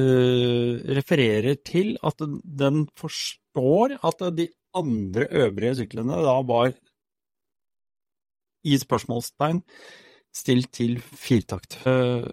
øh, 0.00 0.80
refererer 0.96 1.60
til 1.60 1.98
at 2.00 2.24
den 2.44 2.86
forstår 2.96 3.98
at 4.00 4.24
de 4.38 4.48
andre 4.76 5.28
øvrige 5.44 5.76
syklene 5.82 6.22
da 6.24 6.38
var 6.48 6.72
i 8.64 8.76
spørsmålstegn 8.80 9.62
stilt 10.34 10.72
til 10.76 10.98
firtakt. 11.00 11.78
Uh, 11.86 12.24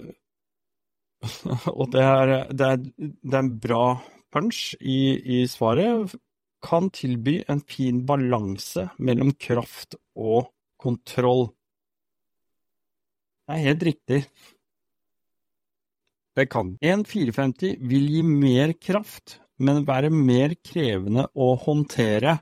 og 1.79 1.89
det 1.93 2.03
er, 2.03 2.33
det, 2.51 2.67
er, 2.67 2.77
det 2.77 3.33
er, 3.33 3.39
en 3.41 3.55
bra 3.61 3.85
punch 4.33 4.75
i, 4.81 5.15
i 5.39 5.45
svaret. 5.49 6.15
Kan 6.65 6.89
tilby 6.89 7.43
en 7.47 7.61
fin 7.61 8.01
balanse 8.09 8.87
mellom 8.97 9.35
kraft 9.37 9.99
og 10.17 10.49
kontroll. 10.81 11.51
Det 13.45 13.53
er 13.53 13.65
helt 13.67 13.83
riktig. 13.85 14.21
Det 16.35 16.47
kan. 16.51 16.73
En 16.81 17.05
450 17.05 17.77
vil 17.85 18.09
gi 18.11 18.23
mer 18.25 18.73
kraft, 18.81 19.37
men 19.61 19.85
være 19.87 20.09
mer 20.09 20.57
krevende 20.65 21.27
å 21.31 21.53
håndtere. 21.61 22.39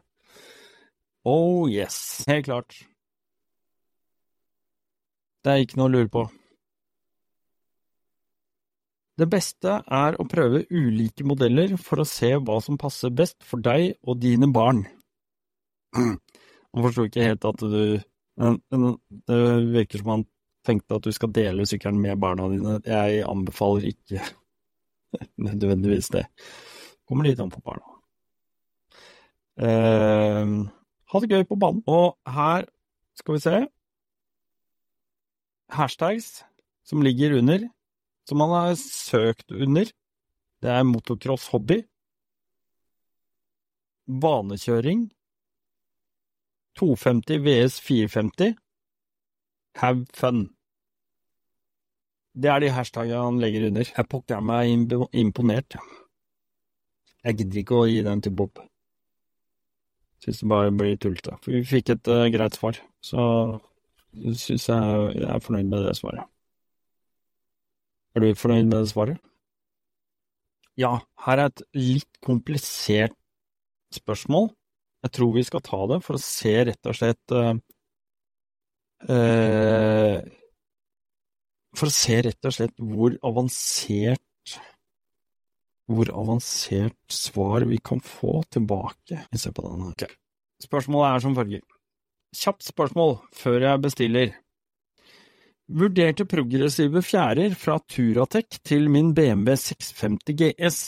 Oh 1.28 1.68
yes, 1.70 2.24
helt 2.28 2.48
klart. 2.48 2.80
Det 5.44 5.52
er 5.52 5.66
ikke 5.66 5.78
noe 5.82 5.92
å 5.92 5.94
lure 5.98 6.10
på. 6.10 6.24
Det 9.20 9.28
beste 9.30 9.78
er 9.94 10.16
å 10.18 10.26
prøve 10.26 10.64
ulike 10.74 11.26
modeller 11.28 11.76
for 11.78 12.02
å 12.02 12.08
se 12.08 12.32
hva 12.42 12.58
som 12.66 12.80
passer 12.82 13.14
best 13.14 13.44
for 13.46 13.62
deg 13.62 13.94
og 14.02 14.18
dine 14.24 14.50
barn. 14.54 14.84
Han 15.94 16.86
forsto 16.88 17.06
ikke 17.06 17.28
helt 17.28 17.46
at 17.46 17.62
du 17.62 18.02
Det 18.34 19.38
virker 19.76 20.02
som 20.02 20.10
han 20.10 20.24
tenkte 20.66 20.98
at 20.98 21.06
du 21.06 21.12
skal 21.14 21.30
dele 21.36 21.68
sykkelen 21.70 22.00
med 22.02 22.18
barna 22.18 22.48
dine. 22.50 22.80
Jeg 22.88 23.26
anbefaler 23.28 23.92
ikke 23.92 24.24
nødvendigvis 25.46 26.10
det. 26.16 26.24
Kommer 27.06 27.28
litt 27.28 27.42
an 27.44 27.52
på 27.54 27.62
barna. 27.62 27.86
Eh, 29.62 30.54
ha 31.14 31.22
det 31.22 31.30
gøy 31.30 31.46
på 31.46 31.60
banen. 31.62 31.84
Og 31.86 32.18
her 32.26 32.66
skal 33.20 33.38
vi 33.38 33.44
se 33.44 33.60
hashtags 35.74 36.32
som 36.88 37.04
ligger 37.06 37.38
under, 37.38 37.68
som 38.30 38.44
han 38.44 38.54
har 38.56 38.76
søkt 38.80 39.52
under. 39.52 39.90
Det 40.64 40.72
er 40.72 40.86
motocross 40.88 41.50
hobby, 41.52 41.82
banekjøring, 44.08 45.10
250 46.80 47.44
VS 47.44 47.80
450, 47.84 48.56
have 49.82 50.06
fun. 50.16 50.48
Det 52.34 52.50
er 52.50 52.64
de 52.64 52.72
hashtagene 52.74 53.26
han 53.28 53.42
legger 53.44 53.68
under. 53.68 53.90
Jeg 53.98 54.10
pokker 54.10 54.42
meg 54.42 54.72
imponert. 55.14 55.78
Jeg 57.24 57.38
gidder 57.40 57.60
ikke 57.62 57.82
å 57.82 57.90
gi 57.90 58.02
den 58.06 58.24
til 58.24 58.34
Bob. 58.36 58.64
Syns 60.24 60.40
det 60.40 60.50
bare 60.50 60.72
blir 60.72 60.98
tullete. 60.98 61.36
For 61.44 61.54
vi 61.54 61.62
fikk 61.68 61.94
et 61.94 62.10
uh, 62.10 62.26
greit 62.34 62.56
svar, 62.58 62.80
så 63.04 63.24
syns 64.16 64.70
jeg 64.70 65.18
jeg 65.20 65.30
er 65.30 65.44
fornøyd 65.44 65.70
med 65.70 65.86
det 65.88 65.98
svaret. 66.00 66.33
Er 68.14 68.24
du 68.24 68.34
fornøyd 68.38 68.68
med 68.70 68.84
det 68.84 68.92
svaret? 68.92 69.22
Ja, 70.80 70.98
her 71.26 71.40
er 71.40 71.52
et 71.52 71.64
litt 71.78 72.22
komplisert 72.26 73.16
spørsmål. 73.94 74.50
Jeg 75.04 75.14
tror 75.18 75.34
vi 75.36 75.44
skal 75.46 75.62
ta 75.66 75.82
det 75.92 76.00
for 76.06 76.18
å 76.18 76.24
se 76.24 76.54
rett 76.70 76.90
og 76.90 76.96
slett 76.98 77.34
uh, 77.36 77.54
uh, 79.10 80.18
For 81.76 81.90
å 81.90 81.94
se 81.94 82.22
rett 82.26 82.50
og 82.50 82.56
slett 82.56 82.78
hvor 82.80 83.18
avansert 83.26 84.22
hvor 85.92 86.10
avansert 86.16 86.96
svar 87.12 87.66
vi 87.68 87.78
kan 87.84 88.00
få 88.00 88.42
tilbake. 88.50 89.26
Vi 89.32 89.38
ser 89.38 89.52
på 89.52 89.66
den. 89.68 89.82
her. 89.82 89.92
Okay. 89.92 90.16
Spørsmålet 90.64 91.10
er 91.10 91.26
som 91.26 91.36
følger. 91.36 91.64
Kjapt 92.34 92.66
spørsmål 92.66 93.18
før 93.36 93.68
jeg 93.68 93.82
bestiller. 93.84 94.32
Vurderte 95.72 96.26
progressive 96.28 97.00
fjærer 97.00 97.54
fra 97.56 97.78
Turatec 97.88 98.60
til 98.68 98.90
min 98.92 99.14
BMW 99.16 99.56
650 99.56 100.36
GS. 100.36 100.80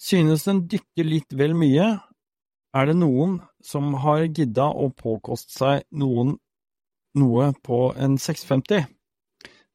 Synes 0.00 0.46
den 0.48 0.62
dykker 0.64 1.04
litt 1.04 1.36
vel 1.36 1.52
mye. 1.52 1.90
Er 2.72 2.88
det 2.88 2.96
noen 2.96 3.42
som 3.60 3.92
har 4.00 4.24
gidda 4.24 4.70
å 4.72 4.88
påkoste 4.88 5.52
seg 5.52 5.84
noen, 5.92 6.38
noe 7.16 7.52
på 7.60 7.92
en 8.00 8.16
650? 8.16 8.88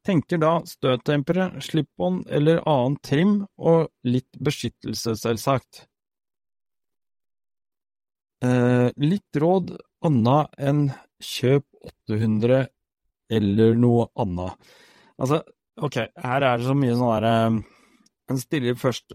Tenker 0.01 0.41
da 0.41 0.55
støttempere, 0.65 1.51
slip-on 1.61 2.23
eller 2.25 2.63
annen 2.65 2.97
trim 3.05 3.37
og 3.61 3.91
litt 4.01 4.41
beskyttelse, 4.41 5.13
selvsagt. 5.21 5.85
Eh, 8.41 8.89
litt 8.97 9.37
råd 9.37 9.75
anna 10.01 10.47
enn 10.57 10.87
kjøp 11.21 11.67
800 12.09 12.65
eller 13.31 13.75
noe 13.79 14.07
annet. 14.19 14.71
Altså, 15.21 15.41
ok, 15.81 15.97
her 16.23 16.47
er 16.47 16.61
det 16.61 16.67
så 16.67 16.75
mye 16.77 16.95
sånn 16.97 17.13
derre 17.15 17.35
eh, 17.41 17.59
En 18.31 18.39
stiller 18.39 18.77
først 18.79 19.11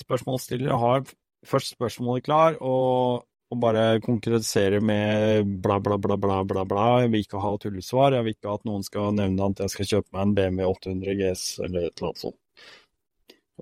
Spørsmålsstiller 0.00 0.74
har 0.80 1.04
først 1.46 1.76
spørsmålet 1.76 2.24
klar, 2.26 2.56
og, 2.60 3.26
og 3.52 3.60
bare 3.62 4.00
konkretiserer 4.04 4.82
med 4.84 5.52
bla, 5.62 5.78
bla, 5.82 5.98
bla, 5.98 6.16
bla, 6.20 6.40
bla, 6.44 6.64
bla. 6.68 6.86
Jeg 7.04 7.12
vil 7.12 7.26
ikke 7.26 7.42
ha 7.42 7.52
tullesvar. 7.62 8.16
Jeg 8.16 8.26
vil 8.26 8.34
ikke 8.36 8.56
at 8.56 8.66
noen 8.68 8.82
skal 8.86 9.14
nevne 9.16 9.50
at 9.52 9.62
jeg 9.64 9.74
skal 9.74 9.90
kjøpe 9.92 10.16
meg 10.16 10.24
en 10.24 10.34
BMW 10.38 10.66
800 10.72 11.20
GS 11.20 11.44
eller 11.66 11.86
et 11.86 11.94
eller 11.94 12.10
annet 12.10 12.24
sånt. 12.24 12.40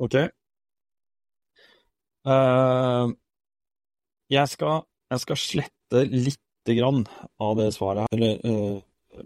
Ok? 0.05 0.17
Uh, 2.25 3.13
jeg, 4.33 4.49
skal, 4.55 4.89
jeg 5.13 5.25
skal 5.27 5.41
slette 5.41 6.05
litt 6.09 6.75
grann 6.75 7.05
av 7.45 7.59
det 7.61 7.69
svaret 7.77 8.07
her. 8.07 8.17
Eller 8.17 8.41
uh, 8.49 8.81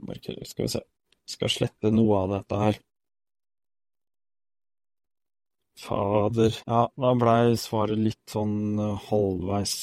marker, 0.05 0.39
skal 0.49 0.66
vi 0.66 0.74
se. 0.76 0.84
Skal 1.28 1.53
slette 1.53 1.93
noe 1.93 2.22
av 2.22 2.30
dette 2.36 2.61
her. 2.61 2.78
Fader. 5.78 6.55
Ja, 6.66 6.86
da 6.99 7.12
blei 7.18 7.55
svaret 7.61 8.01
litt 8.03 8.32
sånn 8.32 8.80
uh, 8.80 8.97
halvveis 9.09 9.76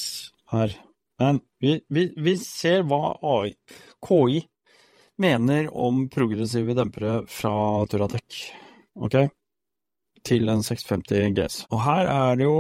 her. 0.51 0.75
Men 1.21 1.39
vi, 1.63 1.77
vi, 1.87 2.09
vi 2.19 2.35
ser 2.41 2.83
hva 2.89 3.15
AI, 3.23 3.53
KI 4.03 4.41
mener 5.23 5.69
om 5.71 6.05
progressive 6.11 6.75
dempere 6.75 7.21
fra 7.31 7.55
Turatec. 7.87 8.41
Ok? 8.99 9.21
Til 10.25 10.51
en 10.51 10.65
650 10.65 11.37
GS. 11.37 11.61
Og 11.71 11.79
her 11.85 12.09
er 12.11 12.41
det 12.41 12.49
jo 12.49 12.57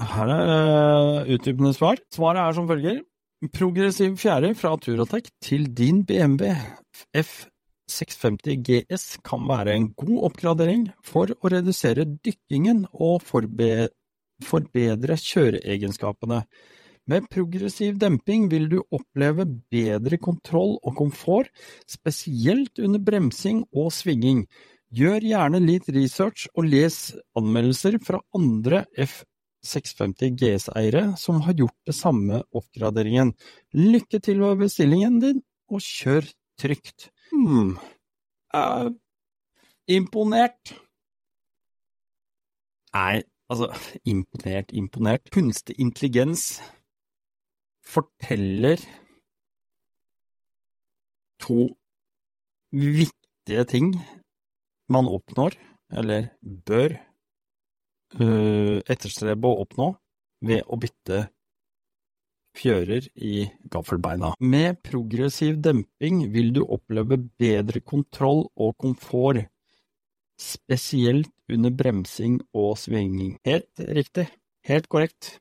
her 0.00 0.30
er 0.32 0.50
uh, 0.50 1.28
utdypende 1.28 1.74
svar. 1.76 2.00
Svaret 2.14 2.40
er 2.42 2.56
som 2.56 2.68
følger. 2.68 3.02
Progressiv 3.48 4.18
fjære 4.20 4.50
fra 4.52 4.74
Turatec 4.76 5.30
til 5.40 5.62
din 5.72 6.02
BMW 6.04 6.50
F650 7.16 8.58
GS 8.66 9.04
kan 9.24 9.46
være 9.48 9.72
en 9.78 9.86
god 9.96 10.26
oppgradering 10.28 10.82
for 11.00 11.32
å 11.32 11.48
redusere 11.48 12.04
dykkingen 12.20 12.82
og 12.92 13.22
forbe 13.24 13.88
forbedre 14.44 15.16
kjøreegenskapene. 15.16 16.42
Med 17.08 17.30
progressiv 17.32 17.96
demping 17.96 18.50
vil 18.52 18.68
du 18.68 18.78
oppleve 18.92 19.48
bedre 19.72 20.20
kontroll 20.20 20.76
og 20.84 20.98
komfort, 21.00 21.48
spesielt 21.88 22.76
under 22.76 23.00
bremsing 23.00 23.64
og 23.72 23.88
svinging. 23.96 24.44
Gjør 24.92 25.24
gjerne 25.24 25.64
litt 25.64 25.88
research 25.88 26.44
og 26.52 26.68
les 26.68 27.14
anmeldelser 27.40 27.96
fra 28.04 28.20
andre 28.36 28.84
F 29.00 29.22
650 29.66 30.36
GS-eiere 30.40 31.04
som 31.20 31.40
har 31.44 31.56
gjort 31.58 31.76
det 31.86 31.94
samme 31.96 32.42
oppgraderingen. 32.56 33.34
Lykke 33.76 34.20
til 34.24 34.40
med 34.40 34.62
bestillingen 34.64 35.20
din, 35.22 35.42
og 35.70 35.82
kjør 35.84 36.26
trygt. 36.60 37.10
Hmm, 37.30 37.76
uh, 38.54 38.88
imponert. 39.88 40.74
Nei, 42.94 43.22
altså, 43.50 43.70
imponert, 44.04 44.72
imponert. 44.72 45.30
Kunstig 45.30 45.76
intelligens 45.78 46.58
forteller 47.86 48.82
to 51.40 51.70
viktige 52.70 53.64
ting 53.66 53.94
man 54.90 55.08
oppnår, 55.10 55.54
eller 55.92 56.28
bør 56.66 56.94
uh, 56.94 57.09
etterstrebe 58.16 59.46
å 59.46 59.60
oppnå 59.64 59.92
ved 60.46 60.64
å 60.66 60.78
bytte 60.80 61.28
fjører 62.56 63.06
i 63.14 63.44
gaffelbeina. 63.70 64.32
Med 64.40 64.80
progressiv 64.86 65.60
demping 65.62 66.24
vil 66.34 66.52
du 66.56 66.62
oppleve 66.64 67.20
bedre 67.40 67.82
kontroll 67.84 68.46
og 68.56 68.74
komfort, 68.80 69.44
spesielt 70.40 71.30
under 71.50 71.70
bremsing 71.74 72.40
og 72.56 72.76
svinging. 72.80 73.36
Helt 73.46 73.84
riktig. 74.00 74.26
Helt 74.66 74.88
korrekt. 74.92 75.36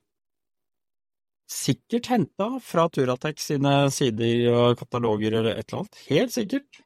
Sikkert 1.50 2.12
henta 2.12 2.52
fra 2.62 2.86
Turatex 2.94 3.48
sine 3.50 3.74
sider 3.94 4.52
og 4.54 4.78
kataloger 4.80 5.40
eller 5.40 5.58
et 5.58 5.66
eller 5.66 5.82
annet. 5.82 6.02
Helt 6.12 6.36
sikkert. 6.36 6.84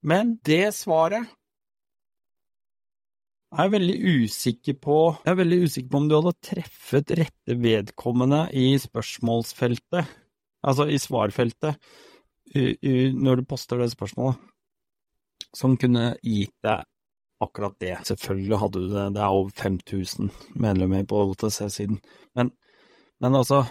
Men 0.00 0.38
det 0.46 0.70
svaret 0.78 1.28
er 3.54 3.64
jeg 3.64 3.72
veldig 3.72 3.96
usikker 4.24 4.76
på 4.82 4.96
Jeg 5.24 5.32
er 5.32 5.38
veldig 5.38 5.58
usikker 5.64 5.90
på 5.92 6.00
om 6.02 6.08
du 6.08 6.16
hadde 6.18 6.34
treffet 6.44 7.14
rette 7.16 7.56
vedkommende 7.62 8.42
i 8.52 8.66
spørsmålsfeltet, 8.80 10.10
altså 10.66 10.88
i 10.92 10.98
svarfeltet, 11.00 11.80
når 13.16 13.40
du 13.40 13.48
poster 13.48 13.80
det 13.80 13.90
spørsmålet, 13.94 14.36
som 15.56 15.76
kunne 15.80 16.12
gitt 16.20 16.54
deg 16.64 16.84
akkurat 17.40 17.76
det. 17.80 17.94
Selvfølgelig 18.08 18.60
hadde 18.60 18.82
du 18.82 18.88
det, 18.92 19.06
det 19.16 19.22
er 19.24 19.32
over 19.40 19.52
5000 19.56 20.30
medlemmer 20.58 21.08
på 21.08 21.22
OTC-siden, 21.30 22.00
men, 22.36 22.52
men 23.22 23.38
altså 23.38 23.64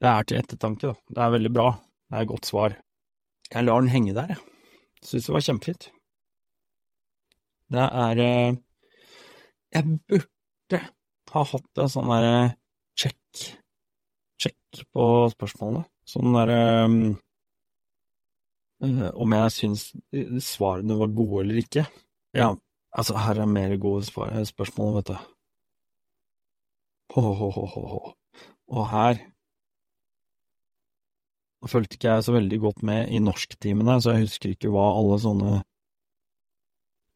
Det 0.00 0.08
er 0.08 0.24
til 0.24 0.38
ettertanke, 0.40 0.88
da. 0.88 0.94
Det 1.12 1.20
er 1.20 1.32
veldig 1.34 1.50
bra. 1.52 1.64
Det 2.08 2.16
er 2.16 2.22
et 2.24 2.28
godt 2.30 2.46
svar. 2.48 2.74
Jeg 3.52 3.66
lar 3.66 3.82
den 3.82 3.90
henge 3.92 4.14
der, 4.16 4.30
jeg. 4.32 4.38
Syns 5.04 5.26
det 5.26 5.34
var 5.34 5.44
kjempefint. 5.44 5.90
Det 7.70 7.86
er 8.04 8.22
eh, 8.24 8.58
Jeg 9.74 9.98
burde 10.10 10.82
ha 11.30 11.42
hatt 11.52 11.82
en 11.82 11.90
sånn 11.90 12.10
derre 12.10 12.36
check, 12.98 13.42
check 14.42 14.84
på 14.90 15.04
spørsmålene. 15.36 15.84
Sånn 16.10 16.34
derre 16.34 16.62
Eh, 18.80 19.08
om 19.12 19.34
jeg 19.36 19.52
syns 19.52 19.88
svarene 20.44 20.96
var 20.96 21.12
gode 21.12 21.44
eller 21.44 21.60
ikke. 21.60 21.84
Ja, 22.36 22.54
altså, 22.96 23.18
her 23.20 23.42
er 23.42 23.50
mer 23.50 23.76
gode 23.80 24.06
svar, 24.08 24.32
eh, 24.32 24.46
spørsmål, 24.48 24.94
vet 24.96 25.10
du. 25.12 25.16
Ho, 27.16 27.22
ho, 27.34 27.50
ho, 27.50 27.66
ho. 27.92 28.14
Og 28.70 28.86
her 28.88 29.18
fulgte 31.68 31.98
ikke 31.98 32.14
jeg 32.14 32.24
så 32.24 32.32
veldig 32.32 32.58
godt 32.62 32.82
med 32.86 33.10
i 33.12 33.18
norsktimene, 33.20 33.98
så 34.00 34.14
jeg 34.14 34.24
husker 34.24 34.54
ikke 34.54 34.70
hva 34.72 34.86
alle 34.96 35.18
sånne 35.20 35.58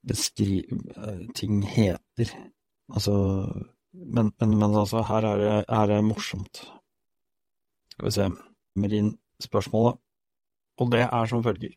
beskriv... 0.09 0.71
Eh, 0.97 1.25
ting 1.35 1.63
heter. 1.67 2.33
Altså 2.93 3.15
men, 3.95 4.33
men, 4.41 4.57
men, 4.59 4.73
altså, 4.75 5.05
her 5.07 5.27
er 5.29 5.41
det, 5.41 5.53
er 5.69 5.91
det 5.91 6.01
morsomt. 6.05 6.65
Skal 7.95 8.09
vi 8.09 8.17
se. 8.17 8.31
Kommer 8.75 8.97
inn 8.99 9.13
spørsmålet 9.43 10.01
og 10.81 10.91
det 10.95 11.05
er 11.07 11.31
som 11.31 11.43
følger. 11.45 11.75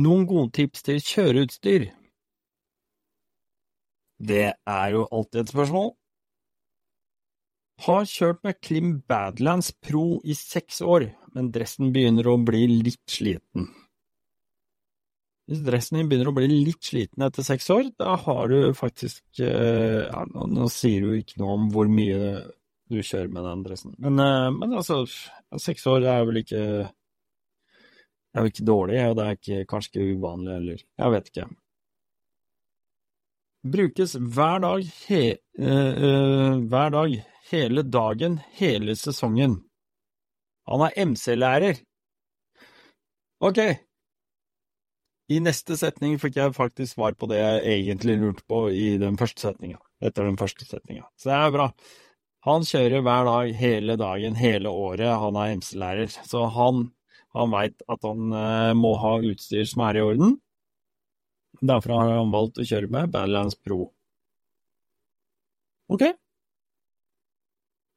Noen 0.00 0.26
gode 0.28 0.52
tips 0.56 0.84
til 0.86 1.00
kjøreutstyr? 1.04 1.88
Det 4.20 4.46
er 4.52 4.86
jo 4.94 5.06
alltid 5.08 5.40
et 5.42 5.52
spørsmål. 5.54 5.90
Har 7.80 8.04
kjørt 8.04 8.42
med 8.44 8.58
Klim 8.60 8.90
Badlands 9.08 9.72
Pro 9.72 10.20
i 10.24 10.36
seks 10.36 10.82
år, 10.84 11.08
men 11.32 11.48
dressen 11.54 11.94
begynner 11.94 12.28
å 12.28 12.36
bli 12.44 12.66
litt 12.68 13.00
sliten. 13.08 13.70
Hvis 15.50 15.64
dressen 15.66 15.98
din 15.98 16.06
begynner 16.06 16.30
å 16.30 16.34
bli 16.36 16.46
litt 16.46 16.86
sliten 16.86 17.24
etter 17.26 17.42
seks 17.42 17.66
år, 17.74 17.88
da 17.98 18.14
har 18.22 18.52
du 18.52 18.70
faktisk 18.78 19.40
eh, 19.42 20.04
ja, 20.06 20.22
Nå 20.30 20.68
sier 20.70 21.02
du 21.02 21.16
ikke 21.16 21.40
noe 21.42 21.56
om 21.56 21.64
hvor 21.74 21.90
mye 21.90 22.20
du 22.90 23.00
kjører 23.02 23.32
med 23.34 23.48
den 23.48 23.64
dressen. 23.66 23.96
Men, 23.98 24.20
eh, 24.22 24.46
men 24.54 24.76
altså, 24.78 25.00
seks 25.58 25.88
år 25.90 26.06
er 26.06 26.22
vel 26.28 26.38
ikke 26.44 26.62
Det 26.86 28.38
er 28.38 28.46
jo 28.46 28.52
ikke 28.52 28.68
dårlig, 28.68 29.00
og 29.08 29.18
det 29.18 29.26
er 29.26 29.40
ikke, 29.40 29.66
kanskje 29.74 29.90
ikke 29.90 30.20
uvanlig 30.20 30.54
heller. 30.54 30.86
Jeg 31.02 31.16
vet 31.16 31.32
ikke. 31.32 31.48
Brukes 33.74 34.14
hver 34.14 34.62
dag, 34.62 34.86
he, 35.08 35.24
uh, 35.58 36.04
uh, 36.06 36.62
hver 36.70 36.94
dag, 36.94 37.18
hele 37.50 37.82
dagen, 37.82 38.38
hele 38.56 38.94
sesongen. 38.96 39.58
Han 40.70 40.86
er 40.86 40.94
MC-lærer. 41.10 41.82
Ok. 43.42 43.58
I 45.30 45.38
neste 45.38 45.76
setning 45.78 46.16
fikk 46.18 46.40
jeg 46.40 46.56
faktisk 46.56 46.96
svar 46.96 47.14
på 47.18 47.28
det 47.30 47.38
jeg 47.38 47.60
egentlig 47.76 48.16
lurte 48.18 48.42
på 48.50 48.64
i 48.74 48.96
den 48.98 49.18
første 49.20 49.44
setninga. 49.46 49.78
Etter 50.02 50.26
den 50.26 50.38
første 50.40 50.66
setninga. 50.66 51.04
Så 51.20 51.30
det 51.30 51.36
er 51.36 51.52
bra. 51.54 51.66
Han 52.48 52.64
kjører 52.66 53.04
hver 53.04 53.28
dag, 53.28 53.50
hele 53.60 53.96
dagen, 54.00 54.38
hele 54.40 54.72
året. 54.72 55.10
Han 55.22 55.36
er 55.38 55.52
MC-lærer, 55.60 56.10
så 56.26 56.46
han, 56.50 56.86
han 57.36 57.52
veit 57.52 57.84
at 57.92 58.06
han 58.08 58.32
uh, 58.32 58.72
må 58.74 58.94
ha 58.98 59.18
utstyr 59.28 59.68
som 59.68 59.84
er 59.86 60.00
i 60.00 60.04
orden. 60.08 60.38
Derfor 61.60 61.94
har 61.94 62.14
han 62.16 62.32
valgt 62.32 62.58
å 62.58 62.66
kjøre 62.66 62.90
med 62.90 63.12
Badlands 63.12 63.58
Pro. 63.60 63.90
Ok. 65.92 66.06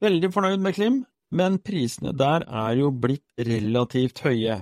Veldig 0.04 0.30
fornøyd 0.36 0.62
med 0.66 0.76
Klim, 0.76 1.02
men 1.34 1.58
prisene 1.64 2.12
der 2.20 2.44
er 2.46 2.76
jo 2.82 2.92
blitt 2.92 3.26
relativt 3.48 4.22
høye. 4.26 4.60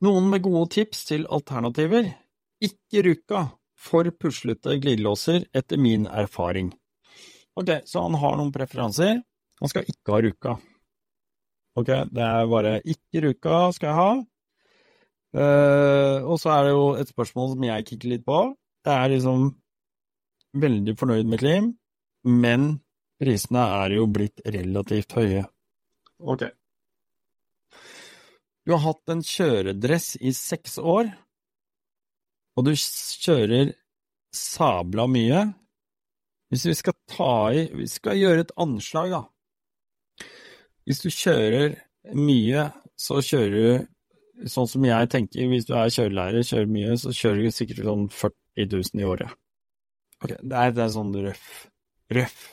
Noen 0.00 0.30
med 0.32 0.44
gode 0.44 0.68
tips 0.76 1.04
til 1.10 1.26
alternativer? 1.28 2.06
Ikke 2.64 3.02
Ruka, 3.04 3.42
for 3.76 4.08
puslete 4.16 4.78
glidelåser, 4.80 5.44
etter 5.56 5.80
min 5.80 6.06
erfaring. 6.08 6.70
Ok, 7.60 7.72
så 7.84 8.06
han 8.06 8.16
har 8.20 8.38
noen 8.38 8.52
preferanser. 8.54 9.20
Han 9.60 9.72
skal 9.72 9.88
ikke 9.88 10.14
ha 10.14 10.20
ruka. 10.24 10.56
Ok, 11.76 11.90
det 12.08 12.24
er 12.24 12.48
bare 12.50 12.74
ikke 12.88 13.24
ruka 13.26 13.58
skal 13.76 13.90
jeg 13.90 13.98
ha. 13.98 14.12
Uh, 15.30 16.26
og 16.26 16.40
så 16.42 16.50
er 16.54 16.66
det 16.66 16.72
jo 16.72 16.86
et 16.98 17.12
spørsmål 17.12 17.52
som 17.52 17.66
jeg 17.68 17.86
kikker 17.90 18.14
litt 18.14 18.24
på. 18.26 18.38
Det 18.86 18.94
er 18.94 19.12
liksom 19.12 19.50
veldig 20.64 20.96
fornøyd 20.98 21.28
med 21.30 21.42
Klim, 21.42 21.68
men 22.26 22.70
prisene 23.20 23.66
er 23.84 23.98
jo 23.98 24.08
blitt 24.10 24.42
relativt 24.48 25.14
høye. 25.18 25.44
Ok. 26.20 26.48
Du 28.70 28.76
har 28.76 28.84
hatt 28.84 29.10
en 29.10 29.22
kjøredress 29.26 30.12
i 30.22 30.30
seks 30.30 30.76
år, 30.78 31.08
og 32.54 32.66
du 32.68 32.70
kjører 32.78 33.72
sabla 34.30 35.08
mye, 35.10 35.40
hvis 36.54 36.68
vi 36.68 36.74
skal 36.78 36.94
ta 37.10 37.32
i 37.50 37.64
Vi 37.74 37.88
skal 37.90 38.20
gjøre 38.20 38.44
et 38.44 38.52
anslag, 38.62 39.10
da. 39.10 40.28
Hvis 40.86 41.02
du 41.02 41.08
kjører 41.10 41.74
mye, 42.14 42.68
så 42.94 43.18
kjører 43.18 43.56
du 43.58 44.46
sånn 44.54 44.70
som 44.70 44.86
jeg 44.86 45.10
tenker, 45.16 45.50
hvis 45.50 45.66
du 45.66 45.74
er 45.74 45.90
kjørelærer, 45.90 46.46
kjører 46.46 46.70
mye, 46.70 46.94
så 47.02 47.10
kjører 47.10 47.42
du 47.42 47.56
sikkert 47.56 47.88
sånn 47.88 48.04
40 48.06 48.68
000 48.70 49.02
i 49.02 49.08
året. 49.16 49.34
Ok, 50.22 50.36
det 50.46 50.60
er, 50.62 50.76
det 50.76 50.84
er 50.84 50.92
sånn 50.94 51.10
røff. 51.26 51.48
Røff. 52.20 52.46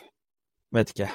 Vet 0.73 0.95
ikke. 0.95 1.11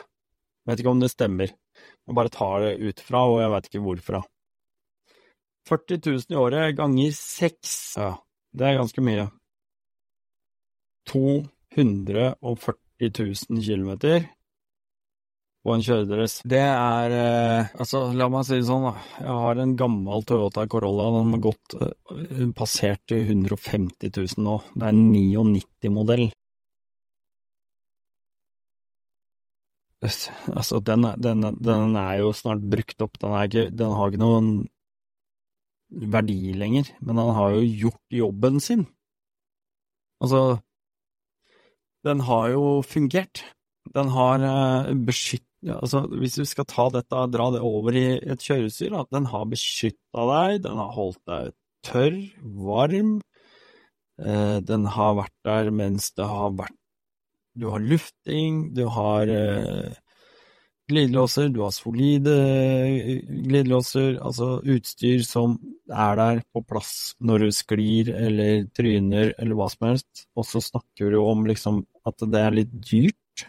Vet 0.70 0.84
ikke 0.84 0.94
om 0.94 1.02
det 1.02 1.10
stemmer. 1.10 1.50
Jeg 1.50 2.18
bare 2.20 2.30
tar 2.38 2.68
det 2.68 2.76
ut 2.78 3.02
fra, 3.02 3.24
og 3.26 3.42
jeg 3.42 3.52
vet 3.56 3.68
ikke 3.72 3.84
hvorfra. 3.88 4.22
40 5.68 6.00
000 6.06 6.34
i 6.34 6.38
året 6.38 6.76
ganger 6.78 7.14
seks, 7.16 7.94
ja, 8.00 8.12
det 8.52 8.68
er 8.68 8.80
ganske 8.80 9.04
mye. 9.04 9.28
To 11.10 11.42
140 11.76 13.10
000 13.48 13.62
km 13.64 13.90
på 15.62 15.74
en 15.76 15.84
kjøredress. 15.84 16.40
Det 16.48 16.60
er 16.62 17.14
eh, 17.16 17.72
Altså, 17.78 18.04
la 18.18 18.28
meg 18.32 18.46
si 18.46 18.58
det 18.58 18.66
sånn, 18.66 18.88
da. 18.88 18.94
Jeg 19.22 19.38
har 19.44 19.62
en 19.62 19.74
gammel 19.78 20.26
Toyota 20.26 20.66
Corolla. 20.70 21.08
Den 21.16 21.34
har 21.36 21.42
gått 21.46 21.76
eh, 21.78 22.46
passert 22.58 23.14
150 23.14 24.10
000 24.10 24.46
nå. 24.46 24.58
Det 24.74 24.88
er 24.88 24.94
en 24.94 25.04
99-modell. 25.14 26.30
Altså, 30.02 30.80
den, 30.82 31.06
den, 31.22 31.46
den, 31.62 31.96
er 31.96 32.16
jo 32.24 32.32
snart 32.34 32.64
brukt 32.66 33.04
opp. 33.06 33.20
Den, 33.22 33.36
ikke, 33.46 33.68
den 33.70 33.94
har 33.94 34.10
ikke 34.10 34.24
noen 34.24 34.48
verdi 35.92 36.54
lenger, 36.56 36.88
men 37.00 37.20
han 37.20 37.32
har 37.36 37.56
jo 37.56 37.62
gjort 37.84 38.16
jobben 38.16 38.60
sin. 38.62 38.84
Altså, 40.22 40.60
den 42.06 42.22
har 42.26 42.52
jo 42.54 42.66
fungert. 42.86 43.44
Den 43.94 44.12
har 44.14 44.42
uh, 44.42 44.92
beskytt... 45.06 45.46
Altså, 45.62 46.02
hvis 46.18 46.38
du 46.40 46.44
skal 46.48 46.66
ta 46.66 46.88
dette 46.90 47.14
og 47.18 47.30
dra 47.34 47.48
det 47.54 47.62
over 47.62 47.94
i 47.94 48.06
et 48.18 48.42
kjøreutstyr, 48.42 48.96
at 48.98 49.10
den 49.14 49.28
har 49.30 49.50
beskytta 49.50 50.24
deg, 50.30 50.62
den 50.64 50.78
har 50.80 50.94
holdt 50.96 51.20
deg 51.30 51.52
tørr, 51.86 52.18
varm, 52.66 53.16
uh, 54.22 54.58
den 54.62 54.88
har 54.96 55.18
vært 55.20 55.36
der 55.46 55.70
mens 55.74 56.10
det 56.18 56.28
har 56.30 56.54
vært 56.58 56.78
Du 57.58 57.66
har 57.68 57.82
lufting, 57.84 58.72
du 58.72 58.86
har 58.88 59.28
uh, 59.28 59.92
glidelåser, 60.92 61.48
du 61.50 61.62
har 61.64 61.72
solide 61.74 62.34
glidelåser, 63.26 64.18
altså 64.20 64.60
utstyr 64.62 65.24
som 65.26 65.56
er 65.88 66.18
der 66.20 66.42
på 66.52 66.62
plass 66.68 67.14
når 67.24 67.46
du 67.46 67.56
sklir 67.56 68.12
eller 68.14 68.68
tryner 68.76 69.32
eller 69.34 69.58
hva 69.58 69.68
som 69.72 69.88
helst, 69.90 70.26
og 70.36 70.46
så 70.48 70.62
snakker 70.62 71.12
du 71.12 71.18
om 71.24 71.46
liksom 71.48 71.82
at 72.08 72.24
det 72.28 72.44
er 72.44 72.58
litt 72.60 72.72
dyrt. 72.78 73.46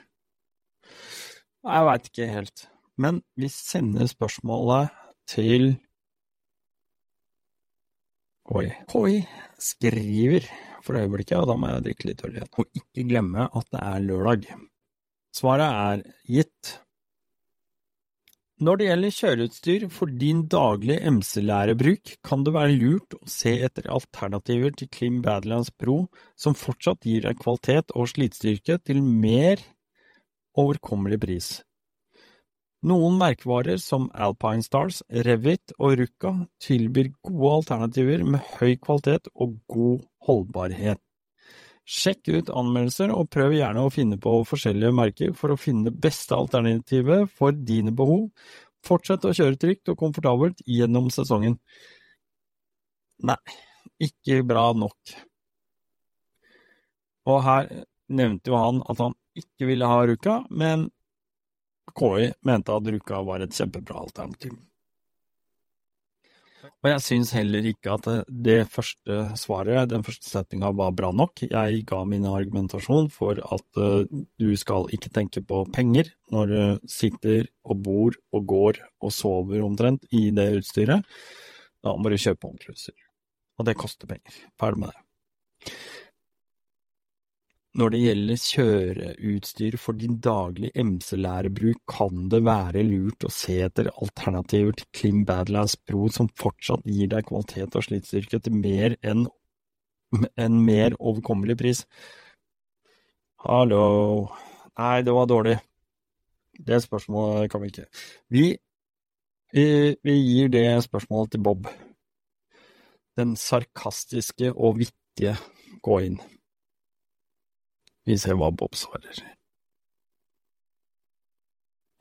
Jeg 1.63 1.87
veit 1.87 2.09
ikke 2.09 2.29
helt, 2.31 2.67
men 2.99 3.23
vi 3.39 3.51
sender 3.51 4.09
spørsmålet 4.11 4.93
til 5.29 5.75
Oi. 8.51 8.67
Oi 8.99 9.21
skriver 9.55 10.43
for 10.83 10.99
øyeblikket, 10.99 11.37
og 11.39 11.47
da 11.47 11.55
må 11.55 11.69
jeg 11.71 11.85
drikke 11.85 12.09
litt 12.09 12.23
øl 12.27 12.33
igjen. 12.35 12.49
Og 12.59 12.79
ikke 12.79 13.05
glemme 13.07 13.45
at 13.47 13.69
det 13.71 13.83
er 13.87 14.03
lørdag. 14.03 14.49
Svaret 15.33 15.69
er 15.69 16.03
gitt. 16.27 16.73
Når 18.63 18.79
det 18.79 18.85
gjelder 18.87 19.13
kjøreutstyr 19.17 19.83
for 19.91 20.11
din 20.21 20.43
daglige 20.47 21.11
MC-lærebruk, 21.11 22.13
kan 22.23 22.45
det 22.45 22.53
være 22.55 22.77
lurt 22.77 23.15
å 23.17 23.19
se 23.27 23.51
etter 23.65 23.89
alternativer 23.91 24.71
til 24.77 24.87
Klim 24.93 25.17
Badlands 25.25 25.71
Pro 25.73 26.05
som 26.39 26.55
fortsatt 26.55 27.03
gir 27.03 27.25
deg 27.25 27.41
kvalitet 27.41 27.91
og 27.97 28.07
slitstyrke 28.13 28.77
til 28.87 29.01
mer 29.03 29.59
overkommelig 30.55 31.19
pris. 31.25 31.49
Noen 32.87 33.17
merkevarer 33.19 33.81
som 33.83 34.07
Alpine 34.15 34.63
Stars, 34.63 35.01
Revit 35.27 35.75
og 35.79 35.97
Ruka 35.99 36.35
tilbyr 36.63 37.11
gode 37.25 37.57
alternativer 37.57 38.23
med 38.23 38.47
høy 38.61 38.77
kvalitet 38.77 39.27
og 39.33 39.57
god 39.71 40.05
holdbarhet. 40.29 41.02
Sjekk 41.83 42.29
ut 42.31 42.51
anmeldelser, 42.55 43.11
og 43.11 43.27
prøv 43.33 43.57
gjerne 43.57 43.83
å 43.83 43.91
finne 43.91 44.17
på 44.21 44.37
forskjellige 44.47 44.95
merker 44.95 45.33
for 45.35 45.51
å 45.51 45.59
finne 45.59 45.89
det 45.89 45.99
beste 46.03 46.35
alternativet 46.37 47.31
for 47.35 47.55
dine 47.55 47.91
behov. 47.95 48.29
Fortsett 48.83 49.27
å 49.27 49.33
kjøre 49.35 49.59
trygt 49.59 49.91
og 49.91 49.99
komfortabelt 49.99 50.63
gjennom 50.67 51.09
sesongen. 51.11 51.57
Nei, 53.23 53.39
ikke 54.03 54.41
bra 54.47 54.69
nok. 54.75 55.15
Og 57.31 57.39
her 57.43 57.69
nevnte 58.11 58.51
jo 58.51 58.59
han 58.59 58.81
at 58.91 58.99
han 59.03 59.15
ikke 59.39 59.67
ville 59.69 59.87
ha 59.87 60.03
Ruka, 60.07 60.41
men 60.51 60.89
KI 61.93 62.31
mente 62.47 62.75
at 62.75 62.87
Ruka 62.95 63.23
var 63.27 63.43
et 63.43 63.55
kjempebra 63.55 64.03
alternativ. 64.03 64.55
Og 66.83 66.89
jeg 66.89 67.03
syns 67.05 67.29
heller 67.37 67.63
ikke 67.69 67.93
at 67.93 68.07
det 68.27 68.57
første 68.71 69.19
svaret, 69.39 69.91
den 69.91 70.03
første 70.03 70.27
setninga, 70.27 70.73
var 70.75 70.91
bra 70.97 71.13
nok. 71.15 71.45
Jeg 71.45 71.85
ga 71.87 72.01
min 72.07 72.27
argumentasjon 72.27 73.07
for 73.13 73.39
at 73.39 73.79
uh, 73.79 74.03
du 74.41 74.49
skal 74.59 74.89
ikke 74.95 75.13
tenke 75.15 75.43
på 75.47 75.63
penger 75.71 76.11
når 76.33 76.51
du 76.51 76.89
sitter 76.91 77.47
og 77.63 77.79
bor 77.85 78.19
og 78.35 78.45
går 78.51 78.81
og 78.99 79.15
sover 79.15 79.63
omtrent 79.63 80.03
i 80.11 80.27
det 80.35 80.49
utstyret. 80.59 81.07
Da 81.83 81.95
må 81.95 82.11
du 82.11 82.19
kjøpe 82.19 82.51
utstyr. 82.51 82.99
Og 83.59 83.67
det 83.69 83.79
koster 83.79 84.09
penger. 84.09 84.43
Ferdig 84.59 84.83
med 84.83 84.91
det. 84.91 85.73
Når 87.73 87.89
det 87.89 87.99
gjelder 88.03 88.37
kjøreutstyr 88.37 89.75
for 89.81 89.97
din 89.97 90.19
daglige 90.21 90.83
MC-lærebruk, 90.85 91.79
kan 91.89 92.27
det 92.29 92.43
være 92.45 92.83
lurt 92.85 93.25
å 93.25 93.31
se 93.33 93.55
etter 93.65 93.89
alternativer 93.95 94.75
til 94.77 94.89
Klim 94.93 95.23
Badlands 95.25 95.73
Pro 95.81 96.05
som 96.13 96.29
fortsatt 96.37 96.85
gir 96.85 97.09
deg 97.09 97.25
kvalitet 97.25 97.73
og 97.73 97.87
slitstyrke 97.87 98.37
til 98.45 98.59
mer 98.59 98.93
enn 99.01 99.25
en 100.37 100.59
mer 100.61 100.93
overkommelig 100.99 101.57
pris. 101.63 101.81
Hallo… 103.41 104.29
Nei, 104.77 105.01
det 105.05 105.13
var 105.13 105.27
dårlig. 105.29 105.57
Det 106.53 106.79
spørsmålet 106.81 107.51
kan 107.51 107.61
vi 107.61 107.67
ikke. 107.69 107.85
Vi, 108.33 108.45
vi, 109.53 110.13
gir 110.13 110.49
det 110.53 110.65
spørsmålet 110.85 111.33
til 111.33 111.43
Bob. 111.45 111.67
Den 113.17 113.35
sarkastiske 113.37 114.53
og 114.53 114.79
vittige 114.81 115.35
gå 115.85 115.99
inn. 116.07 116.17
Vi 118.03 118.17
ser 118.19 118.35
hva 118.39 118.49
Bob 118.51 118.75
svarer. 118.75 119.21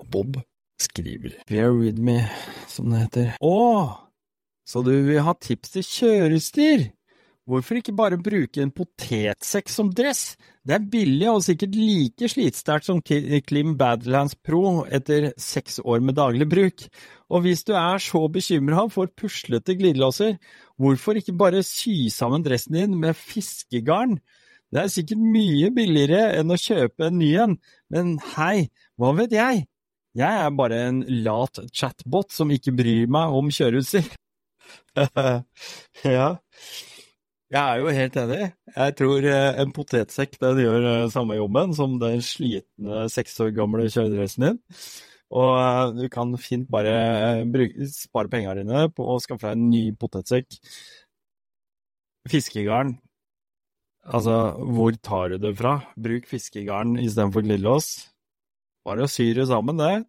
Og 0.02 0.08
Bob 0.10 0.40
skriver 0.82 1.36
Bear 1.46 1.76
with 1.76 2.02
me, 2.02 2.24
som 2.70 2.90
det 2.90 3.04
heter. 3.04 3.30
Å, 3.38 4.08
så 4.66 4.82
du 4.82 4.92
vil 5.06 5.22
ha 5.22 5.36
tips 5.38 5.76
til 5.76 5.86
kjørestyr? 5.86 6.90
Hvorfor 7.42 7.80
ikke 7.80 7.94
bare 7.98 8.20
bruke 8.22 8.62
en 8.62 8.70
potetsekk 8.70 9.70
som 9.70 9.88
dress? 9.90 10.36
Det 10.62 10.76
er 10.76 10.84
billig 10.92 11.26
og 11.26 11.40
sikkert 11.42 11.74
like 11.74 12.28
slitsterkt 12.30 12.86
som 12.86 13.00
Klim 13.02 13.72
Badlands 13.78 14.36
Pro 14.38 14.84
etter 14.86 15.32
seks 15.42 15.80
år 15.82 16.04
med 16.06 16.18
daglig 16.20 16.46
bruk. 16.50 16.84
Og 17.34 17.42
hvis 17.42 17.66
du 17.66 17.74
er 17.74 17.98
så 18.02 18.22
bekymra 18.30 18.86
for 18.94 19.10
puslete 19.18 19.74
glidelåser, 19.74 20.36
hvorfor 20.78 21.18
ikke 21.18 21.34
bare 21.34 21.64
sy 21.66 22.06
sammen 22.14 22.46
dressen 22.46 22.78
din 22.78 22.94
med 23.02 23.18
fiskegarn? 23.18 24.20
Det 24.72 24.80
er 24.80 24.92
sikkert 24.92 25.20
mye 25.20 25.68
billigere 25.76 26.22
enn 26.38 26.52
å 26.52 26.56
kjøpe 26.56 27.10
en 27.10 27.18
ny 27.20 27.28
en, 27.42 27.58
men 27.92 28.14
hei, 28.32 28.70
hva 28.96 29.12
vet 29.18 29.34
jeg? 29.36 29.66
Jeg 30.16 30.44
er 30.44 30.56
bare 30.56 30.78
en 30.88 31.02
lat 31.24 31.60
chatbot 31.76 32.32
som 32.32 32.52
ikke 32.52 32.72
bryr 32.76 33.10
meg 33.12 33.36
om 33.36 33.50
kjøreutstyr. 33.52 34.08
ja, 36.16 36.28
jeg 37.52 37.60
er 37.60 37.80
jo 37.82 37.92
helt 37.92 38.16
enig. 38.16 38.40
Jeg 38.72 38.96
tror 38.96 39.28
eh, 39.28 39.60
en 39.60 39.72
potetsekk 39.76 40.38
den 40.40 40.60
gjør 40.64 40.88
eh, 40.88 41.08
samme 41.12 41.36
jobben 41.36 41.74
som 41.76 41.98
den 42.00 42.24
slitne 42.24 43.06
seks 43.12 43.36
år 43.44 43.52
gamle 43.56 43.90
kjøredressen 43.92 44.46
din. 44.46 44.60
Og 45.36 45.52
eh, 45.60 45.84
du 46.00 46.06
kan 46.12 46.32
fint 46.40 46.64
bare 46.72 46.96
spare 47.92 48.32
pengene 48.32 48.64
dine 48.64 48.86
på 48.96 49.04
å 49.04 49.20
skaffe 49.20 49.52
deg 49.52 49.60
en 49.60 49.68
ny 49.68 49.84
potetsekk. 50.00 50.60
Fiskegarn 52.32 52.96
Altså, 54.02 54.36
hvor 54.58 54.94
tar 54.98 55.28
du 55.30 55.36
det 55.38 55.54
fra? 55.58 55.76
Bruk 55.94 56.26
fiskegarn 56.26 56.96
istedenfor 56.98 57.44
glidelås. 57.46 58.08
Bare 58.82 59.06
å 59.06 59.10
sy 59.10 59.28
det 59.36 59.46
sammen, 59.46 59.78
det. 59.78 60.02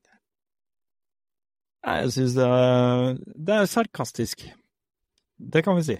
Nei, 1.84 2.00
jeg 2.02 2.14
syns 2.16 2.38
det, 2.38 2.48
det, 3.36 3.60
er 3.60 3.70
sarkastisk. 3.70 4.48
Det 5.38 5.62
kan 5.66 5.78
vi 5.78 5.84
si. 5.91 5.98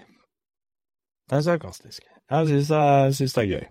Det 1.28 1.38
er 1.38 1.46
sarkastisk. 1.46 2.02
Jeg 2.32 2.64
syns 2.64 3.36
det 3.36 3.44
er 3.44 3.50
gøy. 3.52 3.64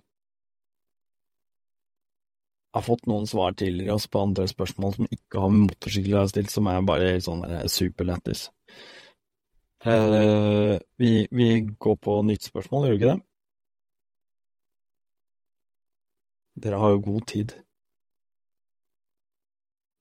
Jeg 2.74 2.80
har 2.80 2.86
fått 2.86 3.04
noen 3.10 3.28
svar 3.30 3.52
tidligere 3.54 3.98
også 3.98 4.10
på 4.10 4.22
andre 4.24 4.48
spørsmål 4.50 4.96
som 4.96 5.10
ikke 5.12 5.42
har 5.42 5.52
med 5.52 5.68
motorsykkel 5.68 6.16
å 6.18 6.24
stilt, 6.30 6.50
som 6.50 6.70
er 6.70 6.80
bare 6.86 7.12
sånn 7.22 7.44
superlættis. 7.70 8.48
Uh, 9.84 10.80
vi, 10.98 11.26
vi 11.30 11.48
går 11.60 11.96
på 12.02 12.16
nytt 12.26 12.48
spørsmål, 12.48 12.88
gjør 12.88 12.96
vi 12.96 13.02
ikke 13.02 13.12
det? 13.12 13.20
Dere 16.54 16.78
har 16.78 16.90
jo 16.94 17.00
god 17.02 17.26
tid. 17.26 17.52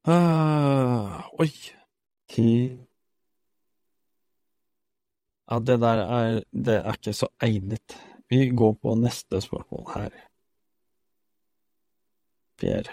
Ah, 0.05 1.29
oi. 1.39 1.49
Ti 2.29 2.49
Ja, 5.49 5.59
det 5.59 5.79
der 5.81 5.97
er 6.03 6.43
Det 6.51 6.75
er 6.75 6.93
ikke 6.93 7.13
så 7.13 7.27
egnet. 7.41 7.97
Vi 8.29 8.49
går 8.49 8.73
på 8.73 8.95
neste 8.95 9.41
spørsmål 9.41 9.85
her. 9.95 10.09
Fjerde. 12.59 12.89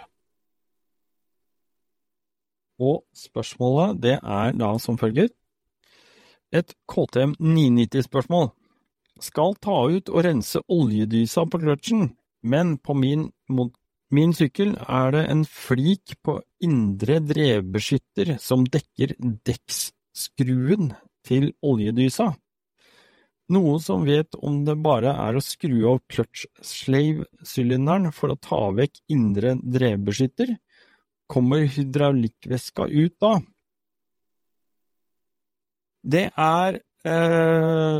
Og 2.79 3.05
spørsmålet, 3.15 4.03
det 4.03 4.19
er 4.23 4.53
da 4.53 4.79
som 4.79 4.99
følger. 4.99 5.29
Et 6.53 6.75
KTM 6.89 7.35
990-spørsmål. 7.41 8.51
Skal 9.21 9.55
ta 9.63 9.77
ut 9.97 10.09
og 10.09 10.25
rense 10.25 10.61
oljedysa 10.69 11.45
på 11.45 11.59
kløtsjen 11.59 12.20
men 12.43 12.77
på 12.79 12.95
min, 12.97 13.29
min 14.11 14.35
sykkel 14.37 14.75
er 14.89 15.15
det 15.15 15.25
en 15.33 15.45
flik 15.49 16.17
på 16.25 16.41
indre 16.65 17.21
drevbeskytter 17.25 18.37
som 18.43 18.65
dekker 18.67 19.15
dekksskruen 19.47 20.95
til 21.27 21.53
oljedysa. 21.63 22.33
Noen 23.51 23.81
som 23.83 24.05
vet 24.07 24.37
om 24.39 24.61
det 24.67 24.77
bare 24.79 25.13
er 25.27 25.37
å 25.37 25.43
skru 25.43 25.83
av 25.91 25.99
clutch-slave-sylinderen 26.13 28.13
for 28.15 28.31
å 28.31 28.39
ta 28.39 28.69
vekk 28.77 29.01
indre 29.11 29.57
drevbeskytter, 29.59 30.55
kommer 31.31 31.67
hydraulikkvæska 31.67 32.87
ut 32.91 33.17
da? 33.23 33.33
Det 36.01 36.31
er 36.31 36.79
eh, 37.07 37.99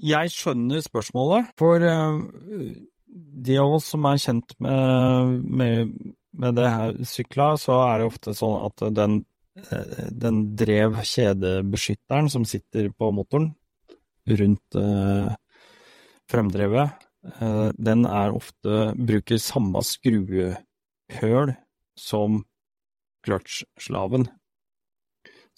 Jeg 0.00 0.32
skjønner 0.32 0.80
spørsmålet, 0.84 1.50
for 1.60 1.82
eh, 1.84 2.20
de 3.46 3.58
av 3.60 3.76
oss 3.76 3.90
som 3.92 4.06
er 4.08 4.20
kjent 4.22 4.54
med, 4.62 5.34
med, 5.44 5.94
med 6.40 6.56
det 6.56 6.70
her 6.70 6.96
sykla, 7.08 7.52
så 7.60 7.80
er 7.84 8.00
det 8.00 8.10
ofte 8.10 8.34
sånn 8.36 8.56
at 8.68 8.84
den, 8.96 9.20
den 10.24 10.42
drev 10.56 11.00
kjedebeskytteren 11.04 12.30
som 12.32 12.46
sitter 12.48 12.88
på 12.94 13.10
motoren 13.12 13.50
rundt 14.30 14.78
eh, 14.78 15.30
fremdrevet, 16.30 17.06
eh, 17.40 17.68
den 17.76 18.06
er 18.06 18.36
ofte 18.36 18.92
bruker 18.96 19.40
samme 19.42 19.82
skruehøl 19.86 21.54
som 21.98 22.44
clutch-slaven. 23.26 24.28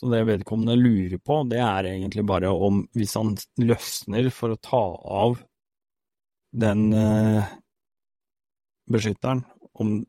Så 0.03 0.09
det 0.11 0.25
vedkommende 0.27 0.75
lurer 0.75 1.21
på, 1.23 1.37
det 1.47 1.61
er 1.63 1.87
egentlig 1.93 2.25
bare 2.27 2.49
om 2.51 2.81
hvis 2.99 3.13
han 3.15 3.37
løsner 3.63 4.33
for 4.35 4.51
å 4.51 4.59
ta 4.59 4.81
av 4.99 5.37
den 6.59 6.89
eh, 6.91 7.53
beskytteren, 8.91 9.45
om 9.79 10.01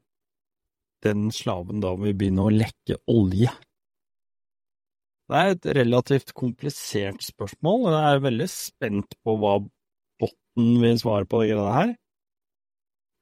den 1.06 1.30
slaven 1.36 1.84
da 1.84 1.94
vil 2.02 2.18
begynne 2.18 2.42
å 2.42 2.56
lekke 2.56 2.98
olje. 3.14 3.54
Det 5.30 5.40
er 5.40 5.54
et 5.54 5.72
relativt 5.78 6.34
komplisert 6.42 7.22
spørsmål, 7.22 7.86
og 7.86 7.94
jeg 7.94 8.18
er 8.18 8.26
veldig 8.26 8.50
spent 8.50 9.18
på 9.22 9.38
hva 9.38 9.60
botten 10.24 10.74
vil 10.82 10.98
svare 11.06 11.30
på 11.30 11.44
det 11.44 11.52
greiene 11.54 11.78
her. 11.78 11.94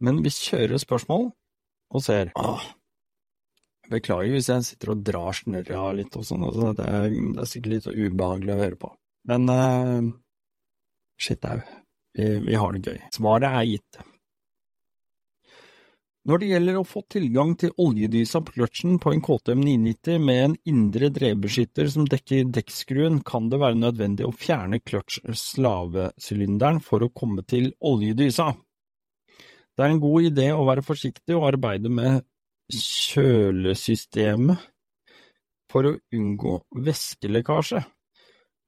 Men 0.07 0.23
vi 0.23 0.31
kjører 0.39 0.79
spørsmål 0.79 1.33
og 1.91 2.07
ser. 2.07 2.31
Ah, 2.39 2.63
beklager 3.91 4.35
hvis 4.35 4.49
jeg 4.51 4.67
sitter 4.67 4.93
og 4.93 5.03
drar 5.07 5.35
snørra 5.37 5.91
litt 5.97 6.15
og 6.17 6.27
sånn, 6.27 6.45
altså, 6.47 6.71
det, 6.77 6.87
er, 6.87 7.09
det, 7.11 7.35
er, 7.43 7.49
sikkert 7.49 7.75
litt 7.75 7.89
ubehagelig 7.91 8.55
å 8.55 8.61
høre 8.61 8.79
på. 8.85 8.93
Men 9.29 9.51
uh, 9.51 10.13
shit 11.21 11.45
au, 11.45 11.59
vi, 12.17 12.31
vi 12.47 12.57
har 12.57 12.77
det 12.77 12.87
gøy. 12.87 13.03
Svaret 13.17 13.51
er 13.51 13.67
gitt. 13.69 14.01
Når 16.29 16.37
det 16.37 16.47
gjelder 16.51 16.75
å 16.77 16.85
få 16.85 17.01
tilgang 17.09 17.55
til 17.57 17.71
oljedysa 17.81 18.43
på 18.45 18.53
kløtsjen 18.53 18.99
på 19.01 19.09
en 19.09 19.23
KTM 19.25 19.63
990 19.65 20.19
med 20.21 20.41
en 20.43 20.57
indre 20.69 21.09
drevbeskytter 21.15 21.87
som 21.89 22.05
dekker 22.05 22.51
dekkskruen, 22.53 23.23
kan 23.25 23.47
det 23.49 23.57
være 23.61 23.79
nødvendig 23.81 24.27
å 24.27 24.35
fjerne 24.35 24.77
kløtsj-slavesylinderen 24.85 26.77
for 26.85 27.01
å 27.01 27.09
komme 27.09 27.41
til 27.49 27.71
oljedysa. 27.81 28.51
Det 29.73 29.87
er 29.87 29.95
en 29.95 30.03
god 30.03 30.29
idé 30.29 30.51
å 30.53 30.67
være 30.67 30.85
forsiktig 30.85 31.33
og 31.39 31.47
arbeide 31.55 31.89
med 31.89 32.21
kjølesystemet 32.75 34.67
for 35.71 35.87
å 35.87 35.97
unngå 36.15 36.57
væskelekkasje. 36.87 37.83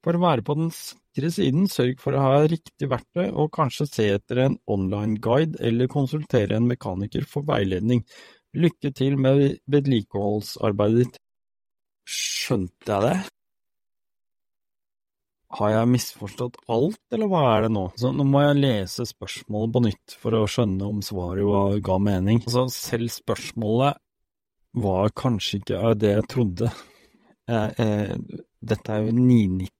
For 0.04 0.18
å 0.18 0.24
være 0.24 0.44
på 0.44 0.56
den 0.60 0.72
sikre 0.76 1.30
siden, 1.32 1.68
sørg 1.72 2.00
for 2.04 2.16
å 2.16 2.24
ha 2.26 2.40
riktig 2.52 2.90
verktøy, 2.92 3.30
og 3.32 3.54
kanskje 3.56 3.88
se 3.88 4.08
etter 4.18 4.44
en 4.46 4.58
online-guide 4.72 5.62
eller 5.64 5.92
konsultere 5.92 6.58
en 6.60 6.68
mekaniker 6.68 7.28
for 7.30 7.48
veiledning. 7.48 8.04
Lykke 8.54 8.92
til 8.96 9.16
med 9.18 9.60
vedlikeholdsarbeidet 9.72 11.06
ditt. 11.06 11.22
Skjønte 12.04 12.92
jeg 12.92 13.08
det? 13.08 13.33
Har 15.54 15.70
jeg 15.70 15.90
misforstått 15.92 16.58
alt, 16.74 17.00
eller 17.14 17.30
hva 17.30 17.44
er 17.52 17.68
det 17.68 17.74
nå? 17.76 17.84
Så 18.00 18.10
nå 18.16 18.26
må 18.26 18.42
jeg 18.42 18.62
lese 18.62 19.06
spørsmålet 19.06 19.76
på 19.76 19.84
nytt 19.86 20.16
for 20.22 20.38
å 20.38 20.48
skjønne 20.50 20.88
om 20.88 21.04
svaret 21.06 21.84
ga 21.86 22.00
mening. 22.02 22.42
Altså, 22.48 22.66
selv 22.74 23.14
spørsmålet 23.14 24.02
var 24.84 25.14
kanskje 25.14 25.62
ikke 25.62 25.94
det 26.02 26.16
jeg 26.16 26.30
trodde. 26.34 26.72
Eh, 27.44 27.70
eh, 27.84 28.42
dette 28.64 28.96
er 28.96 29.06
jo 29.06 29.14
990 29.14 29.74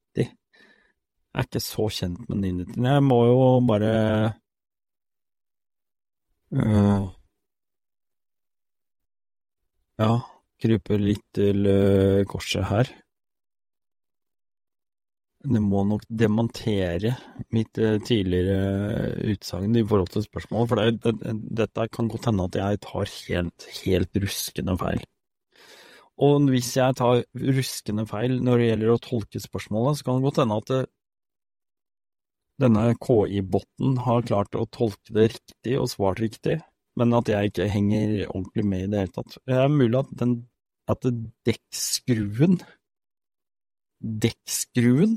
jeg 1.34 1.42
er 1.42 1.46
ikke 1.48 1.60
så 1.64 1.84
kjent 1.90 2.28
med 2.30 2.38
Ninjatin. 2.44 2.84
Jeg 2.86 3.02
må 3.02 3.16
jo 3.26 3.38
bare 3.66 3.88
uh, 6.54 7.08
Ja, 9.98 10.12
krype 10.62 10.98
litt 11.02 11.24
til 11.34 11.66
uh, 11.66 12.22
korset 12.30 12.68
her. 12.70 12.92
Det 15.44 15.60
må 15.60 15.82
nok 15.84 16.06
demontere 16.08 17.14
mitt 17.52 17.76
uh, 17.76 17.98
tidligere 18.00 19.10
utsagn 19.34 19.76
i 19.76 19.84
forhold 19.84 20.14
til 20.14 20.24
spørsmålet, 20.24 20.70
for 20.70 20.80
det, 20.80 21.12
det, 21.20 21.34
dette 21.60 21.88
kan 21.92 22.08
godt 22.08 22.30
hende 22.30 22.46
at 22.48 22.56
jeg 22.60 22.80
tar 22.86 23.10
helt, 23.12 23.66
helt 23.82 24.20
ruskende 24.24 24.76
feil. 24.80 25.04
Og 26.24 26.48
hvis 26.48 26.70
jeg 26.78 26.96
tar 26.96 27.24
ruskende 27.34 28.06
feil 28.08 28.38
når 28.40 28.60
det 28.60 28.68
gjelder 28.70 28.94
å 28.94 29.00
tolke 29.02 29.42
spørsmålet, 29.42 29.98
så 29.98 30.06
kan 30.06 30.20
det 30.20 30.28
godt 30.28 30.40
hende 30.44 30.60
at 30.62 30.72
det, 30.72 30.82
denne 32.64 32.86
KI-botten 33.02 33.98
har 34.06 34.26
klart 34.28 34.56
å 34.56 34.68
tolke 34.70 35.16
det 35.16 35.28
riktig 35.34 35.76
og 35.80 35.90
svart 35.90 36.22
riktig, 36.22 36.60
men 36.96 37.16
at 37.18 37.28
jeg 37.28 37.50
ikke 37.50 37.68
henger 37.68 38.16
ordentlig 38.30 38.64
med 38.70 38.86
i 38.86 38.90
det 38.92 39.02
hele 39.02 39.14
tatt. 39.16 39.38
Det 39.42 39.58
er 39.58 39.72
mulig 39.72 39.98
at 40.00 40.12
den 40.22 40.36
at 40.90 41.06
dekkskruen 41.48 42.58
Dekkskruen? 44.04 45.16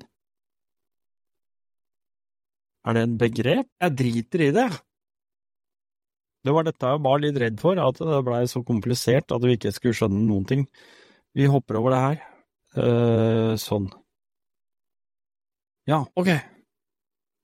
Er 2.88 2.96
det 2.96 3.04
en 3.04 3.18
begrep? 3.20 3.68
Jeg 3.84 3.98
driter 4.00 4.44
i 4.46 4.52
det! 4.56 4.68
Det 6.48 6.54
var 6.56 6.64
dette 6.64 6.92
jeg 6.94 7.04
var 7.04 7.20
litt 7.20 7.38
redd 7.42 7.58
for, 7.60 7.80
at 7.82 7.98
det 8.00 8.20
blei 8.24 8.46
så 8.48 8.62
komplisert 8.64 9.34
at 9.36 9.44
vi 9.44 9.58
ikke 9.58 9.74
skulle 9.76 9.98
skjønne 9.98 10.22
noen 10.30 10.46
ting. 10.48 10.64
Vi 11.36 11.50
hopper 11.52 11.82
over 11.82 11.92
det 11.92 12.04
her. 12.04 12.22
Uh, 12.78 13.54
sånn. 13.60 13.90
Ja, 15.90 16.06
ok. 16.16 16.32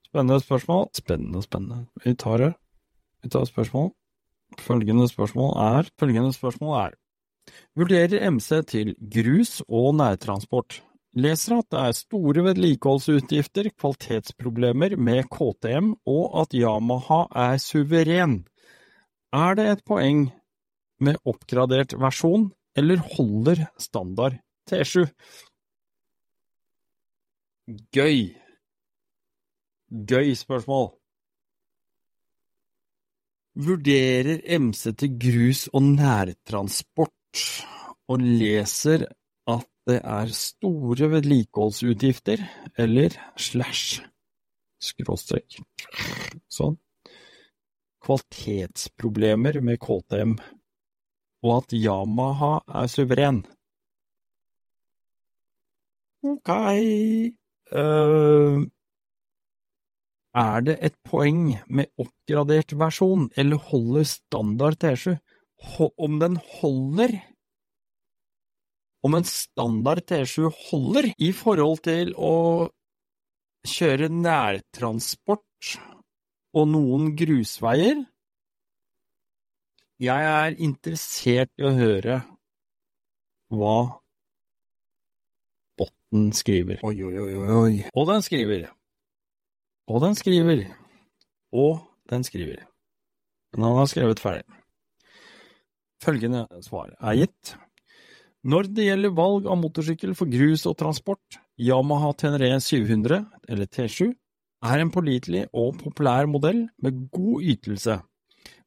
Spennende 0.07 0.39
spørsmål. 0.39 0.87
Spennende, 0.95 1.43
spennende. 1.43 1.81
Vi 2.05 2.15
tar 2.15 2.39
det. 2.39 2.49
Vi 3.25 3.33
tar 3.33 3.49
spørsmål. 3.49 3.91
Følgende 4.61 5.07
spørsmål 5.09 5.55
er 5.57 5.87
Følgende 5.99 6.33
spørsmål 6.35 6.75
er 6.77 6.97
Vurderer 7.75 8.29
MC 8.29 8.49
til 8.69 8.93
grus 9.11 9.63
og 9.67 9.95
nærtransport. 9.97 10.77
Leser 11.13 11.59
at 11.59 11.69
det 11.69 11.79
er 11.79 11.93
store 11.93 12.43
vedlikeholdsutgifter, 12.47 13.69
kvalitetsproblemer 13.77 14.95
med 14.97 15.27
KTM 15.29 15.91
og 16.09 16.39
at 16.41 16.55
Yamaha 16.57 17.19
er 17.37 17.59
suveren. 17.61 18.39
Er 19.33 19.57
det 19.57 19.67
et 19.69 19.83
poeng 19.85 20.25
med 21.03 21.19
oppgradert 21.29 21.93
versjon, 22.01 22.49
eller 22.77 23.01
holder 23.13 23.67
standard 23.77 24.39
T7? 24.69 25.05
Gøy! 27.93 28.33
Gøy 29.93 30.33
spørsmål. 30.33 30.87
Vurderer 33.53 34.41
MC 34.57 34.95
til 34.97 35.13
grus 35.21 35.67
og 35.69 35.85
nærtransport, 35.93 37.43
og 38.09 38.25
leser 38.25 39.05
at 39.45 39.69
det 39.89 39.99
er 39.99 40.31
store 40.31 41.09
vedlikeholdsutgifter, 41.11 42.43
eller 42.79 43.15
slash, 43.35 43.99
skråstrek, 44.79 45.59
sånn, 46.51 46.77
kvalitetsproblemer 48.03 49.59
med 49.63 49.81
KTM, 49.83 50.37
og 51.43 51.51
at 51.57 51.75
Yamaha 51.75 52.53
er 52.81 52.87
suveren. 52.91 53.43
Ok, 56.23 56.49
uh, 57.75 58.63
er 60.33 60.63
det 60.65 60.77
et 60.79 60.95
poeng 61.03 61.49
med 61.67 61.91
oppgradert 61.99 62.71
versjon, 62.79 63.27
eller 63.35 63.59
holder 63.59 64.07
standard 64.07 64.79
T7? 64.79 65.17
Om 65.79 66.17
den 66.19 66.39
holder 66.59 67.19
Om 69.03 69.17
en 69.19 69.27
standard 69.27 70.05
T7 70.07 70.47
holder 70.69 71.09
i 71.19 71.31
forhold 71.35 71.83
til 71.83 72.13
å 72.15 72.35
kjøre 73.67 74.09
nærtransport 74.11 75.73
og 76.55 76.69
noen 76.71 77.11
grusveier? 77.19 78.05
Jeg 80.03 80.29
er 80.29 80.55
interessert 80.63 81.51
i 81.59 81.67
å 81.67 81.75
høre 81.75 82.21
hva 83.53 83.75
Botten 85.79 86.31
skriver. 86.35 86.79
Oi, 86.85 86.95
oi, 87.03 87.17
oi, 87.19 87.35
oi. 87.57 87.75
Og 87.91 88.07
den 88.09 88.23
skriver 88.25 88.71
og 89.87 90.01
den 90.01 90.15
skriver. 90.15 90.63
Og 91.51 91.79
den 92.09 92.23
skriver. 92.23 92.65
Men 93.53 93.63
han 93.63 93.75
har 93.75 93.85
skrevet 93.85 94.19
ferdig. 94.19 94.45
Følgende 96.03 96.47
svar 96.61 96.95
er 96.99 97.19
gitt. 97.19 97.55
Når 98.43 98.67
det 98.75 98.89
gjelder 98.89 99.13
valg 99.15 99.45
av 99.47 99.55
motorsykkel 99.61 100.11
for 100.19 100.27
grus 100.27 100.65
og 100.67 100.75
transport, 100.81 101.37
Yamaha 101.55 102.09
Tenere 102.19 102.57
700, 102.59 103.21
eller 103.47 103.69
T7, 103.71 104.09
er 104.67 104.81
en 104.83 104.91
pålitelig 104.91 105.45
og 105.55 105.77
populær 105.79 106.27
modell 106.27 106.65
med 106.83 107.05
god 107.13 107.45
ytelse, 107.53 108.01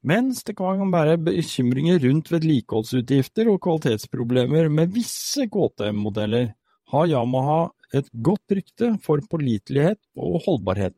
mens 0.06 0.40
det 0.48 0.54
kan 0.56 0.80
være 0.92 1.18
bekymringer 1.26 2.00
rundt 2.06 2.30
vedlikeholdsutgifter 2.32 3.50
og 3.52 3.58
kvalitetsproblemer 3.66 4.70
med 4.72 4.94
visse 4.94 5.44
KTM-modeller, 5.52 6.54
har 6.92 7.10
Yamaha 7.10 7.66
et 7.96 8.08
godt 8.24 8.56
rykte 8.56 8.92
for 9.02 9.20
pålitelighet 9.28 10.00
og 10.16 10.38
holdbarhet. 10.46 10.96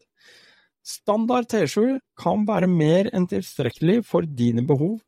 Standard 0.87 1.49
T7 1.51 1.99
kan 2.21 2.47
være 2.47 2.69
mer 2.71 3.11
enn 3.11 3.27
tilstrekkelig 3.27 4.05
for 4.07 4.23
dine 4.23 4.63
behov, 4.69 5.01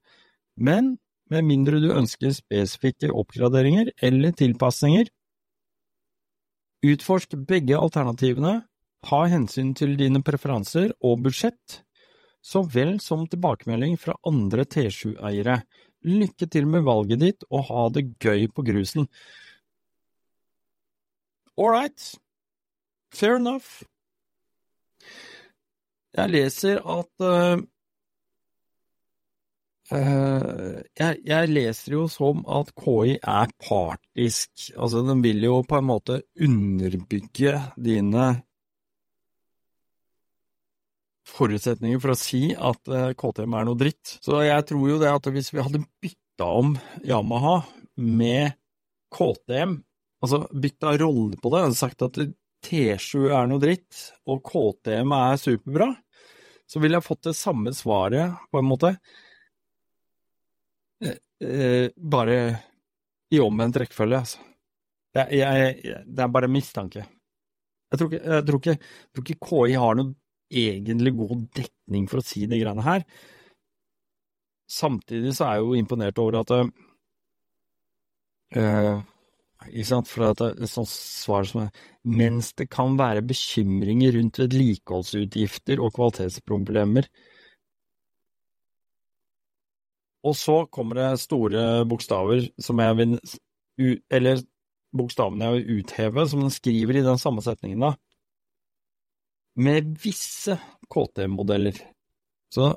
men 0.57 0.97
med 1.31 1.47
mindre 1.47 1.81
du 1.83 1.91
ønsker 1.95 2.35
spesifikke 2.35 3.12
oppgraderinger 3.14 3.93
eller 4.03 4.35
tilpasninger, 4.37 5.11
utforsk 6.87 7.37
begge 7.49 7.78
alternativene, 7.78 8.61
ha 9.09 9.20
hensyn 9.33 9.72
til 9.76 9.97
dine 10.01 10.22
preferanser 10.24 10.93
og 11.07 11.22
budsjett, 11.24 11.81
så 12.41 12.62
vel 12.64 12.99
som 13.05 13.26
tilbakemelding 13.28 13.97
fra 14.01 14.16
andre 14.28 14.64
T7-eiere. 14.68 15.61
Lykke 16.09 16.49
til 16.49 16.68
med 16.68 16.85
valget 16.87 17.20
ditt, 17.20 17.45
og 17.53 17.66
ha 17.68 17.87
det 17.93 18.07
gøy 18.20 18.47
på 18.49 18.64
grusen. 18.64 19.09
Right, 21.61 22.14
fair 23.12 23.37
enough. 23.37 23.83
Jeg 26.16 26.33
leser 26.33 26.81
at 26.81 27.22
uh, 27.22 27.61
jeg, 29.91 31.16
jeg, 31.26 31.49
leser 31.51 31.97
jo 31.97 32.05
som 32.11 32.45
at 32.47 32.68
KI 32.78 33.16
er 33.18 33.51
partisk. 33.59 34.68
Altså, 34.76 35.03
den 35.07 35.22
vil 35.24 35.43
jo 35.43 35.57
på 35.66 35.80
en 35.80 35.88
måte 35.88 36.20
underbygge 36.38 37.57
dine 37.74 38.28
forutsetninger 41.30 42.01
for 42.03 42.14
å 42.14 42.18
si 42.18 42.43
at 42.55 42.91
eh, 42.91 43.12
KTM 43.18 43.57
er 43.57 43.68
noe 43.68 43.78
dritt. 43.78 44.16
Så 44.22 44.43
jeg 44.45 44.66
tror 44.70 44.88
jo 44.93 44.99
det 45.03 45.12
at 45.12 45.30
hvis 45.32 45.53
vi 45.55 45.62
hadde 45.64 45.84
bytta 46.03 46.49
om 46.61 46.74
Yamaha 47.07 47.61
med 48.01 48.57
KTM, 49.14 49.78
altså 50.22 50.45
bytta 50.51 50.97
rolle 51.01 51.41
på 51.41 51.53
det, 51.53 51.64
hadde 51.66 51.80
sagt 51.80 52.07
at 52.07 52.20
T7 52.66 53.30
er 53.32 53.49
noe 53.49 53.62
dritt 53.62 54.11
og 54.28 54.43
KTM 54.47 55.14
er 55.16 55.41
superbra, 55.41 55.91
så 56.70 56.82
ville 56.82 56.99
jeg 56.99 57.07
fått 57.07 57.26
det 57.30 57.34
samme 57.38 57.72
svaret, 57.74 58.36
på 58.53 58.61
en 58.61 58.68
måte. 58.68 58.95
Eh, 61.01 61.16
eh, 61.48 61.90
bare 61.96 62.36
i 63.30 63.40
omvendt 63.40 63.76
rekkefølge, 63.80 64.16
altså. 64.18 64.38
Det, 65.14 65.26
jeg, 65.34 66.03
det 66.07 66.22
er 66.22 66.30
bare 66.30 66.51
mistanke. 66.51 67.05
Jeg 67.90 67.98
tror, 67.98 68.11
ikke, 68.11 68.22
jeg, 68.22 68.46
tror 68.46 68.59
ikke, 68.61 68.76
jeg 68.78 69.14
tror 69.14 69.24
ikke 69.26 69.46
KI 69.48 69.78
har 69.82 69.94
noen 69.98 70.12
egentlig 70.51 71.12
god 71.18 71.40
dekning 71.59 72.05
for 72.11 72.20
å 72.20 72.26
si 72.26 72.44
de 72.46 72.61
greiene 72.61 72.84
her. 72.86 73.07
Samtidig 74.70 75.32
så 75.34 75.48
er 75.48 75.53
jeg 75.59 75.66
jo 75.66 75.78
imponert 75.80 76.20
over 76.22 76.38
at 76.40 76.51
uh, 78.55 79.01
ikke 79.66 79.88
sant, 79.88 80.09
for 80.09 80.28
at 80.28 80.44
er 80.46 80.55
et 80.55 80.70
sånt 80.70 80.90
svar 80.90 81.44
som 81.48 81.64
er 81.64 81.70
mens 82.07 82.53
det 82.59 82.68
kan 82.72 82.94
være 82.98 83.26
bekymringer 83.26 84.14
rundt 84.16 84.38
vedlikeholdsutgifter 84.40 85.82
og 85.82 85.94
kvalitetsproblemer. 85.98 87.11
Og 90.27 90.37
så 90.37 90.62
kommer 90.68 90.99
det 91.01 91.23
store 91.23 91.85
bokstaver 91.89 92.51
som 92.61 92.81
jeg 92.83 92.97
vil 92.99 93.14
Eller 94.12 94.43
bokstavene 94.93 95.47
jeg 95.47 95.57
vil 95.57 95.81
utheve, 95.81 96.27
som 96.29 96.43
den 96.43 96.53
skriver 96.53 96.99
i 96.99 97.07
den 97.07 97.18
samme 97.18 97.41
setningen, 97.41 97.81
da 97.81 97.95
med 99.61 99.97
visse 100.03 100.57
KT-modeller. 100.91 101.77
Så 102.55 102.73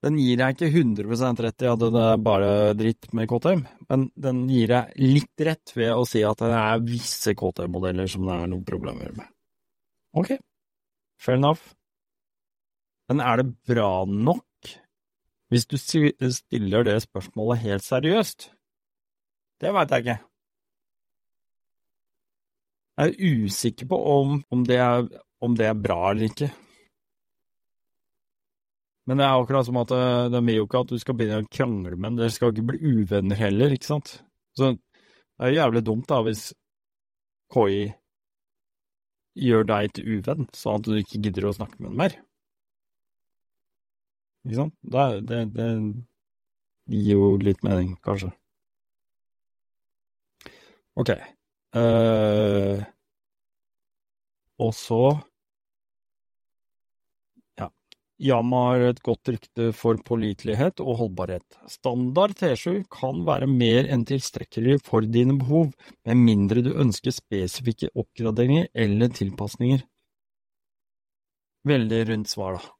den 0.00 0.16
gir 0.16 0.38
deg 0.40 0.54
ikke 0.56 0.70
100 0.70 1.42
rett 1.44 1.64
i 1.64 1.68
at 1.68 1.82
det 1.82 2.04
er 2.04 2.22
bare 2.24 2.52
dritt 2.76 3.10
med 3.16 3.28
KTM, 3.28 3.66
men 3.90 4.06
den 4.16 4.46
gir 4.48 4.70
deg 4.72 4.94
litt 5.02 5.44
rett 5.44 5.74
ved 5.76 5.92
å 5.92 6.06
si 6.08 6.22
at 6.24 6.40
det 6.40 6.54
er 6.56 6.86
visse 6.86 7.34
KTM-modeller 7.36 8.08
som 8.08 8.24
det 8.28 8.38
er 8.38 8.48
noen 8.48 8.64
problemer 8.64 9.12
med. 9.16 9.28
Ok, 10.16 10.32
fair 11.20 11.36
enough. 11.36 11.74
Men 13.10 13.20
er 13.26 13.42
det 13.42 13.52
bra 13.68 13.90
nok 14.08 14.46
hvis 15.50 15.66
du 15.66 15.76
stiller 15.76 16.86
det 16.86 17.00
spørsmålet 17.02 17.64
helt 17.64 17.84
seriøst? 17.84 18.50
Det 19.60 19.72
veit 19.74 19.90
jeg 19.92 20.04
ikke. 20.04 20.18
Jeg 23.00 23.10
er 23.10 23.44
usikker 23.44 23.88
på 23.90 23.98
om, 24.12 24.40
om, 24.52 24.64
det 24.68 24.76
er, 24.76 25.06
om, 25.40 25.56
det 25.56 25.66
er, 25.66 25.74
bra 25.74 26.10
eller 26.10 26.28
ikke. 26.28 26.50
Men 29.08 29.18
det 29.18 29.26
er 29.26 29.40
akkurat 29.40 29.66
som 29.66 29.80
at 29.80 29.94
eh, 29.96 30.30
det, 30.30 30.42
vil 30.46 30.60
jo 30.60 30.66
ikke 30.68 30.84
at 30.84 30.92
du 30.92 30.98
skal 31.02 31.16
begynne 31.18 31.42
å 31.42 31.50
krangle 31.50 31.96
med 31.96 32.20
dere 32.20 32.34
skal 32.34 32.52
ikke 32.52 32.68
bli 32.70 32.94
uvenner 33.00 33.40
heller, 33.40 33.74
ikke 33.74 33.88
sant? 33.88 34.18
Så 34.54 34.74
det 34.76 35.48
er 35.48 35.56
jævlig 35.56 35.82
dumt 35.88 36.06
da 36.10 36.20
hvis 36.26 36.50
KI 37.50 37.88
gjør 39.40 39.66
deg 39.66 39.94
til 39.96 40.18
uvenn, 40.18 40.50
sånn 40.54 40.78
at 40.78 40.86
du 40.86 40.98
ikke 41.00 41.22
gidder 41.24 41.48
å 41.48 41.56
snakke 41.56 41.80
med 41.80 41.90
den 41.90 42.02
mer. 42.04 42.20
Ikke 44.46 44.56
sant? 44.56 44.76
Det, 44.80 45.06
det, 45.28 45.40
det 45.56 45.70
gir 46.90 47.16
jo 47.18 47.32
litt 47.40 47.64
mening, 47.66 47.94
kanskje. 48.04 48.32
Ok. 50.98 51.12
Uh, 51.76 52.82
og 54.60 54.72
så 54.74 55.02
ja, 57.60 57.68
Yama 58.18 58.62
har 58.72 58.86
et 58.88 59.02
godt 59.06 59.30
rykte 59.30 59.70
for 59.76 60.00
pålitelighet 60.04 60.82
og 60.82 60.98
holdbarhet. 61.04 61.60
Standard 61.70 62.34
T7 62.40 62.82
kan 62.92 63.22
være 63.28 63.48
mer 63.52 63.86
enn 63.92 64.04
tilstrekkelig 64.08 64.80
for 64.88 65.06
dine 65.06 65.38
behov, 65.38 65.70
med 66.08 66.20
mindre 66.26 66.66
du 66.66 66.74
ønsker 66.74 67.14
spesifikke 67.14 67.92
oppgraderinger 67.94 68.68
eller 68.74 69.14
tilpasninger. 69.14 69.86
Veldig 71.70 72.04
rundt 72.08 72.28
svar, 72.32 72.56
da. 72.58 72.79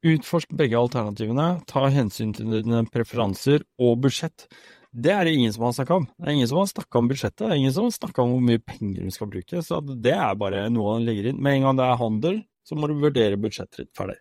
Utforsk 0.00 0.52
begge 0.56 0.78
alternativene, 0.80 1.58
ta 1.68 1.88
hensyn 1.92 2.30
til 2.32 2.48
dine 2.54 2.86
preferanser 2.88 3.66
og 3.84 3.98
budsjett. 4.06 4.46
Det 4.90 5.12
er 5.12 5.28
det 5.28 5.34
ingen 5.36 5.52
som 5.52 5.66
har 5.66 5.74
snakka 5.76 5.98
om. 6.00 6.06
Det 6.16 6.26
er 6.26 6.32
ingen 6.38 6.48
som 6.48 6.58
har 6.58 6.70
snakka 6.70 6.98
om 6.98 7.10
budsjettet, 7.10 7.42
det 7.44 7.50
er 7.50 7.60
ingen 7.60 7.74
som 7.76 7.84
har 7.86 7.92
snakka 7.94 8.22
om 8.24 8.32
hvor 8.32 8.46
mye 8.48 8.62
penger 8.64 9.04
du 9.04 9.12
skal 9.14 9.28
bruke. 9.30 9.60
Så 9.62 9.82
det 9.92 10.16
er 10.16 10.40
bare 10.40 10.64
noe 10.72 10.96
han 10.96 11.04
legger 11.04 11.30
inn. 11.30 11.42
Med 11.42 11.58
en 11.58 11.68
gang 11.68 11.78
det 11.78 11.86
er 11.86 12.00
handel, 12.00 12.40
så 12.66 12.78
må 12.78 12.88
du 12.88 12.96
vurdere 13.02 13.38
budsjettet 13.40 13.84
ditt 13.84 13.92
ferdig. 13.96 14.16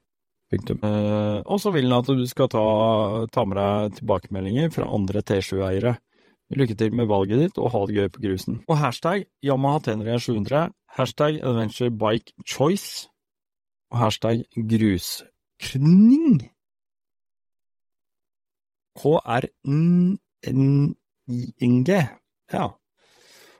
Punktum. 0.50 0.82
Uh, 0.84 1.40
og 1.46 1.62
så 1.62 1.72
vil 1.72 1.88
han 1.88 2.04
at 2.04 2.12
du 2.12 2.26
skal 2.28 2.50
ta, 2.52 2.66
ta 3.32 3.46
med 3.46 3.60
deg 3.62 3.98
tilbakemeldinger 4.02 4.72
fra 4.74 4.90
andre 4.98 5.24
T7-eiere. 5.24 5.96
Lykke 6.60 6.76
til 6.76 6.96
med 6.98 7.08
valget 7.08 7.44
ditt, 7.46 7.62
og 7.62 7.72
ha 7.72 7.86
det 7.86 7.96
gøy 7.96 8.12
på 8.12 8.24
grusen. 8.26 8.62
Og 8.68 8.82
hashtag 8.82 9.28
Yamaha 9.46 9.84
Tenere 9.86 10.20
700, 10.20 10.74
hashtag 10.98 11.40
Adventure 11.46 11.94
Bike 11.94 12.34
Choice, 12.44 13.08
og 13.94 14.02
hashtag 14.04 14.44
Gruskning. 14.58 15.29
KRN 19.00 20.18
N-I-N-G. 20.50 21.90
Ja. 22.54 22.66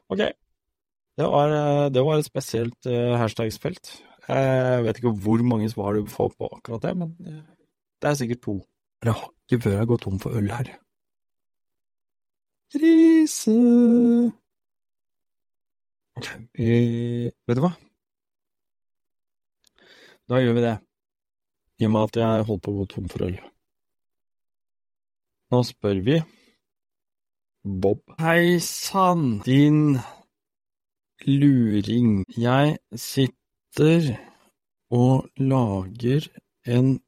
Ok. 0.10 0.22
Det 1.20 1.28
var, 1.28 1.48
det 1.92 2.04
var 2.06 2.18
et 2.18 2.26
spesielt 2.26 2.88
uh, 2.88 3.18
hashtagsfelt. 3.20 4.04
Jeg 4.30 4.84
vet 4.86 4.98
ikke 4.98 5.12
hvor 5.12 5.44
mange 5.44 5.70
svar 5.70 5.94
du 5.94 6.06
får 6.08 6.32
på 6.38 6.48
akkurat 6.56 6.84
det, 6.84 6.98
men 6.98 7.16
uh, 7.28 7.42
det 8.02 8.10
er 8.10 8.14
sikkert 8.14 8.42
to. 8.42 8.56
Har 9.04 9.32
ikke 9.50 9.62
før 9.64 9.78
jeg 9.78 9.88
går 9.88 9.98
tom 9.98 10.20
for 10.20 10.30
øl 10.38 10.52
her. 10.52 10.72
Krise 12.72 13.52
uh, 13.52 14.32
vet 17.48 17.58
du 17.58 17.64
hva? 17.64 17.74
Da 20.30 20.40
gjør 20.44 20.54
vi 20.54 20.62
det, 20.62 20.76
i 21.80 21.88
og 21.88 21.92
med 21.96 22.10
at 22.10 22.20
jeg 22.20 22.46
holdt 22.50 22.64
på 22.66 22.72
å 22.74 22.80
gå 22.82 22.86
tom 22.92 23.08
for 23.12 23.26
øl. 23.28 23.38
Nå 25.50 25.62
spør 25.66 26.02
vi 26.06 26.18
Bob. 27.82 28.02
Hei 28.20 28.60
sann, 28.64 29.40
din 29.46 29.98
luring. 31.26 32.24
Jeg 32.38 32.78
sitter 32.96 34.12
og 34.92 35.30
lager 35.38 36.28
en 36.68 37.00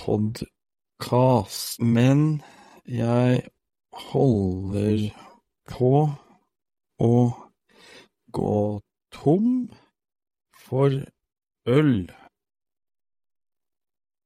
podkast, 0.00 1.80
men 1.80 2.42
jeg 2.86 3.42
holder 4.10 5.10
på 5.70 5.92
å 7.00 7.14
gå 8.32 8.56
tom 9.14 9.52
for 10.68 11.02
øl. 11.66 11.94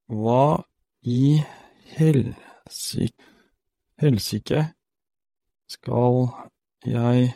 Hva 0.05 0.61
i 1.01 1.41
helsike 1.97 3.17
skal 5.73 6.29
jeg 6.93 7.33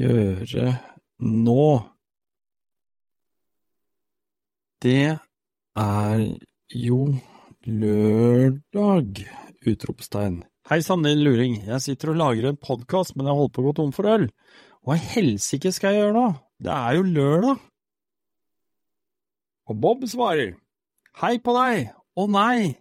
gjøre 0.00 0.72
nå? 1.20 1.66
Det 4.80 5.20
er 5.76 6.24
jo 6.72 7.12
lørdag! 7.68 9.28
Utropstegn. 9.68 10.48
Hei 10.72 10.80
sann, 10.80 11.04
din 11.04 11.20
luring, 11.20 11.60
jeg 11.68 11.84
sitter 11.84 12.08
og 12.14 12.20
lager 12.22 12.48
en 12.48 12.56
podkast, 12.56 13.12
men 13.18 13.28
jeg 13.28 13.36
holder 13.36 13.52
på 13.52 13.60
å 13.60 13.66
gå 13.68 13.76
tom 13.76 13.92
for 13.92 14.08
øl. 14.08 14.32
Hva 14.80 14.96
i 14.96 15.04
helsike 15.12 15.68
skal 15.76 15.92
jeg 15.92 16.00
gjøre 16.06 16.16
nå? 16.16 16.40
Det 16.56 16.72
er 16.72 16.96
jo 16.96 17.04
lørdag! 17.04 17.60
Og 19.68 19.76
Bob 19.84 20.08
svarer, 20.08 20.56
hei 21.20 21.36
på 21.44 21.52
deg, 21.56 21.90
å 22.16 22.24
nei, 22.30 22.72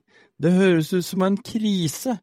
det 0.42 0.54
høres 0.56 0.92
ut 0.96 1.06
som 1.06 1.24
en 1.26 1.38
krise, 1.38 2.16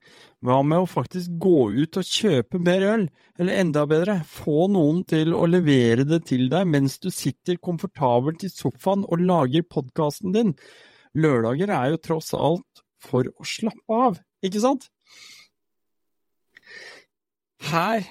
hva 0.42 0.58
med 0.66 0.82
å 0.82 0.88
faktisk 0.88 1.34
gå 1.42 1.68
ut 1.74 1.98
og 1.98 2.06
kjøpe 2.06 2.60
mer 2.62 2.84
øl, 2.86 3.06
eller 3.38 3.60
enda 3.62 3.84
bedre, 3.90 4.18
få 4.26 4.68
noen 4.72 5.02
til 5.08 5.34
å 5.36 5.44
levere 5.50 6.06
det 6.08 6.24
til 6.30 6.46
deg 6.50 6.66
mens 6.70 6.98
du 7.02 7.10
sitter 7.14 7.60
komfortabelt 7.62 8.44
i 8.46 8.52
sofaen 8.52 9.04
og 9.06 9.22
lager 9.22 9.66
podkasten 9.66 10.34
din? 10.34 10.54
Lørdager 11.18 11.72
er 11.74 11.92
jo 11.92 12.02
tross 12.02 12.32
alt 12.36 12.84
for 13.02 13.28
å 13.28 13.46
slappe 13.46 14.00
av, 14.08 14.18
ikke 14.44 14.62
sant? 14.62 14.88
Her 17.68 18.06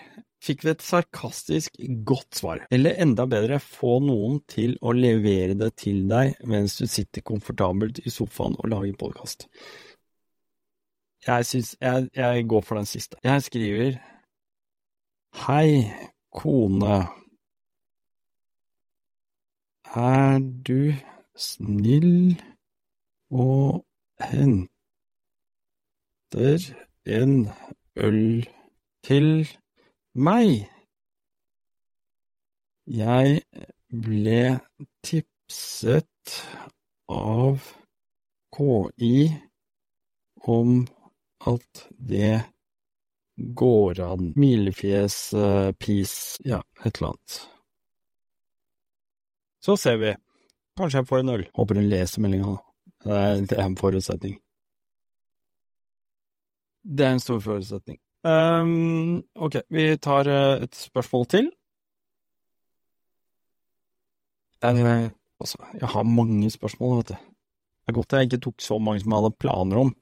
fikk 0.47 0.63
vi 0.65 0.71
et 0.71 0.83
sarkastisk 0.85 1.75
godt 2.07 2.39
svar, 2.39 2.63
eller 2.73 2.97
enda 3.03 3.25
bedre, 3.29 3.59
få 3.59 3.97
noen 4.03 4.39
til 4.49 4.77
å 4.81 4.93
levere 4.95 5.57
det 5.59 5.73
til 5.83 6.05
deg 6.09 6.37
mens 6.47 6.77
du 6.79 6.85
sitter 6.87 7.25
komfortabelt 7.27 7.99
i 8.05 8.13
sofaen 8.13 8.55
og 8.57 8.71
lager 8.71 8.95
podkast. 8.99 9.47
Jeg 11.27 11.45
syns 11.49 11.73
jeg, 11.81 12.07
jeg 12.15 12.47
går 12.47 12.63
for 12.63 12.79
den 12.79 12.87
siste. 12.87 13.19
Jeg 13.25 13.43
skriver 13.43 13.97
Hei, 15.45 15.91
kone. 16.31 17.07
er 19.97 20.39
du 20.67 20.93
snill 21.35 22.37
og 23.31 23.85
henter 24.19 24.67
en 27.05 27.49
øl 27.95 28.47
til 29.03 29.47
meg? 30.17 30.67
Jeg 32.87 33.41
ble 33.91 34.41
tipset 35.05 36.37
av 37.11 37.63
KI 38.57 39.17
om 40.47 40.79
at 41.47 41.83
det 41.99 42.39
går 43.37 43.99
an. 44.01 44.31
Milefjes, 44.39 45.19
peace, 45.79 46.41
ja, 46.47 46.61
et 46.83 46.97
eller 46.97 47.13
annet. 47.13 47.37
Så 49.61 49.77
ser 49.77 49.99
vi. 50.01 50.15
Kanskje 50.77 51.01
jeg 51.01 51.09
får 51.09 51.23
en 51.23 51.35
øl. 51.35 51.45
Håper 51.53 51.81
hun 51.81 51.89
leser 51.91 52.23
meldinga, 52.23 52.55
da. 52.55 52.63
Det 53.43 53.57
er 53.57 53.63
en 53.65 53.77
forutsetning. 53.77 54.37
Det 56.87 57.05
er 57.05 57.15
en 57.17 57.23
stor 57.23 57.39
forutsetning. 57.43 57.99
Um, 58.27 59.21
ok, 59.35 59.61
vi 59.71 59.85
tar 60.03 60.27
uh, 60.27 60.63
et 60.63 60.75
spørsmål 60.75 61.25
til. 61.31 61.51
Jeg, 64.61 65.11
altså, 65.39 65.57
jeg 65.73 65.89
har 65.93 66.03
mange 66.03 66.49
spørsmål, 66.51 66.97
vet 66.97 67.13
du. 67.13 67.13
Det 67.13 67.93
er 67.93 67.95
godt 67.95 68.13
jeg 68.13 68.27
ikke 68.27 68.39
tok 68.43 68.61
så 68.61 68.77
mange 68.79 68.99
som 68.99 69.13
jeg 69.13 69.21
hadde 69.21 69.39
planer 69.39 69.77
om. 69.85 69.93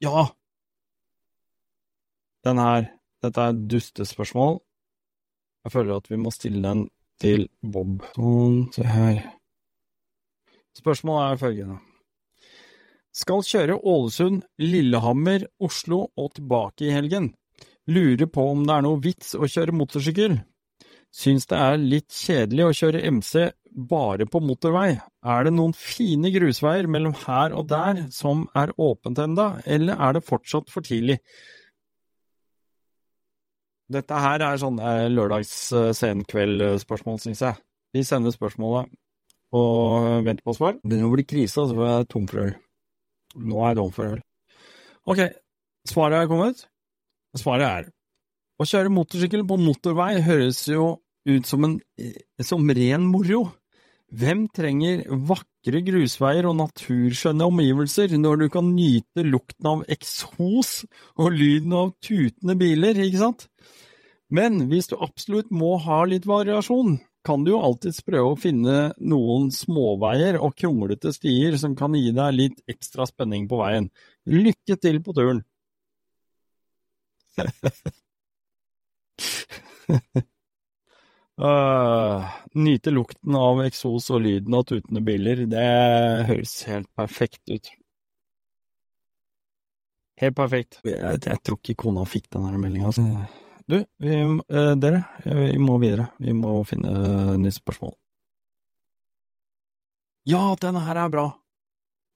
Ja! 0.00 0.24
Den 2.44 2.58
her. 2.58 2.88
Dette 3.20 3.40
er 3.40 3.52
et 3.52 3.66
dustespørsmål. 3.70 4.62
Jeg 5.64 5.72
føler 5.72 5.96
at 5.96 6.10
vi 6.10 6.16
må 6.16 6.30
stille 6.32 6.62
den 6.64 6.86
til 7.20 7.50
Bob. 7.60 8.00
Sånn, 8.16 8.62
se 8.72 8.86
her. 8.88 9.20
Spørsmålet 10.78 11.34
er 11.34 11.42
følgende. 11.42 11.78
Skal 13.10 13.42
kjøre 13.42 13.80
Ålesund, 13.82 14.44
Lillehammer, 14.62 15.48
Oslo 15.58 16.04
og 16.14 16.34
tilbake 16.36 16.86
i 16.86 16.94
helgen. 16.94 17.32
Lurer 17.90 18.28
på 18.30 18.44
om 18.52 18.62
det 18.66 18.76
er 18.76 18.84
noe 18.86 19.00
vits 19.02 19.34
å 19.34 19.48
kjøre 19.50 19.74
motorsykkel. 19.74 20.36
Syns 21.10 21.48
det 21.50 21.58
er 21.58 21.80
litt 21.82 22.14
kjedelig 22.14 22.66
å 22.68 22.74
kjøre 22.80 23.02
MC 23.10 23.48
bare 23.90 24.26
på 24.30 24.42
motorvei. 24.44 24.92
Er 25.26 25.46
det 25.46 25.54
noen 25.56 25.74
fine 25.74 26.30
grusveier 26.30 26.86
mellom 26.90 27.16
her 27.24 27.56
og 27.56 27.66
der 27.72 28.04
som 28.14 28.46
er 28.54 28.70
åpent 28.78 29.18
enda, 29.18 29.56
eller 29.66 29.98
er 29.98 30.16
det 30.16 30.26
fortsatt 30.26 30.70
for 30.70 30.86
tidlig? 30.86 31.18
Dette 33.90 34.22
her 34.22 34.46
er 34.46 34.62
sånne 34.62 34.94
lørdags 35.10 35.52
senkveld-spørsmål, 35.98 37.18
syns 37.18 37.42
jeg. 37.42 37.58
Vi 37.90 38.06
sender 38.06 38.30
spørsmålet 38.30 38.86
og 39.58 40.22
venter 40.22 40.46
på 40.46 40.54
svar. 40.54 40.78
Det 40.78 40.86
begynner 40.86 41.10
å 41.10 41.16
bli 41.16 41.26
krise, 41.26 41.58
så 41.58 41.74
får 41.74 41.88
jeg 41.90 42.12
tom 42.14 42.30
for 42.30 42.46
øl. 42.46 42.58
Nå 43.36 43.62
er 43.68 43.80
for 43.94 44.16
øl. 44.16 44.20
Ok, 45.06 45.24
svaret 45.88 46.18
er 46.18 46.30
kommet. 46.30 46.66
Svaret 47.38 47.66
er 47.68 47.90
å 48.60 48.66
kjøre 48.68 48.92
motorsykkel 48.92 49.46
på 49.48 49.56
motorvei 49.60 50.18
høres 50.20 50.66
jo 50.68 50.98
ut 51.28 51.48
som 51.48 51.64
en 51.64 51.78
som 52.44 52.68
ren 52.76 53.06
moro. 53.08 53.46
Hvem 54.10 54.48
trenger 54.52 55.04
vakre 55.28 55.80
grusveier 55.86 56.48
og 56.50 56.56
naturskjønne 56.58 57.46
omgivelser 57.46 58.16
når 58.18 58.42
du 58.42 58.46
kan 58.52 58.72
nyte 58.74 59.22
lukten 59.22 59.68
av 59.70 59.84
eksos 59.94 60.80
og 61.14 61.30
lyden 61.36 61.76
av 61.78 61.92
tutende 62.02 62.56
biler, 62.58 62.98
ikke 62.98 63.22
sant? 63.22 63.46
Men 64.34 64.66
hvis 64.70 64.90
du 64.90 64.96
absolutt 64.98 65.54
må 65.54 65.76
ha 65.82 66.02
litt 66.10 66.26
variasjon, 66.28 66.98
kan 67.26 67.44
du 67.44 67.52
jo 67.52 67.60
alltids 67.60 68.00
prøve 68.06 68.32
å 68.32 68.38
finne 68.38 68.90
noen 68.98 69.50
småveier 69.54 70.38
og 70.40 70.54
kronglete 70.58 71.12
stier 71.14 71.56
som 71.60 71.76
kan 71.78 71.94
gi 71.96 72.12
deg 72.16 72.36
litt 72.36 72.62
ekstra 72.70 73.06
spenning 73.08 73.48
på 73.50 73.60
veien. 73.60 73.90
Lykke 74.30 74.76
til 74.80 75.00
på 75.04 75.16
turen! 75.16 75.42
Uh, 81.40 82.30
nyte 82.66 82.92
lukten 82.94 83.36
av 83.36 83.62
eksos 83.64 84.08
og 84.12 84.24
lyden 84.24 84.56
av 84.56 84.64
tutende 84.68 85.04
biler, 85.04 85.44
det 85.50 85.68
høres 86.30 86.56
helt 86.68 86.90
perfekt 86.96 87.44
ut. 87.52 87.70
Helt 90.20 90.36
perfekt. 90.36 90.82
Jeg, 90.84 91.20
jeg 91.24 91.40
tror 91.44 91.56
ikke 91.62 91.78
kona 91.86 92.04
fikk 92.08 92.28
den 92.34 92.60
meldinga. 92.60 92.90
Altså. 92.90 93.39
Du, 93.70 93.84
vi, 94.02 94.16
uh, 94.24 94.72
dere, 94.82 95.04
vi 95.24 95.58
må 95.62 95.78
videre. 95.78 96.08
Vi 96.18 96.32
må 96.34 96.64
finne 96.66 96.90
uh, 96.90 97.36
nytt 97.38 97.54
spørsmål. 97.60 97.94
Ja, 100.28 100.56
denne 100.60 100.82
her 100.84 100.96
er 101.04 101.08
bra! 101.12 101.28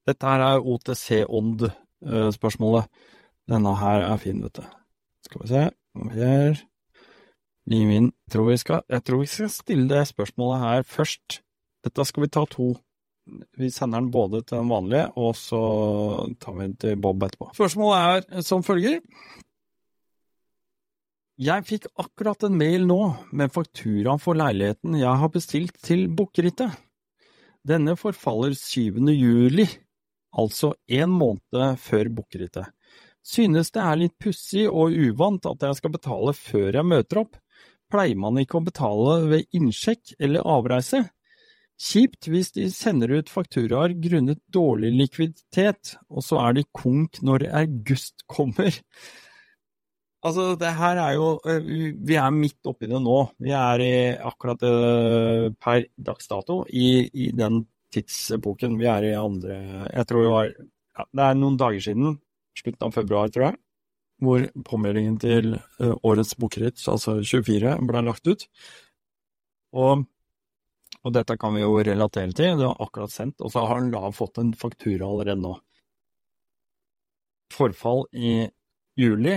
Dette 0.05 0.29
her 0.29 0.41
er 0.45 0.67
OTC-ånd-spørsmålet. 0.73 2.85
Denne 3.49 3.71
her 3.79 3.99
er 4.05 4.17
fin, 4.21 4.43
vet 4.43 4.57
du. 4.59 4.63
Skal 5.25 5.41
vi 5.41 5.47
se. 5.49 5.63
Her. 6.13 6.53
Limin, 7.71 8.11
tror 8.29 8.45
vi 8.51 8.57
skal, 8.61 8.81
jeg 8.91 9.01
tror 9.01 9.19
vi 9.23 9.29
skal 9.29 9.49
stille 9.49 9.89
det 9.89 10.07
spørsmålet 10.11 10.61
her 10.61 10.83
først. 10.85 11.41
Dette 11.85 12.05
skal 12.05 12.23
vi 12.25 12.29
ta 12.29 12.45
to. 12.49 12.75
Vi 13.57 13.69
sender 13.73 13.99
den 14.03 14.11
både 14.13 14.43
til 14.43 14.57
den 14.59 14.69
vanlige, 14.69 15.07
og 15.17 15.35
så 15.39 15.61
tar 16.41 16.53
vi 16.53 16.61
den 16.67 16.75
til 16.77 17.01
Bob 17.01 17.23
etterpå. 17.25 17.49
Spørsmålet 17.57 18.29
er 18.37 18.41
som 18.45 18.63
følger. 18.63 18.99
Jeg 21.35 21.65
fikk 21.67 21.89
akkurat 21.99 22.45
en 22.47 22.53
mail 22.55 22.85
nå 22.87 22.97
med 23.35 23.51
fakturaen 23.51 24.21
for 24.23 24.39
leiligheten 24.39 24.93
jeg 24.95 25.19
har 25.19 25.31
bestilt 25.33 25.75
til 25.83 26.05
Bukkerittet. 26.07 26.71
Denne 27.59 27.97
forfaller 27.99 28.53
7. 28.55 29.01
juli, 29.11 29.65
altså 30.31 30.69
en 30.87 31.11
måned 31.11 31.81
før 31.83 32.07
Bukkerittet. 32.15 32.71
Synes 33.19 33.73
det 33.75 33.83
er 33.83 33.99
litt 33.99 34.15
pussig 34.15 34.63
og 34.69 34.95
uvant 34.95 35.49
at 35.51 35.67
jeg 35.67 35.81
skal 35.81 35.93
betale 35.97 36.35
før 36.39 36.79
jeg 36.79 36.87
møter 36.87 37.19
opp, 37.25 37.35
pleier 37.91 38.15
man 38.15 38.39
ikke 38.39 38.61
å 38.61 38.65
betale 38.69 39.19
ved 39.27 39.59
innsjekk 39.59 40.15
eller 40.15 40.47
avreise. 40.55 41.03
Kjipt 41.75 42.31
hvis 42.31 42.53
de 42.55 42.69
sender 42.71 43.11
ut 43.19 43.27
fakturaer 43.27 43.97
grunnet 43.99 44.39
dårlig 44.55 44.95
likviditet, 45.01 45.97
og 46.07 46.23
så 46.23 46.39
er 46.47 46.61
de 46.61 46.67
konk 46.71 47.19
når 47.27 47.49
august 47.65 48.23
kommer. 48.31 48.71
Altså, 50.25 50.55
det 50.57 50.71
her 50.79 50.99
er 51.03 51.15
jo 51.19 51.27
eh, 51.45 51.67
Vi 52.07 52.17
er 52.17 52.33
midt 52.33 52.65
oppi 52.65 52.89
det 52.89 53.01
nå. 53.01 53.17
Vi 53.41 53.51
er 53.53 53.83
i 53.83 53.95
akkurat 54.25 54.63
eh, 54.65 55.49
per 55.61 55.85
dags 55.95 56.31
dato 56.31 56.63
i, 56.69 57.05
i 57.13 57.29
den 57.35 57.61
tidsepoken. 57.93 58.79
Vi 58.79 58.89
er 58.89 59.11
i 59.11 59.17
andre 59.19 59.59
Jeg 59.91 60.07
tror 60.09 60.25
det 60.25 60.33
var 60.33 60.49
ja, 60.49 61.05
Det 61.11 61.27
er 61.27 61.37
noen 61.37 61.59
dager 61.59 61.83
siden, 61.83 62.17
slutten 62.57 62.87
av 62.87 62.95
februar, 62.95 63.29
tror 63.29 63.49
jeg, 63.49 63.57
hvor 64.23 64.45
påmeldingen 64.69 65.17
til 65.19 65.57
uh, 65.57 65.95
årets 66.07 66.37
bokritt, 66.39 66.79
altså 66.87 67.17
24, 67.19 67.73
ble 67.83 68.03
lagt 68.07 68.29
ut. 68.31 68.45
Og, 69.75 70.05
og, 71.01 71.09
dette 71.17 71.35
kan 71.41 71.51
vi 71.57 71.65
jo 71.65 71.73
relatere 71.83 72.31
til, 72.31 72.55
det 72.55 72.69
var 72.69 72.79
akkurat 72.87 73.11
sendt, 73.11 73.43
og 73.43 73.51
så 73.51 73.65
har 73.67 73.83
han 73.83 74.15
fått 74.15 74.39
en 74.39 74.53
faktura 74.55 75.09
allerede 75.09 75.43
nå. 75.43 75.51
Forfall 77.51 78.05
i 78.15 78.37
juli, 78.95 79.35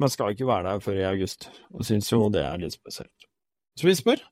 men 0.00 0.12
skal 0.12 0.34
ikke 0.34 0.48
være 0.48 0.68
der 0.68 0.82
før 0.84 0.98
i 1.00 1.06
august, 1.08 1.48
og 1.72 1.86
syns 1.88 2.10
jo 2.12 2.26
det 2.32 2.42
er 2.44 2.60
litt 2.60 2.76
spesielt. 2.76 3.28
Så 3.76 3.88
vi 3.88 3.94
spør, 3.96 4.22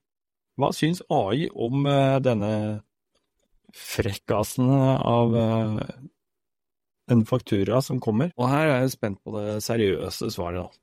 hva 0.60 0.70
syns 0.76 1.02
AI 1.12 1.48
om 1.50 1.86
uh, 1.88 2.18
denne 2.22 2.50
frekkasen 3.74 4.68
av 4.70 5.34
uh, 5.34 5.80
en 7.10 7.24
faktura 7.26 7.80
som 7.82 8.00
kommer. 8.00 8.32
Og 8.38 8.48
her 8.48 8.68
er 8.68 8.84
jeg 8.84 8.94
spent 8.94 9.20
på 9.24 9.34
det 9.36 9.58
seriøse 9.64 10.30
svaret, 10.32 10.64
da. 10.64 10.80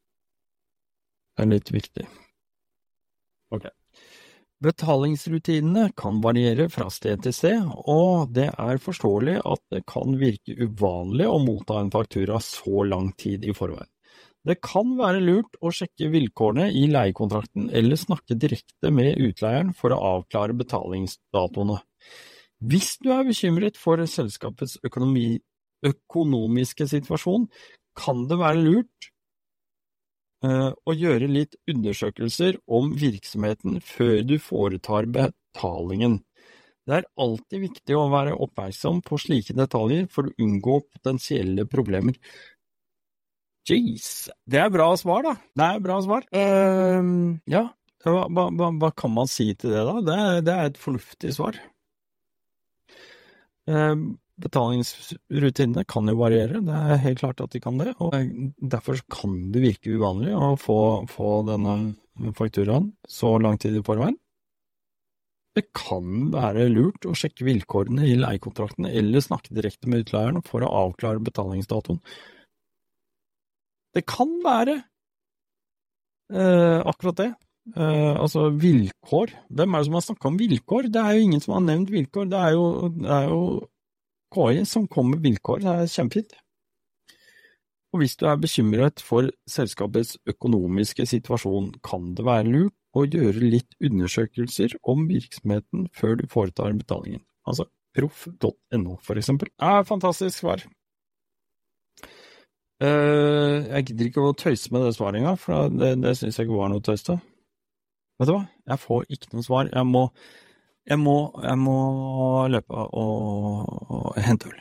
Det 1.32 1.46
er 1.46 1.54
litt 1.54 1.72
viktig. 1.74 2.08
Ok. 3.56 3.70
Betalingsrutinene 4.62 5.88
kan 5.98 6.20
variere 6.22 6.68
fra 6.70 6.86
sted 6.94 7.24
til 7.26 7.34
sted, 7.34 7.64
og 7.90 8.30
det 8.36 8.52
er 8.52 8.84
forståelig 8.84 9.40
at 9.42 9.64
det 9.74 9.82
kan 9.90 10.20
virke 10.22 10.54
uvanlig 10.68 11.26
å 11.26 11.40
motta 11.42 11.80
en 11.82 11.90
faktura 11.94 12.38
så 12.46 12.84
lang 12.86 13.10
tid 13.18 13.48
i 13.48 13.56
forveien. 13.58 13.90
Det 14.48 14.58
kan 14.66 14.96
være 14.98 15.22
lurt 15.22 15.58
å 15.62 15.70
sjekke 15.76 16.10
vilkårene 16.14 16.72
i 16.74 16.88
leiekontrakten 16.90 17.70
eller 17.78 18.00
snakke 18.00 18.38
direkte 18.42 18.90
med 18.94 19.20
utleieren 19.22 19.70
for 19.78 19.94
å 19.94 20.02
avklare 20.16 20.56
betalingsdatoene. 20.58 21.78
Hvis 22.62 22.96
du 23.02 23.12
er 23.14 23.26
bekymret 23.26 23.78
for 23.78 24.02
selskapets 24.10 24.80
økonomi 24.86 25.40
økonomiske 25.86 26.88
situasjon 26.90 27.48
kan 27.98 28.26
det 28.30 28.38
være 28.40 28.64
lurt 28.66 29.08
uh, 30.46 30.72
å 30.74 30.96
gjøre 30.96 31.30
litt 31.30 31.58
undersøkelser 31.70 32.60
om 32.70 32.94
virksomheten 32.98 33.80
før 33.86 34.22
du 34.28 34.38
foretar 34.42 35.10
betalingen. 35.10 36.22
Det 36.88 36.98
er 36.98 37.10
alltid 37.22 37.62
viktig 37.68 37.98
å 37.98 38.08
være 38.12 38.38
oppmerksom 38.42 39.04
på 39.06 39.20
slike 39.22 39.54
detaljer 39.58 40.08
for 40.12 40.28
å 40.28 40.34
unngå 40.42 40.80
potensielle 40.88 41.68
problemer. 41.70 42.18
Jeez, 43.70 44.32
det 44.50 44.58
er 44.58 44.72
bra 44.74 44.90
svar, 44.98 45.26
da. 45.26 45.36
Det 45.58 45.68
er 45.68 45.84
bra 45.84 46.00
svar. 46.02 46.26
Uh, 46.34 47.38
ja, 47.52 47.68
Hva, 48.02 48.26
hva, 48.34 48.72
hva, 48.82 48.90
kan 48.98 49.14
man 49.14 49.30
si 49.30 49.52
til 49.54 49.76
det, 49.76 49.84
da? 49.86 50.00
Det 50.08 50.18
det 50.48 50.56
er 50.56 50.72
et 50.72 50.82
fornuftig 50.82 51.36
svar. 51.38 51.60
Uh, 53.70 54.18
betalingsrutinene 54.42 55.86
kan 55.86 56.10
jo 56.10 56.18
variere, 56.18 56.64
det 56.66 56.74
er 56.74 57.04
helt 57.04 57.22
klart 57.22 57.44
at 57.44 57.54
de 57.54 57.62
kan 57.62 57.78
det. 57.78 57.94
og 58.02 58.16
Derfor 58.58 59.02
kan 59.14 59.38
det 59.54 59.64
virke 59.64 59.94
uvanlig 59.94 60.34
å 60.34 60.56
få, 60.60 60.80
få 61.12 61.42
denne 61.50 62.34
fakturaen 62.38 62.92
så 63.10 63.36
lang 63.42 63.62
tid 63.62 63.78
i 63.78 63.86
forveien. 63.86 64.18
Det 65.52 65.66
kan 65.76 66.30
være 66.32 66.70
lurt 66.72 67.06
å 67.06 67.14
sjekke 67.18 67.44
vilkårene 67.44 68.06
i 68.08 68.16
leiekontrakten 68.20 68.88
eller 68.88 69.24
snakke 69.24 69.52
direkte 69.54 69.90
med 69.92 70.06
utleieren 70.06 70.40
for 70.48 70.64
å 70.64 70.72
avklare 70.86 71.24
betalingsdatoen. 71.26 72.00
Det 73.96 74.06
kan 74.08 74.30
være 74.46 74.78
eh, 76.32 76.80
akkurat 76.88 77.18
det. 77.20 77.32
Eh, 77.76 78.14
altså 78.18 78.50
vilkår. 78.58 79.34
Hvem 79.50 79.74
er 79.74 79.82
det 79.84 79.90
som 79.90 79.98
har 79.98 80.06
snakka 80.06 80.32
om 80.32 80.40
vilkår? 80.40 80.90
Det 80.94 81.02
er 81.02 81.18
jo 81.18 81.26
ingen 81.28 81.44
som 81.44 81.56
har 81.58 81.66
nevnt 81.66 81.92
vilkår. 81.94 82.30
Det 82.32 82.40
er 82.40 82.56
jo, 82.56 82.66
det 82.98 83.12
er 83.18 83.28
jo 83.30 83.42
KI 84.32 84.64
som 84.66 84.88
kommer 84.88 85.18
med 85.18 85.28
vilkår. 85.28 85.64
Det 85.66 85.74
er 85.74 85.92
kjempefint. 85.92 86.38
Og 87.92 88.00
hvis 88.00 88.16
du 88.16 88.26
er 88.30 88.40
bekymret 88.40 89.04
for 89.04 89.28
selskapets 89.52 90.16
økonomiske 90.32 91.06
situasjon, 91.12 91.74
kan 91.84 92.14
det 92.16 92.24
være 92.26 92.48
lurt 92.48 92.78
å 92.96 93.04
gjøre 93.04 93.52
litt 93.52 93.76
undersøkelser 93.84 94.78
om 94.88 95.10
virksomheten 95.10 95.90
før 95.96 96.16
du 96.20 96.26
foretar 96.32 96.72
betalingen. 96.80 97.24
Altså 97.48 97.68
proff.no, 97.96 98.96
for 99.04 99.20
eksempel. 99.20 99.52
er 99.60 99.84
fantastisk 99.84 100.40
svar. 100.40 100.64
Uh, 102.82 103.62
jeg 103.76 103.92
gidder 103.92 104.08
ikke 104.10 104.24
å 104.26 104.34
tøyse 104.34 104.72
med 104.74 104.88
det 104.88 104.96
svaret 104.96 105.20
engang, 105.20 105.38
for 105.38 105.70
det, 105.70 105.92
det 106.02 106.16
syns 106.18 106.40
jeg 106.40 106.48
ikke 106.48 106.58
var 106.58 106.72
noe 106.74 106.82
tøys 106.86 107.06
til. 107.06 107.20
Vet 108.18 108.30
du 108.30 108.34
hva, 108.34 108.42
jeg 108.72 108.82
får 108.82 109.06
ikke 109.18 109.36
noe 109.36 109.46
svar. 109.46 109.70
Jeg 109.70 109.88
må, 109.90 110.02
jeg 110.90 111.02
må, 111.02 111.16
jeg 111.46 111.60
må 111.62 111.78
løpe 112.54 112.88
og, 112.98 113.86
og 113.94 114.20
hente 114.22 114.50
øl. 114.50 114.60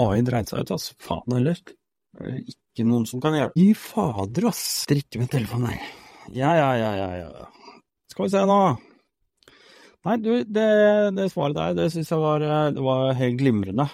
AI 0.00 0.20
dreide 0.26 0.50
seg 0.50 0.64
ut, 0.64 0.74
altså. 0.76 0.96
Faen 1.02 1.36
heller. 1.36 1.62
Ikke 2.40 2.86
noen 2.86 3.06
som 3.10 3.22
kan 3.22 3.34
hjelpe. 3.36 3.58
Fy 3.58 3.72
fader, 3.78 4.50
ass. 4.50 4.62
Drikke 4.90 5.22
med 5.22 5.30
telefonen 5.32 5.70
nei. 5.70 5.80
Ja, 6.34 6.52
ja, 6.58 6.70
ja, 6.78 6.92
ja, 6.98 7.08
ja. 7.24 7.48
Skal 8.10 8.26
vi 8.26 8.32
se 8.32 8.44
nå. 8.46 8.60
Nei, 10.06 10.14
du, 10.22 10.30
det, 10.48 10.68
det 11.18 11.26
svaret 11.32 11.58
der, 11.58 11.74
det 11.76 11.90
syns 11.92 12.10
jeg 12.10 12.22
var, 12.22 12.46
det 12.74 12.84
var 12.84 13.10
helt 13.18 13.38
glimrende. 13.42 13.90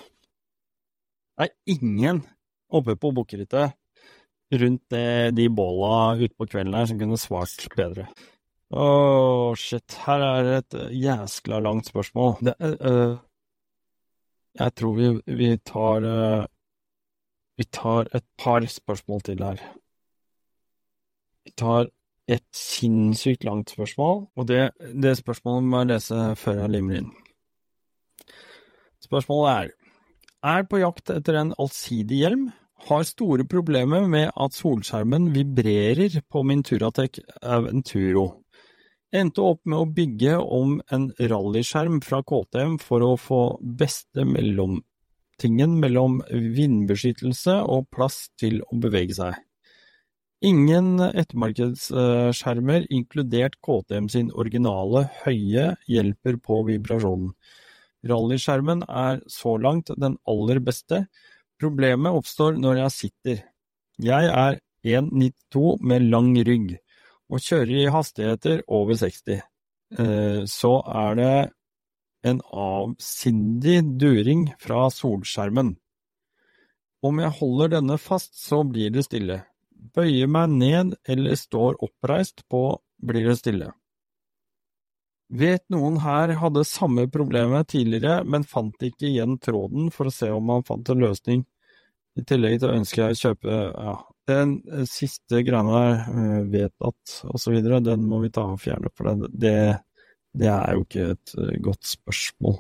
Det 1.37 1.47
er 1.47 1.77
ingen 1.77 2.23
oppe 2.73 2.97
på 2.97 3.13
bukkerittet 3.15 3.77
rundt 4.57 4.83
det, 4.91 5.37
de 5.37 5.49
båla 5.51 6.17
ute 6.17 6.35
på 6.39 6.47
kvelden 6.49 6.75
her 6.79 6.89
som 6.89 6.99
kunne 7.01 7.19
svart 7.21 7.67
bedre. 7.77 8.07
Åh, 8.71 8.83
oh, 8.83 9.55
shit. 9.55 9.99
Her 10.07 10.23
er 10.27 10.51
et 10.57 10.77
jæskla 10.97 11.61
langt 11.63 11.87
spørsmål. 11.91 12.35
Det, 12.49 12.55
uh, 12.61 13.19
jeg 14.59 14.75
tror 14.75 14.95
vi, 14.97 15.11
vi 15.39 15.51
tar 15.59 16.07
uh, 16.07 16.47
Vi 17.57 17.65
tar 17.73 18.09
et 18.13 18.25
par 18.37 18.67
spørsmål 18.69 19.21
til 19.25 19.43
her. 19.43 19.61
Vi 21.45 21.53
tar 21.57 21.87
et 22.29 22.45
sinnssykt 22.53 23.45
langt 23.45 23.71
spørsmål, 23.71 24.27
og 24.37 24.49
det, 24.49 24.71
det 25.03 25.17
spørsmålet 25.17 25.65
må 25.65 25.79
jeg 25.79 25.89
lese 25.95 26.19
før 26.37 26.61
jeg 26.61 26.75
limer 26.75 26.99
inn. 27.01 27.09
Spørsmålet 29.01 29.53
er 29.53 29.71
er 30.47 30.67
på 30.69 30.81
jakt 30.81 31.11
etter 31.11 31.41
en 31.41 31.53
allsidig 31.59 32.23
hjelm, 32.23 32.49
har 32.87 33.07
store 33.09 33.47
problemer 33.49 34.05
med 34.11 34.31
at 34.37 34.55
solskjermen 34.55 35.31
vibrerer 35.35 36.21
på 36.31 36.43
min 36.47 36.63
Turatec 36.67 37.23
Aventuro. 37.43 38.27
Endte 39.17 39.43
opp 39.43 39.63
med 39.65 39.81
å 39.81 39.89
bygge 39.97 40.37
om 40.37 40.77
en 40.93 41.09
rallyskjerm 41.17 42.03
fra 42.05 42.21
KTM 42.27 42.77
for 42.83 43.05
å 43.07 43.15
få 43.17 43.41
beste 43.81 44.27
mellomtingen 44.29 45.79
mellom 45.81 46.21
vindbeskyttelse 46.31 47.57
og 47.65 47.89
plass 47.95 48.27
til 48.39 48.61
å 48.67 48.79
bevege 48.83 49.17
seg. 49.17 49.39
Ingen 50.45 51.01
ettermarkedsskjermer, 51.01 52.85
inkludert 52.93 53.57
KTM 53.65 54.11
sin 54.13 54.29
originale 54.37 55.07
høye, 55.23 55.71
hjelper 55.89 56.37
på 56.45 56.61
vibrasjonen. 56.69 57.33
Rallyskjermen 58.07 58.85
er 58.87 59.23
så 59.31 59.57
langt 59.59 59.93
den 59.97 60.19
aller 60.29 60.61
beste, 60.65 61.07
problemet 61.61 62.15
oppstår 62.17 62.59
når 62.61 62.83
jeg 62.83 62.97
sitter. 62.97 63.43
Jeg 64.03 64.29
er 64.29 64.61
1,92 64.87 65.79
med 65.81 66.09
lang 66.13 66.35
rygg, 66.47 66.77
og 67.33 67.43
kjører 67.43 67.75
i 67.81 67.91
hastigheter 67.91 68.63
over 68.69 68.99
60. 69.01 69.41
Eh, 69.99 70.43
så 70.51 70.75
er 70.87 71.19
det 71.19 71.35
en 72.27 72.41
avsindig 72.51 73.81
during 74.01 74.47
fra 74.63 74.87
solskjermen. 74.93 75.75
Om 77.07 77.21
jeg 77.23 77.39
holder 77.39 77.75
denne 77.77 77.99
fast, 78.03 78.35
så 78.39 78.63
blir 78.67 78.91
det 78.95 79.07
stille. 79.07 79.43
Bøyer 79.71 80.31
meg 80.31 80.55
ned 80.55 80.95
eller 81.09 81.37
står 81.39 81.79
oppreist 81.85 82.43
på, 82.51 82.79
blir 82.99 83.29
det 83.31 83.39
stille. 83.39 83.71
Vet 85.27 85.65
noen 85.75 85.97
her 86.05 86.31
hadde 86.39 86.63
samme 86.69 87.09
problemet 87.11 87.73
tidligere, 87.73 88.21
men 88.25 88.47
fant 88.47 88.83
ikke 88.87 89.09
igjen 89.09 89.39
tråden 89.43 89.91
for 89.95 90.07
å 90.07 90.15
se 90.15 90.29
om 90.31 90.53
han 90.55 90.67
fant 90.67 90.87
en 90.93 91.03
løsning. 91.03 91.43
I 92.17 92.23
tillegg 92.25 92.61
til 92.61 92.71
å 92.71 92.77
ønske 92.79 93.03
jeg 93.03 93.17
å 93.17 93.19
kjøpe 93.21 93.57
ja, 93.57 93.97
den 94.31 94.55
siste 94.89 95.43
greia 95.47 95.67
der, 95.67 96.47
vet 96.53 96.87
at 96.87 97.17
osv., 97.35 97.59
den 97.59 98.07
må 98.07 98.23
vi 98.23 98.31
ta 98.33 98.47
og 98.55 98.63
fjerne, 98.63 98.93
for 98.95 99.11
det, 99.11 99.33
det, 99.35 99.59
det 100.39 100.49
er 100.53 100.79
jo 100.79 100.87
ikke 100.87 101.11
et 101.17 101.35
eh, 101.43 101.53
godt 101.67 101.91
spørsmål. 101.91 102.57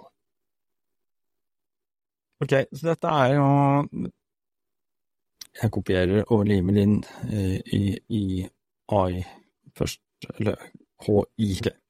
Ok, 2.44 2.52
så 2.74 2.90
dette 2.90 3.14
er 3.16 3.30
jo 3.38 3.46
Jeg 5.56 5.72
kopierer 5.72 6.26
og 6.34 6.44
limer 6.50 6.82
inn 6.82 6.98
eh, 7.30 7.62
i, 7.72 7.96
i 8.12 8.24
AI 8.92 9.22
først, 9.78 10.02
eller 10.34 10.58
HI. 11.06 11.54
Okay. 11.62 11.85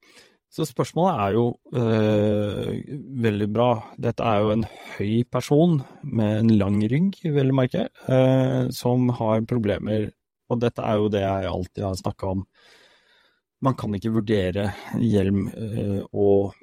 Så 0.53 0.65
spørsmålet 0.65 1.21
er 1.21 1.35
jo 1.35 1.45
øh, 1.75 2.77
veldig 3.23 3.49
bra. 3.53 3.71
Dette 4.01 4.25
er 4.25 4.45
jo 4.45 4.53
en 4.55 4.65
høy 4.97 5.25
person 5.31 5.81
med 6.03 6.39
en 6.41 6.53
lang 6.61 6.79
rygg, 6.91 7.19
vel 7.35 7.51
å 7.53 7.57
merke, 7.59 7.89
øh, 8.09 8.71
som 8.75 9.11
har 9.19 9.45
problemer. 9.49 10.11
Og 10.49 10.63
dette 10.63 10.85
er 10.87 11.01
jo 11.01 11.11
det 11.13 11.25
jeg 11.25 11.51
alltid 11.51 11.85
har 11.85 11.99
snakka 11.99 12.31
om. 12.37 12.47
Man 13.67 13.77
kan 13.77 13.95
ikke 13.97 14.15
vurdere 14.15 14.71
hjelm 15.03 15.49
øh, 15.51 16.01
og 16.15 16.55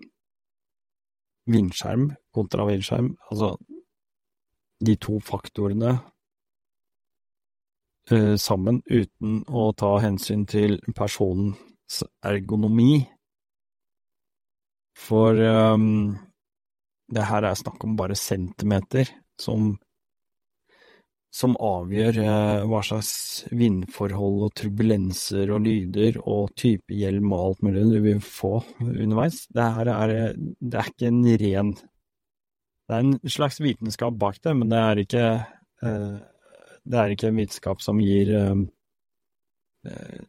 vindskjerm 1.52 2.14
kontra 2.34 2.66
vindskjerm. 2.70 3.14
Altså, 3.30 3.54
de 4.84 4.96
to 5.00 5.20
faktorene 5.24 5.98
sammen 8.36 8.82
uten 8.92 9.38
å 9.48 9.70
ta 9.80 9.94
hensyn 10.04 10.42
til 10.50 10.74
personens 10.92 12.02
ergonomi 12.28 13.06
for 14.98 15.40
um, 15.40 16.16
det 17.14 17.26
her 17.30 17.46
er 17.46 17.58
snakk 17.58 17.84
om 17.86 17.96
bare 17.98 18.16
centimeter 18.18 19.10
som, 19.42 19.74
som 21.34 21.56
avgjør 21.60 22.20
uh, 22.24 22.66
hva 22.70 22.82
slags 22.86 23.14
vindforhold 23.52 24.46
og 24.48 24.54
turbulenser 24.60 25.52
og 25.54 25.66
lyder 25.66 26.20
og 26.24 26.54
type 26.60 26.94
hjelm 26.96 27.34
og 27.34 27.48
alt 27.48 27.66
mulig 27.68 27.88
du 27.90 27.98
vil 28.06 28.22
få 28.24 28.60
underveis. 28.84 29.44
Det 29.50 29.72
her 29.80 29.94
er, 29.96 30.14
det 30.38 30.80
er 30.80 30.94
ikke 30.94 31.10
en 31.10 31.26
ren 31.46 31.74
Det 31.74 32.96
er 32.96 33.02
en 33.02 33.18
slags 33.32 33.60
vitenskap 33.64 34.16
bak 34.20 34.40
det, 34.44 34.56
men 34.60 34.70
det 34.70 34.80
er 34.80 35.04
ikke, 35.06 35.26
uh, 35.86 36.16
det 36.84 37.02
er 37.02 37.16
ikke 37.16 37.32
en 37.32 37.42
vitenskap 37.42 37.82
som 37.82 38.02
gir 38.04 38.34
uh, 38.38 38.64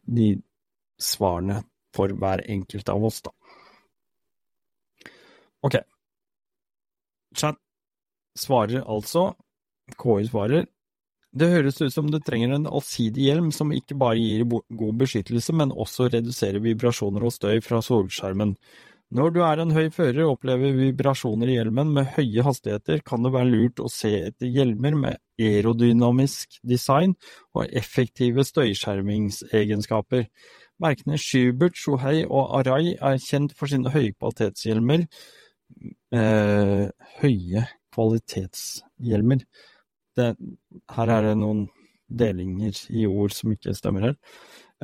de 0.05 0.33
svarene 1.01 1.61
for 1.95 2.11
hver 2.11 2.43
enkelt 2.51 2.89
av 2.91 3.05
oss, 3.07 3.21
da. 3.23 3.31
Ok. 5.65 5.79
Chat 7.35 7.59
svarer 8.37 8.85
altså, 8.85 9.33
KI 9.99 10.27
svarer, 10.29 10.65
det 11.35 11.51
høres 11.51 11.81
ut 11.81 11.91
som 11.91 12.07
du 12.07 12.15
trenger 12.23 12.53
en 12.55 12.67
allsidig 12.69 13.25
hjelm 13.27 13.49
som 13.51 13.73
ikke 13.75 13.97
bare 13.99 14.15
gir 14.21 14.45
god 14.47 14.99
beskyttelse, 15.01 15.51
men 15.59 15.73
også 15.75 16.07
reduserer 16.13 16.63
vibrasjoner 16.63 17.25
og 17.27 17.33
støy 17.35 17.59
fra 17.63 17.81
solskjermen. 17.83 18.53
Når 19.15 19.33
du 19.35 19.41
er 19.45 19.59
en 19.61 19.73
høy 19.75 19.89
fører 19.93 20.23
og 20.23 20.37
opplever 20.37 20.73
vibrasjoner 20.79 21.51
i 21.51 21.57
hjelmen 21.57 21.91
med 21.93 22.07
høye 22.15 22.45
hastigheter, 22.47 23.03
kan 23.05 23.27
det 23.27 23.33
være 23.35 23.51
lurt 23.51 23.83
å 23.83 23.91
se 23.91 24.13
etter 24.31 24.49
hjelmer 24.49 24.95
med 24.97 25.19
aerodynamisk 25.37 26.57
design 26.63 27.17
og 27.53 27.67
effektive 27.67 28.47
støyskjermingsegenskaper. 28.47 30.25
Merkene 30.81 31.19
Schubert, 31.21 31.75
Shohei 31.79 32.23
og 32.25 32.55
Arai 32.61 32.95
er 32.95 33.19
kjent 33.21 33.53
for 33.59 33.71
sine 33.71 33.91
høykvalitetshjelmer 33.91 35.05
eh, 36.15 36.85
høye 37.21 37.65
kvalitetshjelmer. 37.95 39.43
Det, 40.15 40.29
her 40.95 41.11
er 41.11 41.29
det 41.29 41.35
noen 41.39 41.65
delinger 42.07 42.77
i 42.93 43.05
ord 43.09 43.33
som 43.35 43.53
ikke 43.55 43.75
stemmer 43.75 44.09
her. 44.09 44.17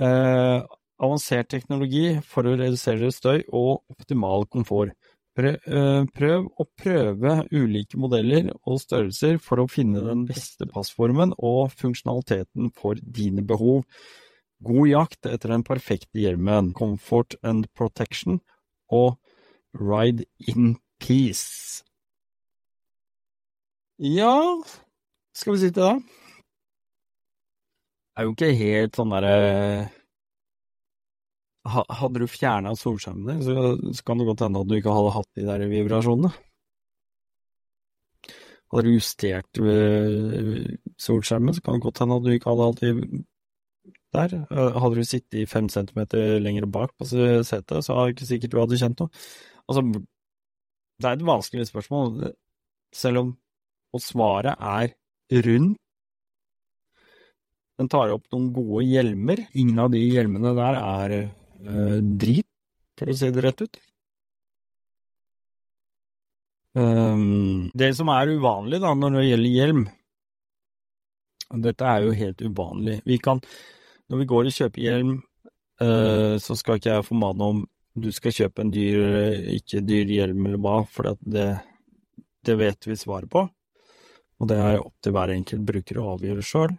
Eh, 0.01 0.59
avansert 1.01 1.49
teknologi 1.51 2.17
for 2.27 2.47
å 2.47 2.57
redusere 2.57 3.11
støy 3.13 3.41
og 3.47 3.81
optimal 3.93 4.45
komfort. 4.51 4.95
Eh, 5.39 6.03
prøv 6.11 6.47
å 6.59 6.65
prøve 6.77 7.35
ulike 7.55 7.99
modeller 8.01 8.49
og 8.67 8.81
størrelser 8.83 9.39
for 9.41 9.61
å 9.61 9.69
finne 9.71 10.03
den 10.03 10.25
beste 10.27 10.67
passformen 10.69 11.31
og 11.39 11.71
funksjonaliteten 11.79 12.73
for 12.75 12.99
dine 12.99 13.43
behov. 13.47 13.85
God 14.61 14.89
jakt 14.91 15.25
etter 15.25 15.55
den 15.55 15.63
perfekte 15.65 16.19
hjelmen, 16.21 16.73
comfort 16.77 17.37
and 17.41 17.65
protection 17.73 18.41
og 18.91 19.15
ride 19.73 20.25
in 20.47 20.75
peace. 20.99 21.83
Ja, 23.97 24.35
skal 25.35 25.53
vi 25.53 25.59
si 25.61 25.71
til 25.71 25.83
det? 25.83 25.95
Er 28.17 28.27
jo 28.27 28.35
ikke 28.35 28.53
helt 28.57 28.97
sånn 28.97 29.13
derre 29.13 29.89
hadde 31.69 32.19
du 32.19 32.27
fjerna 32.27 32.73
din 32.73 33.43
så 33.93 34.03
kan 34.05 34.17
det 34.17 34.25
godt 34.25 34.41
hende 34.41 34.61
at 34.61 34.67
du 34.67 34.75
ikke 34.75 34.93
hadde 34.93 35.13
hatt 35.13 35.29
de 35.35 35.45
der 35.45 35.67
vibrasjonene. 35.69 36.31
Hadde 38.71 38.87
du 38.87 38.95
justert 38.95 39.59
eh, 39.59 40.77
solskjermen, 40.97 41.53
så 41.53 41.61
kan 41.61 41.75
det 41.75 41.83
godt 41.83 41.99
hende 41.99 42.17
at 42.17 42.23
du 42.25 42.31
ikke 42.31 42.49
hadde 42.49 42.67
hatt 42.69 42.81
de 42.81 43.23
der. 44.15 44.35
Eh, 44.49 44.79
hadde 44.81 44.95
du 44.95 45.03
sittet 45.05 45.49
fem 45.49 45.69
centimeter 45.69 46.39
lenger 46.39 46.65
bak 46.65 46.95
på 46.97 47.05
setet, 47.05 47.83
så 47.85 47.93
er 47.93 48.09
det 48.09 48.15
ikke 48.15 48.29
sikkert 48.31 48.55
du 48.55 48.61
hadde 48.63 48.81
kjent 48.81 49.03
noe. 49.03 49.13
Altså, 49.67 49.83
det 49.91 51.07
er 51.09 51.17
et 51.17 51.27
vanskelig 51.27 51.67
spørsmål, 51.69 52.31
selv 52.95 53.23
om 53.23 53.31
og 53.91 54.03
svaret 54.03 54.55
er 54.55 54.93
rundt. 55.45 55.77
Den 57.79 57.89
tar 57.89 58.11
opp 58.13 58.27
noen 58.31 58.51
gode 58.53 58.83
hjelmer. 58.85 59.41
Ingen 59.57 59.79
av 59.81 59.89
de 59.93 60.01
hjelmene 60.03 60.51
der 60.57 60.77
er 60.77 61.15
eh, 61.17 61.97
drit, 62.21 62.47
for 62.99 63.09
å 63.09 63.15
si 63.17 63.31
det 63.33 63.43
rett 63.43 63.63
ut. 63.65 63.79
Um, 66.77 67.71
det 67.75 67.89
som 67.97 68.11
er 68.13 68.31
uvanlig 68.31 68.79
da, 68.79 68.93
når 68.95 69.17
det 69.17 69.23
gjelder 69.25 69.51
hjelm 69.51 69.81
Dette 71.65 71.83
er 71.83 72.05
jo 72.05 72.13
helt 72.15 72.43
uvanlig. 72.45 73.01
Vi 73.03 73.17
kan, 73.19 73.41
når 74.07 74.21
vi 74.21 74.27
går 74.29 74.47
og 74.47 74.55
kjøper 74.55 74.85
hjelm, 74.85 75.17
eh, 75.83 76.37
så 76.39 76.55
skal 76.55 76.79
ikke 76.79 76.93
jeg 76.93 77.07
formane 77.09 77.49
om 77.51 77.59
du 77.93 78.11
skal 78.15 78.35
kjøpe 78.35 78.63
en 78.63 78.71
dyr, 78.71 79.01
ikke 79.57 79.81
dyr 79.83 80.11
hjelm 80.15 80.45
eller 80.47 80.61
hva, 80.63 80.77
for 80.87 81.11
det, 81.21 81.49
det 82.47 82.55
vet 82.59 82.87
vi 82.87 82.95
svaret 82.99 83.31
på. 83.31 83.43
Og 84.41 84.49
det 84.49 84.57
er 84.57 84.79
opp 84.79 84.95
til 85.03 85.13
hver 85.13 85.33
enkelt 85.35 85.67
bruker 85.67 85.99
å 86.01 86.13
avgjøre 86.15 86.45
sjøl. 86.45 86.73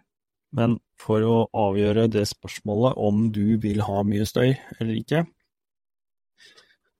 Men 0.53 0.77
for 1.01 1.23
å 1.25 1.37
avgjøre 1.57 2.09
det 2.13 2.25
spørsmålet 2.29 2.99
om 3.01 3.29
du 3.33 3.55
vil 3.61 3.81
ha 3.85 4.03
mye 4.05 4.25
støy 4.29 4.51
eller 4.51 4.93
ikke, 4.99 5.23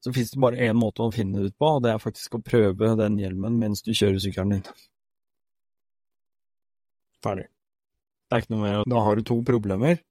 så 0.03 0.11
finnes 0.11 0.34
det 0.34 0.41
bare 0.44 0.64
én 0.65 0.76
måte 0.76 1.06
å 1.06 1.14
finne 1.15 1.40
det 1.40 1.53
ut 1.53 1.60
på, 1.61 1.68
og 1.77 1.84
det 1.85 1.94
er 1.94 2.02
faktisk 2.02 2.35
å 2.35 2.41
prøve 2.44 2.90
den 2.99 3.19
hjelmen 3.22 3.60
mens 3.61 3.85
du 3.85 3.94
kjører 3.95 4.19
sykkelen 4.19 4.57
din. 4.57 4.65
Ferdig. 7.23 7.45
Det 8.27 8.35
er 8.35 8.44
ikke 8.44 8.56
noe 8.56 8.64
mer. 8.65 8.81
Da 8.90 9.03
har 9.06 9.15
du 9.15 9.23
to 9.27 9.38
problemer, 9.48 10.02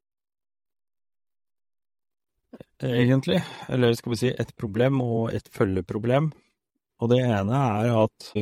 egentlig. 2.87 3.43
Eller 3.69 3.95
skal 3.99 4.15
vi 4.15 4.21
si 4.21 4.33
et 4.33 4.55
problem 4.59 5.01
og 5.05 5.33
et 5.35 5.49
følgeproblem. 5.53 6.31
Og 7.03 7.11
det 7.11 7.23
ene 7.25 7.63
er 7.83 7.93
at 8.05 8.33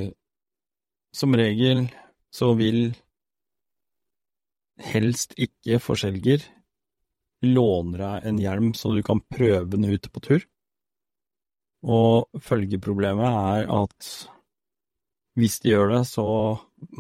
som 1.17 1.35
regel 1.35 1.87
så 2.31 2.53
vil 2.59 2.93
helst 4.81 5.35
ikke 5.41 5.81
forselger 5.83 6.45
låner 7.45 8.03
deg 8.03 8.29
en 8.29 8.41
hjelm 8.41 8.73
så 8.77 8.93
du 8.95 9.01
kan 9.05 9.23
prøve 9.33 9.67
den 9.73 9.89
ute 9.89 10.13
på 10.13 10.23
tur. 10.25 10.45
Og 11.81 12.43
følgeproblemet 12.45 13.25
er 13.25 13.71
at 13.73 14.11
hvis 15.39 15.61
de 15.63 15.73
gjør 15.73 15.95
det, 15.95 16.03
så 16.11 16.25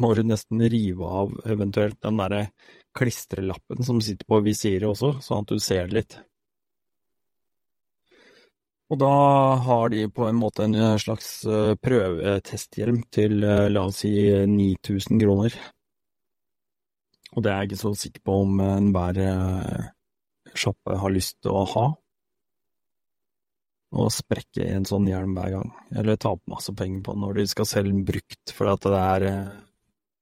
må 0.01 0.13
du 0.17 0.23
nesten 0.25 0.63
rive 0.73 1.09
av 1.23 1.35
eventuelt 1.51 1.99
den 2.01 2.21
derre 2.21 2.47
klistrelappen 2.97 3.85
som 3.85 4.01
sitter 4.03 4.27
på 4.29 4.41
visiret 4.47 4.89
også, 4.89 5.19
sånn 5.25 5.45
at 5.45 5.53
du 5.53 5.61
ser 5.63 5.91
det 5.91 5.99
litt. 5.99 6.17
Og 8.91 8.99
da 8.99 9.11
har 9.63 9.93
de 9.93 10.09
på 10.11 10.27
en 10.27 10.39
måte 10.39 10.67
en 10.67 10.77
slags 10.99 11.45
eh, 11.47 11.77
prøvetesthjelm 11.79 13.05
til 13.15 13.45
eh, 13.47 13.69
la 13.71 13.85
oss 13.87 14.03
si 14.03 14.11
9000 14.51 15.21
kroner. 15.23 15.55
Og 17.37 17.45
det 17.45 17.53
er 17.53 17.61
jeg 17.61 17.71
ikke 17.71 17.83
så 17.85 17.93
sikker 17.95 18.25
på 18.27 18.39
om 18.43 18.59
enhver 18.65 19.21
eh, 19.23 19.91
sjappe 20.59 20.99
har 20.99 21.15
lyst 21.15 21.39
til 21.39 21.55
å 21.55 21.65
ha. 21.77 21.87
Å 23.91 24.11
sprekke 24.15 24.67
en 24.75 24.87
sånn 24.87 25.07
hjelm 25.11 25.39
hver 25.39 25.55
gang, 25.55 25.71
eller 25.99 26.19
ta 26.19 26.35
masse 26.51 26.75
penger 26.79 27.03
på 27.07 27.15
når 27.19 27.41
de 27.41 27.47
skal 27.51 27.67
selge 27.67 28.05
brukt, 28.07 28.53
fordi 28.55 28.75
at 28.75 28.87
det 28.87 29.01
er 29.01 29.25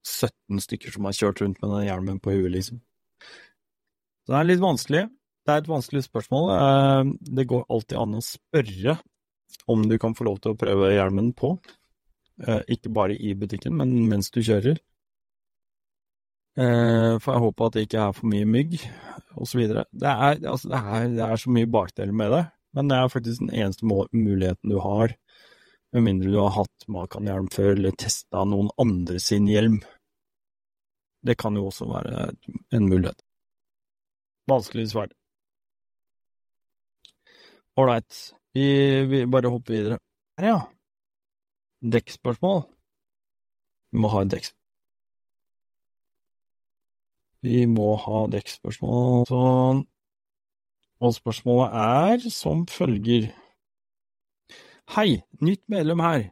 17 0.08 0.62
stykker 0.64 0.94
som 0.94 1.08
har 1.08 1.16
kjørt 1.16 1.42
rundt 1.44 1.60
med 1.60 1.74
den 1.74 1.88
hjelmen 1.88 2.20
på 2.24 2.32
huet, 2.36 2.52
liksom. 2.54 2.80
Så 4.24 4.32
det 4.32 4.38
er 4.40 4.48
litt 4.48 4.64
vanskelig. 4.64 5.02
Det 5.48 5.54
er 5.54 5.62
et 5.62 5.70
vanskelig 5.70 6.02
spørsmål. 6.04 6.50
Eh, 6.52 7.10
det 7.38 7.46
går 7.48 7.62
alltid 7.72 7.96
an 7.96 8.18
å 8.18 8.24
spørre 8.24 8.98
om 9.72 9.86
du 9.88 9.94
kan 10.00 10.12
få 10.16 10.26
lov 10.28 10.42
til 10.44 10.52
å 10.52 10.58
prøve 10.60 10.90
hjelmen 10.92 11.30
på. 11.36 11.54
Eh, 12.44 12.60
ikke 12.76 12.92
bare 12.92 13.16
i 13.16 13.32
butikken, 13.32 13.72
men 13.80 13.94
mens 14.10 14.28
du 14.34 14.42
kjører. 14.44 14.76
Eh, 16.58 17.14
for 17.22 17.32
jeg 17.32 17.44
håper 17.46 17.64
at 17.64 17.78
det 17.78 17.86
ikke 17.86 18.02
er 18.04 18.12
for 18.18 18.28
mye 18.28 18.48
mygg, 18.58 18.76
osv. 19.40 19.64
Det, 19.72 19.86
er, 20.12 20.36
altså, 20.52 20.68
det, 20.68 20.82
det 21.16 21.24
er 21.24 21.40
så 21.40 21.56
mye 21.56 21.70
bakdeler 21.78 22.16
med 22.20 22.34
det, 22.34 22.44
men 22.76 22.92
det 22.92 22.98
er 22.98 23.12
faktisk 23.14 23.46
den 23.46 23.54
eneste 23.54 23.88
muligheten 23.88 24.74
du 24.74 24.76
har, 24.84 25.14
med 25.96 26.04
mindre 26.04 26.34
du 26.34 26.36
har 26.42 26.52
hatt 26.58 26.88
Makan-hjelm 26.92 27.48
før 27.54 27.72
eller 27.72 27.96
testa 27.96 28.44
noen 28.44 28.68
andre 28.76 29.16
sin 29.22 29.48
hjelm. 29.48 29.80
Det 31.24 31.38
kan 31.40 31.56
jo 31.56 31.70
også 31.70 31.88
være 31.88 32.28
en 32.76 32.90
mulighet. 32.90 33.24
Vanskelig 34.50 34.90
svar. 34.92 35.08
Ålreit, 37.78 38.14
vi, 38.56 38.66
vi, 39.06 39.22
bare 39.30 39.50
hopper 39.52 39.74
videre. 39.76 39.98
Her, 40.38 40.46
ja. 40.48 40.58
Dekkspørsmål. 41.94 42.64
Vi 43.92 44.02
må 44.02 44.10
ha 44.12 44.22
et 44.24 44.32
dekk. 44.32 44.48
Vi 47.46 47.60
må 47.70 47.92
ha 48.02 48.24
dekkspørsmål. 48.32 49.28
Sånn. 49.30 49.84
Og 50.98 51.14
spørsmålet 51.14 51.76
er 51.78 52.26
som 52.34 52.64
følger. 52.66 53.30
Hei, 54.96 55.20
nytt 55.44 55.62
medlem 55.70 56.02
her. 56.02 56.26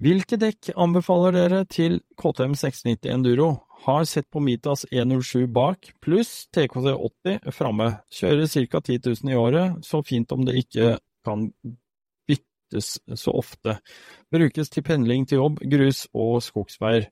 Hvilke 0.00 0.38
dekk 0.40 0.72
anbefaler 0.80 1.36
dere 1.36 1.60
til 1.68 2.00
KTM 2.16 2.56
690 2.56 3.12
Enduro? 3.12 3.50
Har 3.84 4.04
sett 4.04 4.30
på 4.30 4.40
Mitas 4.40 4.86
107 4.90 5.46
bak, 5.46 5.90
pluss 6.00 6.46
TKC 6.56 6.94
80 6.94 7.50
framme. 7.52 7.90
Kjører 8.08 8.46
ca. 8.48 8.80
10 8.80 9.00
000 9.04 9.32
i 9.32 9.36
året, 9.36 9.84
så 9.84 10.00
fint 10.02 10.32
om 10.32 10.46
det 10.48 10.54
ikke 10.62 10.94
kan 11.24 11.50
byttes 12.24 12.94
så 13.20 13.34
ofte. 13.36 13.76
Brukes 14.32 14.72
til 14.72 14.86
pendling 14.86 15.28
til 15.28 15.42
jobb, 15.42 15.60
grus 15.68 16.06
og 16.16 16.40
skogsveier. 16.46 17.10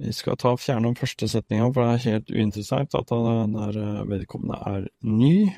Vi 0.00 0.16
skal 0.16 0.40
ta 0.40 0.54
fjerne 0.56 0.88
den 0.88 0.96
første 0.96 1.28
setninga, 1.28 1.68
for 1.68 1.84
det 1.84 1.92
er 1.92 2.06
helt 2.08 2.32
uinteressant 2.32 2.96
at 2.96 3.12
den 3.12 3.52
der 3.58 4.08
vedkommende 4.08 4.56
er 4.72 4.88
ny. 5.04 5.52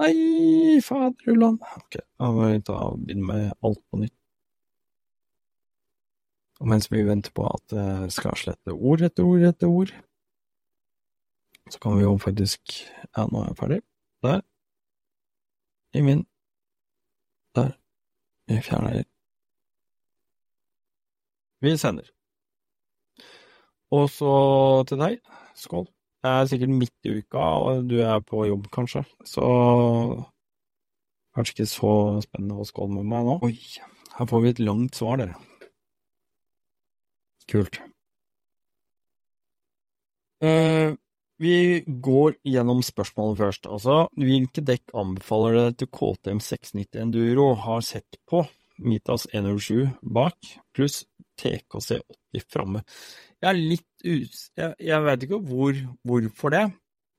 Nei, 0.00 0.80
faderullan. 0.82 1.60
Ok, 1.84 2.00
da 2.00 2.32
må 2.32 2.48
vi 2.48 2.64
ta 2.64 2.80
begynne 2.96 3.28
med 3.28 3.50
alt 3.60 3.84
på 3.90 4.06
nytt. 4.06 4.16
Og 6.62 6.68
mens 6.70 6.90
vi 6.92 7.02
venter 7.06 7.32
på 7.34 7.46
at 7.50 7.64
det 7.72 8.12
skal 8.14 8.36
slette 8.38 8.74
ord 8.74 9.02
etter 9.02 9.26
ord 9.26 9.46
etter 9.48 9.70
ord, 9.70 9.94
så 11.70 11.80
kan 11.80 11.96
vi 11.98 12.04
jo 12.04 12.16
faktisk 12.20 12.76
Ja, 13.16 13.24
nå 13.26 13.40
er 13.40 13.50
jeg 13.50 13.58
ferdig. 13.58 13.80
Der. 14.24 14.40
I 15.94 16.02
min. 16.02 16.24
Der. 17.54 17.74
Vi 18.48 18.60
fjerner. 18.60 19.04
Vi 21.62 21.76
sender. 21.80 22.10
Og 23.94 24.08
så 24.10 24.32
til 24.88 25.00
deg. 25.00 25.20
Skål. 25.56 25.86
Det 26.24 26.32
er 26.32 26.46
sikkert 26.48 26.72
midt 26.72 27.08
i 27.08 27.18
uka, 27.20 27.38
og 27.38 27.88
du 27.88 27.98
er 28.00 28.22
på 28.24 28.46
jobb, 28.48 28.70
kanskje, 28.72 29.02
så 29.28 29.44
kanskje 31.36 31.52
ikke 31.52 31.66
så 31.68 31.90
spennende 32.24 32.62
å 32.62 32.64
skåle 32.64 32.96
med 32.96 33.10
meg 33.10 33.26
nå. 33.28 33.34
Oi, 33.44 33.58
her 34.16 34.30
får 34.30 34.40
vi 34.40 34.52
et 34.54 34.62
langt 34.64 34.96
svar, 34.96 35.20
dere. 35.20 35.36
Kult. 37.50 37.80
Uh, 40.44 40.94
vi 41.40 41.82
går 41.86 42.36
gjennom 42.46 42.82
spørsmålet 42.84 43.40
først. 43.40 43.66
Altså, 43.70 44.04
hvilke 44.20 44.64
dekk 44.64 44.94
anbefaler 44.96 45.58
dere 45.58 45.78
til 45.80 45.90
KTM 45.94 46.42
690 46.44 47.02
Enduro 47.02 47.48
har 47.64 47.82
sett 47.86 48.20
på 48.30 48.44
Mitas 48.84 49.26
107 49.32 49.90
bak, 50.14 50.36
pluss 50.74 51.04
TKC 51.40 52.00
80 52.34 52.48
framme? 52.50 52.84
Jeg 53.42 53.50
er 53.50 53.60
litt 53.60 54.08
us... 54.08 54.48
Jeg, 54.56 54.74
jeg 54.82 55.04
vet 55.04 55.26
ikke 55.26 55.42
hvor, 55.44 55.78
hvorfor 56.06 56.54
det, 56.54 56.64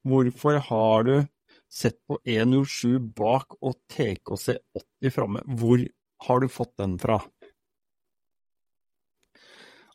Hvorfor 0.06 0.60
har 0.62 1.04
du 1.04 1.16
sett 1.72 1.98
på 2.08 2.20
107 2.30 3.00
bak 3.18 3.58
og 3.62 3.74
TKC 3.90 4.60
80 4.78 5.14
framme? 5.16 5.42
Hvor 5.50 5.82
har 6.28 6.42
du 6.42 6.48
fått 6.52 6.76
den 6.78 7.00
fra? 7.02 7.18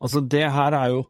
Altså, 0.00 0.22
det 0.24 0.46
her 0.48 0.76
er 0.76 0.94
jo 0.94 1.00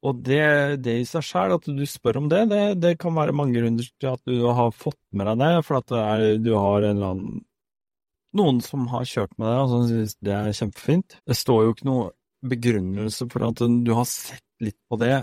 Og 0.00 0.16
det, 0.24 0.80
det 0.80 0.94
i 0.96 1.04
seg 1.04 1.24
sjøl, 1.26 1.52
at 1.58 1.66
du 1.68 1.82
spør 1.84 2.22
om 2.22 2.28
det, 2.32 2.46
det, 2.48 2.60
det, 2.80 2.94
kan 3.02 3.12
være 3.12 3.34
mange 3.36 3.60
grunner 3.60 3.84
til 3.84 4.08
at 4.08 4.22
du 4.24 4.46
har 4.48 4.70
fått 4.72 4.96
med 5.12 5.28
deg 5.28 5.42
det, 5.42 5.50
for 5.66 5.76
at 5.76 5.90
det 5.92 6.00
er, 6.00 6.22
du 6.40 6.54
har 6.56 6.86
en 6.86 6.94
eller 6.94 7.10
annen 7.10 7.42
Noen 8.38 8.60
som 8.62 8.86
har 8.92 9.04
kjørt 9.10 9.32
med 9.36 9.48
deg, 9.50 9.58
og 9.58 9.70
som 9.72 9.86
syns 9.90 10.12
det 10.22 10.32
er 10.32 10.52
kjempefint. 10.54 11.16
Det 11.26 11.34
står 11.34 11.64
jo 11.64 11.72
ikke 11.74 11.88
noe 11.88 12.04
begrunnelse 12.46 13.26
for 13.28 13.46
at 13.48 13.60
du 13.60 13.90
har 13.92 14.06
sett 14.06 14.44
litt 14.62 14.78
på 14.88 14.98
det, 15.02 15.16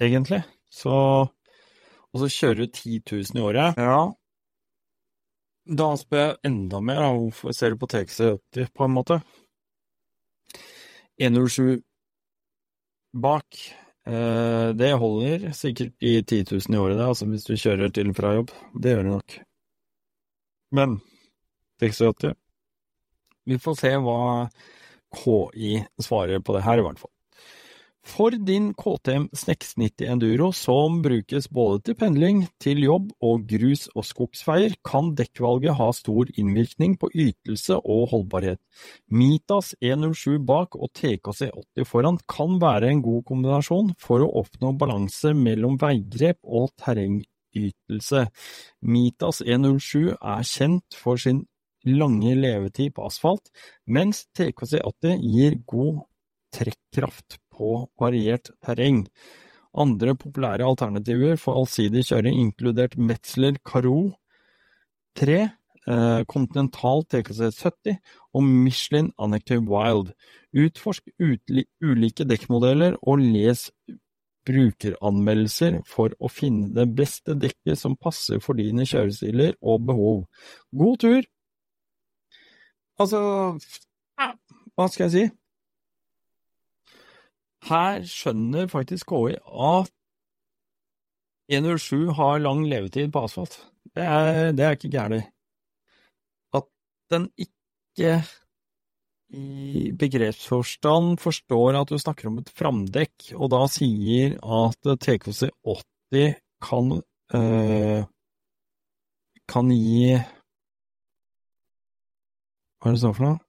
egentlig. 0.00 0.44
Så 0.70 0.94
Og 2.14 2.20
så 2.22 2.28
kjører 2.30 2.60
du 2.62 2.66
10 2.70 3.00
000 3.10 3.40
i 3.40 3.42
året. 3.42 3.78
Ja. 3.82 4.12
Da 5.66 5.88
spør 5.98 6.20
jeg 6.28 6.36
enda 6.46 6.78
mer, 6.80 7.00
da. 7.02 7.08
Hvorfor 7.18 7.56
ser 7.56 7.74
du 7.74 7.80
på 7.80 7.88
TX80 7.90 8.70
på 8.70 8.86
en 8.86 8.94
måte? 8.94 9.18
107 11.18 11.82
bak. 13.14 13.58
Eh, 14.06 14.68
det 14.76 14.92
holder 15.00 15.48
sikkert 15.56 15.94
i 16.04 16.18
10 16.22 16.44
000 16.50 16.76
i 16.76 16.80
året, 16.80 16.98
det, 16.98 17.06
altså 17.06 17.28
hvis 17.30 17.46
du 17.48 17.54
kjører 17.56 17.92
til 17.94 18.12
fra 18.16 18.34
jobb. 18.36 18.52
Det 18.74 18.92
gjør 18.92 19.02
det 19.02 19.14
nok. 19.14 19.38
Men 20.74 20.98
86 21.80 22.34
Vi 23.44 23.58
får 23.60 23.76
se 23.78 23.92
hva 24.00 24.20
KI 25.14 25.78
svarer 26.02 26.42
på 26.42 26.56
det 26.56 26.64
her, 26.66 26.80
i 26.80 26.86
hvert 26.86 27.00
fall. 27.00 27.13
For 28.04 28.34
din 28.36 28.74
KTM 28.76 29.30
690 29.32 30.04
Enduro, 30.12 30.50
som 30.52 30.98
brukes 31.02 31.46
både 31.48 31.80
til 31.86 31.96
pendling, 31.96 32.42
til 32.60 32.82
jobb 32.84 33.14
og 33.24 33.46
grus- 33.48 33.88
og 33.96 34.04
skogsveier, 34.04 34.74
kan 34.84 35.14
dekkvalget 35.16 35.78
ha 35.78 35.86
stor 35.96 36.28
innvirkning 36.36 36.98
på 37.00 37.08
ytelse 37.14 37.78
og 37.80 38.10
holdbarhet. 38.12 38.60
Mitas 39.08 39.72
107 39.80 40.36
bak 40.44 40.76
og 40.76 40.92
TKC 40.92 41.48
80 41.48 41.88
foran 41.88 42.20
kan 42.28 42.58
være 42.60 42.92
en 42.92 43.02
god 43.02 43.24
kombinasjon 43.30 43.94
for 43.98 44.20
å 44.20 44.30
oppnå 44.44 44.74
balanse 44.76 45.32
mellom 45.32 45.80
veigrep 45.80 46.42
og 46.44 46.74
terrengytelse. 46.84 48.26
Mitas 48.84 49.40
107 49.40 50.12
er 50.12 50.44
kjent 50.44 50.98
for 51.00 51.16
sin 51.16 51.46
lange 51.88 52.36
levetid 52.36 52.92
på 52.96 53.08
asfalt, 53.08 53.48
mens 53.88 54.26
TKC 54.36 54.84
80 54.84 55.24
gir 55.24 55.56
god 55.64 56.04
trekkraft 56.54 57.40
på 57.54 57.86
variert 58.00 58.50
terreng. 58.64 59.04
Andre 59.74 60.14
populære 60.18 60.66
alternativer 60.66 61.38
for 61.40 61.58
allsidig 61.58 62.04
kjøring, 62.10 62.38
inkludert 62.38 62.94
Metzler 62.98 63.58
Caro 63.66 64.12
3, 65.18 65.40
eh, 65.88 66.22
Continental 66.30 67.04
TKC 67.10 67.50
70 67.50 67.98
og 68.34 68.42
Michelin 68.44 69.12
Anective 69.18 69.66
Wild. 69.66 70.12
Utforsk 70.54 71.08
ulike 71.82 72.26
dekkmodeller 72.26 72.98
og 73.02 73.18
les 73.18 73.70
brukeranmeldelser 74.44 75.80
for 75.88 76.14
å 76.20 76.28
finne 76.28 76.70
det 76.76 76.86
beste 76.96 77.36
dekket 77.40 77.80
som 77.80 77.96
passer 77.96 78.42
for 78.44 78.58
dine 78.60 78.84
kjørestiler 78.86 79.56
og 79.62 79.86
behov. 79.88 80.26
God 80.76 81.00
tur! 81.00 81.22
Altså, 83.00 83.20
hva 84.76 84.86
skal 84.90 85.08
jeg 85.08 85.14
si? 85.14 85.24
Her 87.64 88.04
skjønner 88.08 88.68
faktisk 88.68 89.08
KI 89.12 89.36
at 89.40 89.92
107 91.52 92.12
har 92.16 92.40
lang 92.42 92.64
levetid 92.68 93.12
på 93.12 93.24
asfalt. 93.24 93.58
Det 93.94 94.04
er, 94.04 94.52
det 94.56 94.64
er 94.64 94.76
ikke 94.76 94.92
gærent. 94.92 95.30
At 96.56 96.68
den 97.12 97.28
ikke 97.36 98.20
i 99.34 99.90
begrepsforstand 99.98 101.18
forstår 101.18 101.80
at 101.80 101.90
du 101.90 101.98
snakker 101.98 102.28
om 102.30 102.38
et 102.40 102.52
framdekk, 102.54 103.32
og 103.34 103.50
da 103.54 103.64
sier 103.72 104.36
at 104.38 104.90
TKC 105.00 105.48
80 106.12 106.36
kan 106.64 106.92
øh, 107.34 108.04
kan 109.50 109.72
gi 109.72 110.14
Hva 112.80 112.90
er 112.90 112.96
det 112.96 113.00
så 113.00 113.10
for 113.16 113.24
noe? 113.24 113.40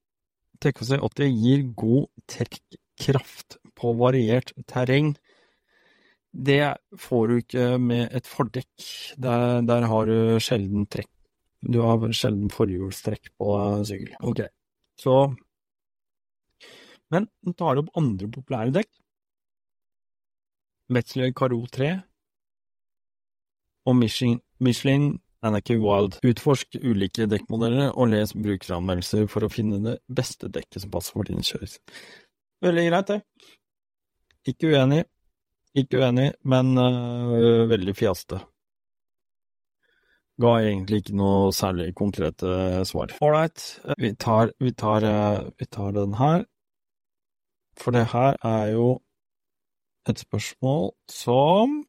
TKC 0.63 0.97
80 1.03 1.37
gir 1.43 1.63
god 1.75 2.07
trekkkraft 2.31 3.57
på 3.77 3.93
variert 3.99 4.53
terreng. 4.71 5.13
Det 6.35 6.75
får 6.99 7.27
du 7.27 7.35
ikke 7.39 7.65
med 7.79 8.15
et 8.15 8.27
fordekk. 8.27 8.71
Der, 9.21 9.61
der 9.67 9.87
har 9.91 10.09
du 10.09 10.39
sjelden 10.43 10.87
trekk. 10.91 11.11
Du 11.65 11.79
har 11.81 12.01
sjelden 12.13 12.51
forhjulstrekk 12.53 13.31
på 13.39 13.55
sykkel. 13.87 14.13
Ok, 14.21 14.45
så 14.99 15.33
Men 17.13 17.27
den 17.45 17.53
tar 17.53 17.77
opp 17.77 17.91
andre 17.95 18.27
populære 18.27 18.73
dekk. 18.79 18.89
Metzler 20.89 21.31
Caro 21.33 21.59
3 21.71 21.91
og 23.85 23.95
Michelin, 23.95 24.39
Michelin 24.59 25.19
Anarchy 25.45 25.77
Wild. 25.77 26.17
Utforsk 26.25 26.77
ulike 26.81 27.27
dekkmodeller 27.29 27.93
og 27.93 28.09
les 28.13 28.33
brukeranmeldelser 28.33 29.27
for 29.29 29.45
å 29.45 29.51
finne 29.51 29.81
det 29.83 29.99
beste 30.09 30.49
dekket 30.49 30.81
som 30.83 30.93
passer 30.93 31.13
for 31.13 31.29
din 31.29 31.45
kjøring. 31.45 31.77
Veldig 32.65 32.85
greit, 32.89 33.11
det. 33.11 33.19
Ikke 34.45 34.71
uenig. 34.73 35.03
Ikke 35.75 35.99
uenig, 35.99 36.29
men 36.47 36.75
uh, 36.79 37.65
veldig 37.67 37.95
fjaste. 37.97 38.39
Ga 40.39 40.51
egentlig 40.61 41.01
ikke 41.01 41.15
noe 41.19 41.51
særlig 41.55 41.89
konkrete 41.95 42.83
svar. 42.87 43.11
Ålreit, 43.23 43.63
vi, 43.97 44.11
vi, 44.11 44.13
tar, 44.15 45.07
uh, 45.07 45.49
vi 45.59 45.67
tar 45.67 45.95
den 45.95 46.15
her. 46.19 46.45
For 47.79 47.95
det 47.95 48.05
her 48.13 48.39
er 48.45 48.71
jo 48.75 48.87
et 50.07 50.21
spørsmål 50.21 50.93
som 51.11 51.81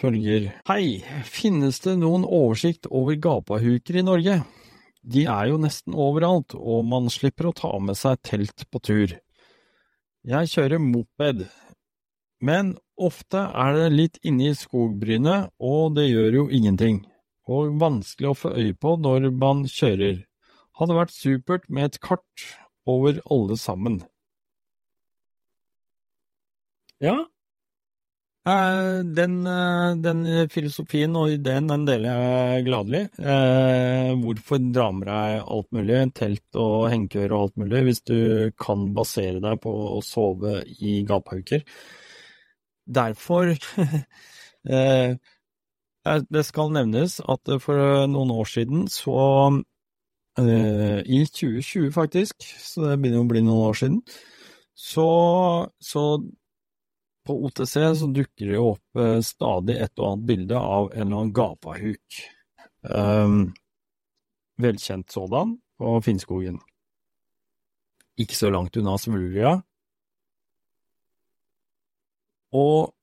følger 0.00 0.50
Hei, 0.68 1.04
finnes 1.24 1.78
det 1.84 1.98
noen 2.00 2.26
oversikt 2.26 2.88
over 2.90 3.16
gapahuker 3.22 4.00
i 4.00 4.04
Norge? 4.06 4.40
De 5.06 5.22
er 5.30 5.52
jo 5.52 5.60
nesten 5.62 5.94
overalt, 5.94 6.56
og 6.58 6.82
man 6.90 7.06
slipper 7.12 7.48
å 7.48 7.54
ta 7.54 7.70
med 7.78 7.94
seg 7.98 8.18
telt 8.26 8.66
på 8.72 8.82
tur. 8.82 9.14
Jeg 10.26 10.48
kjører 10.50 10.80
moped, 10.82 11.44
men 12.42 12.72
ofte 12.98 13.44
er 13.46 13.76
det 13.76 13.90
litt 13.92 14.16
inne 14.26 14.48
i 14.50 14.56
skogbrynet, 14.58 15.52
og 15.62 15.94
det 15.94 16.08
gjør 16.08 16.38
jo 16.40 16.46
ingenting, 16.50 17.04
og 17.46 17.76
vanskelig 17.78 18.32
å 18.32 18.38
få 18.40 18.50
øye 18.58 18.74
på 18.74 18.96
når 18.98 19.28
man 19.38 19.62
kjører. 19.70 20.24
Hadde 20.80 20.96
vært 20.98 21.14
supert 21.14 21.70
med 21.70 21.86
et 21.86 22.00
kart 22.02 22.46
over 22.90 23.20
alle 23.30 23.54
sammen. 23.54 24.00
Ja, 26.98 27.14
den, 28.46 29.46
eh, 29.46 29.96
den, 29.98 30.48
filosofien 30.48 31.16
og 31.18 31.32
ideen 31.34 31.66
den 31.66 31.86
deler 31.88 32.20
jeg 32.20 32.66
gladelig. 32.68 33.00
Eh, 33.18 34.12
hvorfor 34.22 34.60
dra 34.70 34.86
deg 35.00 35.40
alt 35.42 35.72
mulig, 35.74 35.98
telt 36.14 36.60
og 36.62 36.86
hengekøyer 36.92 37.34
og 37.34 37.40
alt 37.40 37.56
mulig, 37.64 37.82
hvis 37.88 38.02
du 38.06 38.18
kan 38.62 38.86
basere 38.94 39.42
deg 39.42 39.58
på 39.64 39.72
å 39.96 39.98
sove 40.04 40.60
i 40.78 41.00
gapahauker? 41.08 41.66
Derfor 42.86 43.50
Det 46.30 46.42
skal 46.46 46.70
nevnes 46.70 47.16
at 47.26 47.50
for 47.64 48.06
noen 48.06 48.30
år 48.30 48.46
siden 48.46 48.84
så 48.86 49.18
I 50.38 51.18
2020, 51.26 51.90
faktisk, 51.94 52.46
så 52.62 52.84
det 52.84 52.98
begynner 53.00 53.24
å 53.24 53.30
bli 53.30 53.42
noen 53.42 53.70
år 53.72 53.78
siden, 53.80 54.00
så, 54.76 55.06
så 55.80 56.02
på 57.26 57.36
OTC 57.46 57.74
så 57.98 58.08
dukker 58.14 58.52
det 58.52 58.62
opp 58.62 59.00
eh, 59.00 59.18
stadig 59.24 59.78
et 59.82 59.92
og 59.98 60.12
annet 60.12 60.26
bilde 60.30 60.58
av 60.60 60.90
en 60.92 61.02
eller 61.02 61.20
annen 61.20 61.36
gapahuk. 61.36 62.20
Um, 62.86 63.38
velkjent 64.62 65.10
sådan 65.12 65.56
på 65.78 65.96
Finnskogen. 66.06 66.60
Ikke 68.16 68.36
så 68.38 68.50
langt 68.50 68.76
unna 68.78 68.96
Svulvia. 69.00 69.58
Og, 72.56 72.94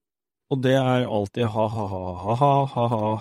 og 0.50 0.64
det 0.64 0.74
er 0.80 1.06
alltid 1.06 1.52
ha-ha-ha-ha-ha-ha. 1.54 3.12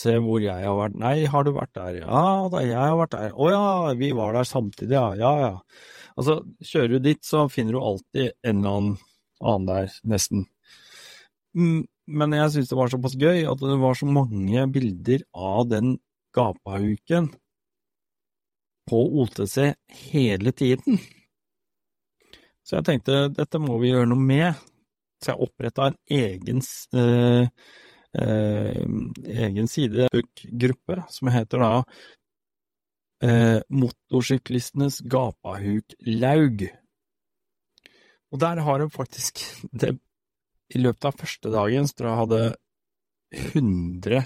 Se 0.00 0.14
hvor 0.22 0.40
jeg 0.42 0.64
har 0.64 0.76
vært. 0.76 0.96
Nei, 1.00 1.14
har 1.28 1.44
du 1.44 1.52
vært 1.56 1.72
der? 1.76 2.00
Ja, 2.02 2.24
da, 2.52 2.60
jeg 2.64 2.78
har 2.78 2.98
vært 2.98 3.14
der. 3.16 3.32
Å 3.34 3.48
ja, 3.50 3.64
vi 3.98 4.12
var 4.16 4.36
der 4.36 4.48
samtidig, 4.48 4.94
ja. 4.96 5.08
Ja, 5.18 5.32
ja. 5.40 5.54
Altså, 6.20 6.40
kjører 6.64 6.94
du 6.94 7.06
dit, 7.08 7.22
så 7.26 7.46
finner 7.52 7.76
du 7.76 7.80
alltid 7.80 8.32
en 8.44 8.60
eller 8.60 8.76
annen 8.76 8.98
annen 9.40 9.68
der, 9.68 9.94
nesten. 10.04 10.46
Mm, 11.56 11.84
men 12.10 12.34
jeg 12.36 12.52
syntes 12.54 12.72
det 12.72 12.78
var 12.78 12.92
såpass 12.92 13.16
gøy 13.18 13.44
at 13.50 13.62
det 13.62 13.78
var 13.80 13.98
så 13.98 14.06
mange 14.06 14.66
bilder 14.74 15.24
av 15.34 15.68
den 15.70 15.96
gapahuken 16.36 17.30
på 18.90 19.00
OTC 19.22 19.72
hele 20.10 20.52
tiden. 20.52 20.98
Så 22.66 22.78
jeg 22.78 22.86
tenkte 22.86 23.28
dette 23.34 23.60
må 23.62 23.78
vi 23.82 23.92
gjøre 23.92 24.10
noe 24.10 24.22
med. 24.22 24.58
Så 25.20 25.32
jeg 25.32 25.44
oppretta 25.44 25.90
en 25.90 25.96
egen, 26.16 26.62
eh, 26.96 27.48
eh, 28.16 28.84
egen 29.46 29.68
sidebook-gruppe 29.68 31.02
som 31.12 31.30
heter 31.34 31.64
da 31.64 31.72
eh, 33.26 33.58
Motorsyklistenes 33.68 35.02
gapahuk-laug. 35.12 36.70
Og 38.30 38.42
der 38.42 38.62
har 38.66 38.78
de 38.78 38.90
faktisk 38.94 39.42
det, 39.72 39.96
I 40.70 40.82
løpet 40.82 41.08
av 41.08 41.18
første 41.18 41.50
dagen 41.50 41.88
så 41.90 42.06
jeg 42.06 42.20
hadde 42.22 42.42
100 43.54 44.24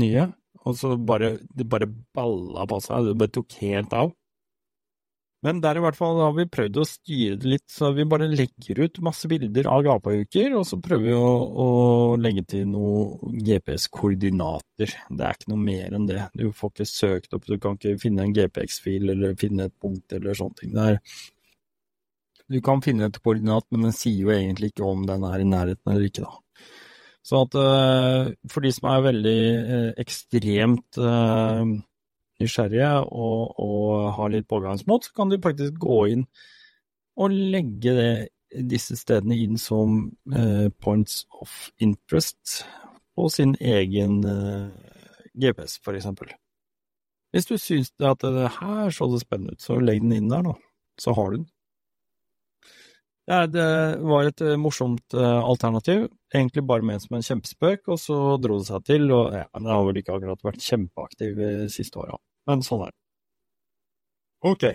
nye, 0.00 0.30
og 0.64 0.76
så 0.76 0.94
bare 0.96 1.38
det 1.56 1.66
bare 1.68 1.88
balla 1.88 2.66
på 2.68 2.80
seg, 2.84 3.08
det 3.08 3.20
bare 3.20 3.36
tok 3.36 3.60
helt 3.62 3.94
av. 3.96 4.12
Men 5.40 5.62
der 5.64 5.78
i 5.78 5.80
hvert 5.80 5.96
fall 5.96 6.18
har 6.20 6.34
vi 6.36 6.44
prøvd 6.52 6.78
å 6.82 6.84
styre 6.84 7.38
det 7.40 7.48
litt, 7.48 7.64
så 7.72 7.94
vi 7.96 8.04
bare 8.08 8.28
legger 8.28 8.82
ut 8.84 9.00
masse 9.04 9.28
bilder 9.30 9.70
av 9.72 9.86
gapahuker, 9.86 10.52
og 10.58 10.66
så 10.68 10.76
prøver 10.84 11.06
vi 11.06 11.14
å, 11.16 11.30
å 11.64 11.68
legge 12.20 12.44
til 12.52 12.66
noen 12.68 13.38
GPS-koordinater. 13.46 14.92
Det 15.08 15.24
er 15.24 15.38
ikke 15.38 15.52
noe 15.54 15.62
mer 15.64 15.96
enn 15.96 16.04
det. 16.10 16.26
Du 16.36 16.50
får 16.52 16.74
ikke 16.74 16.88
søkt 16.92 17.36
opp, 17.36 17.48
du 17.48 17.56
kan 17.56 17.80
ikke 17.80 17.96
finne 18.02 18.28
en 18.28 18.36
GPX-fil 18.36 19.14
eller 19.14 19.38
finne 19.40 19.70
et 19.70 19.76
punkt 19.80 20.12
eller 20.18 20.36
sånne 20.36 20.60
ting. 20.60 20.76
Det 20.76 20.88
er 20.90 21.00
du 22.50 22.58
kan 22.64 22.82
finne 22.82 23.06
et 23.06 23.18
koordinat, 23.22 23.66
men 23.70 23.86
den 23.86 23.94
sier 23.94 24.26
jo 24.26 24.32
egentlig 24.34 24.72
ikke 24.72 24.86
om 24.86 25.04
den 25.06 25.26
er 25.28 25.42
i 25.42 25.46
nærheten 25.46 25.92
eller 25.92 26.08
ikke, 26.08 26.26
da. 26.26 26.66
Så 27.22 27.44
at 27.44 27.54
uh, 27.60 28.32
for 28.50 28.64
de 28.64 28.72
som 28.72 28.88
er 28.90 29.04
veldig 29.04 29.40
uh, 29.60 29.90
ekstremt 30.00 30.98
uh, 30.98 31.62
nysgjerrige 32.40 32.92
og, 33.04 33.60
og, 33.60 34.10
har 34.16 34.32
litt 34.32 34.48
pågangsmot, 34.50 35.06
så 35.06 35.16
kan 35.16 35.30
de 35.30 35.40
faktisk 35.42 35.76
gå 35.78 36.00
inn 36.14 36.26
og 37.20 37.34
legge 37.52 37.94
det, 37.94 38.12
disse 38.66 38.96
stedene 38.98 39.36
inn 39.38 39.58
som 39.60 40.08
points 40.82 41.20
of 41.38 41.68
interest 41.78 42.62
på 43.14 43.28
sin 43.30 43.52
egen 43.60 44.24
GPS, 45.36 45.76
for 45.84 45.94
eksempel. 45.94 46.32
Hvis 47.30 47.46
du 47.46 47.54
syns 47.60 47.92
at 48.00 48.24
det 48.24 48.48
her 48.56 48.90
så 48.90 49.06
det 49.12 49.20
spennende 49.22 49.54
ut, 49.54 49.62
så 49.62 49.78
legg 49.78 50.00
den 50.02 50.16
inn 50.16 50.32
der, 50.32 50.48
da. 50.48 50.56
Så 50.98 51.14
har 51.14 51.30
du 51.30 51.36
den. 51.42 51.46
Ja, 53.30 53.44
det 53.46 53.64
var 54.02 54.26
et 54.26 54.42
uh, 54.42 54.56
morsomt 54.58 55.14
uh, 55.14 55.38
alternativ. 55.46 56.08
Egentlig 56.34 56.64
bare 56.66 56.82
ment 56.82 57.04
som 57.04 57.14
en 57.14 57.22
kjempespøk, 57.22 57.84
og 57.86 58.00
så 58.02 58.16
dro 58.42 58.56
det 58.58 58.66
seg 58.66 58.86
til. 58.88 59.06
Og 59.14 59.36
ja, 59.36 59.44
det 59.54 59.70
har 59.70 59.84
vel 59.86 60.00
ikke 60.00 60.16
akkurat 60.16 60.42
vært 60.48 60.64
kjempeaktiv 60.64 61.38
de 61.38 61.50
siste 61.70 62.00
åra, 62.02 62.18
men 62.50 62.64
sånn 62.66 62.82
er 62.88 62.90
det. 62.90 62.98
Ok. 64.50 64.66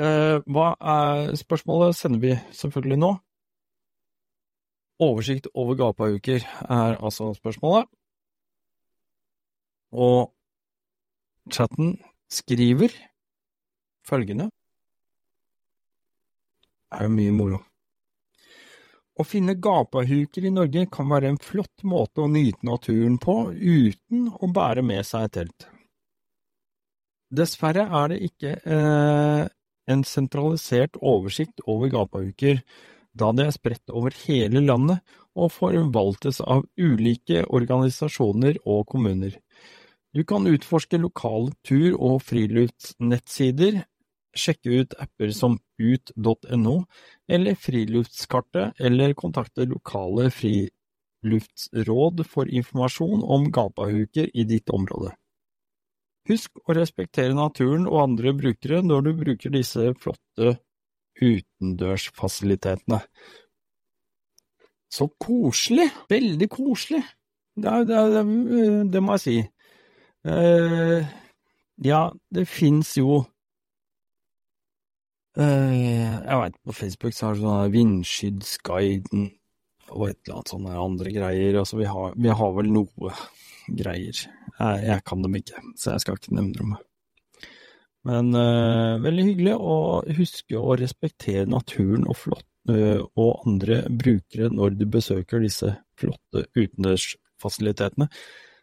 Eh, 0.00 0.36
hva 0.44 0.66
er 0.92 1.32
spørsmålet? 1.40 1.96
Sender 1.96 2.20
vi 2.20 2.34
selvfølgelig 2.58 3.00
nå. 3.00 3.10
Oversikt 5.00 5.48
over 5.56 5.80
gapauker 5.80 6.44
er 6.44 7.00
altså 7.00 7.32
spørsmålet. 7.38 7.88
Og 9.96 10.34
chatten 11.48 11.94
skriver 12.28 12.92
følgende 14.06 14.50
er 16.94 17.06
jo 17.06 17.12
mye 17.14 17.34
moro. 17.34 17.60
Å 19.20 19.26
finne 19.26 19.56
gapahuker 19.60 20.46
i 20.48 20.52
Norge 20.54 20.86
kan 20.92 21.10
være 21.10 21.28
en 21.32 21.40
flott 21.42 21.84
måte 21.84 22.22
å 22.24 22.30
nyte 22.30 22.64
naturen 22.64 23.18
på 23.20 23.36
uten 23.52 24.30
å 24.32 24.48
bære 24.48 24.84
med 24.86 25.04
seg 25.04 25.26
et 25.26 25.34
telt. 25.36 25.66
Dessverre 27.30 27.84
er 28.00 28.08
det 28.10 28.20
ikke 28.26 28.54
eh, 28.64 29.42
en 29.92 30.06
sentralisert 30.06 30.96
oversikt 31.02 31.62
over 31.68 31.92
gapahuker, 31.92 32.62
da 33.12 33.30
det 33.34 33.46
er 33.46 33.54
spredt 33.54 33.92
over 33.92 34.14
hele 34.24 34.62
landet 34.64 35.04
og 35.38 35.52
forvaltes 35.52 36.40
av 36.40 36.64
ulike 36.78 37.44
organisasjoner 37.50 38.58
og 38.64 38.86
kommuner. 38.90 39.36
Du 40.14 40.24
kan 40.26 40.48
utforske 40.50 40.98
lokale 40.98 41.52
tur- 41.66 41.98
og 41.98 42.22
friluftsnettsider 42.26 43.84
sjekke 44.36 44.82
ut 44.82 44.94
apper 45.02 45.32
som 45.34 45.58
ut.no 45.80 46.76
eller 47.28 47.54
Friluftskartet, 47.58 48.78
eller 48.78 49.14
kontakte 49.18 49.66
lokale 49.68 50.30
friluftsråd 50.34 52.24
for 52.28 52.48
informasjon 52.48 53.24
om 53.24 53.50
gapahuker 53.52 54.30
i 54.34 54.46
ditt 54.48 54.70
område. 54.70 55.14
Husk 56.30 56.60
å 56.68 56.76
respektere 56.76 57.34
naturen 57.34 57.86
og 57.88 58.02
andre 58.04 58.34
brukere 58.36 58.82
når 58.84 59.06
du 59.06 59.12
bruker 59.22 59.54
disse 59.54 59.92
flotte 59.98 60.58
utendørsfasilitetene. 61.20 63.00
Så 64.90 65.06
koselig! 65.22 65.88
Veldig 66.10 66.48
koselig! 66.50 67.02
Det, 67.60 67.72
det, 67.88 67.98
det, 68.14 68.22
det 68.92 69.02
må 69.02 69.16
jeg 69.18 69.24
si. 69.24 69.36
Uh, 70.26 71.02
ja, 71.84 72.10
det 72.34 72.46
fins 72.48 72.94
jo 72.98 73.22
jeg 75.40 76.40
veit 76.40 76.56
på 76.66 76.74
Facebook 76.76 77.14
så 77.16 77.28
har 77.30 77.36
det 77.36 77.44
sånn 77.44 77.74
Vindskyddsguiden 77.74 79.28
og 79.90 80.10
et 80.10 80.18
eller 80.22 80.36
annet 80.36 80.52
sånne 80.52 80.76
andre 80.84 81.14
greier. 81.14 81.58
Altså, 81.62 81.78
vi 81.80 81.88
har, 81.90 82.14
vi 82.16 82.34
har 82.40 82.52
vel 82.56 82.70
noe 82.74 83.14
greier. 83.68 84.22
Jeg, 84.60 84.84
jeg, 84.86 85.02
kan 85.06 85.24
dem 85.24 85.36
ikke, 85.38 85.62
så 85.78 85.94
jeg 85.94 86.04
skal 86.04 86.18
ikke 86.18 86.36
nevne 86.36 86.58
dem. 86.58 86.76
Men 88.08 88.30
uh, 88.32 89.00
veldig 89.02 89.26
hyggelig 89.26 89.56
å 89.60 89.78
huske 90.16 90.56
å 90.60 90.76
respektere 90.80 91.48
naturen 91.50 92.06
og, 92.08 92.16
flott, 92.16 92.46
uh, 92.70 93.02
og 93.20 93.44
andre 93.48 93.82
brukere 93.90 94.48
når 94.52 94.78
du 94.78 94.86
besøker 94.88 95.44
disse 95.44 95.74
flotte 96.00 96.46
utendørsfasilitetene. 96.56 98.08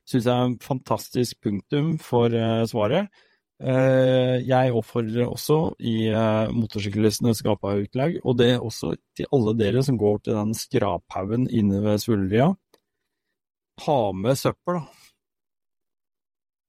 Syns 0.07 0.25
jeg 0.25 0.33
er 0.33 0.47
en 0.47 0.57
fantastisk 0.63 1.41
punktum 1.45 1.97
for 2.01 2.33
uh, 2.33 2.63
svaret. 2.69 3.11
Eh, 3.57 4.35
jeg 4.45 4.73
oppfordrer 4.77 5.25
også 5.25 5.57
i 5.81 6.11
eh, 6.11 6.51
motorsyklistenes 6.53 7.41
utlegg, 7.41 8.19
og 8.23 8.37
det 8.37 8.51
er 8.53 8.61
også 8.61 8.93
til 9.17 9.25
alle 9.33 9.55
dere 9.57 9.81
som 9.81 9.97
går 9.97 10.19
til 10.21 10.37
den 10.37 10.53
skraphaugen 10.53 11.47
inne 11.49 11.81
ved 11.81 11.97
Svulleria. 12.03 12.51
Ta 13.81 14.11
med 14.13 14.37
søppel, 14.37 14.77
da. 14.77 14.85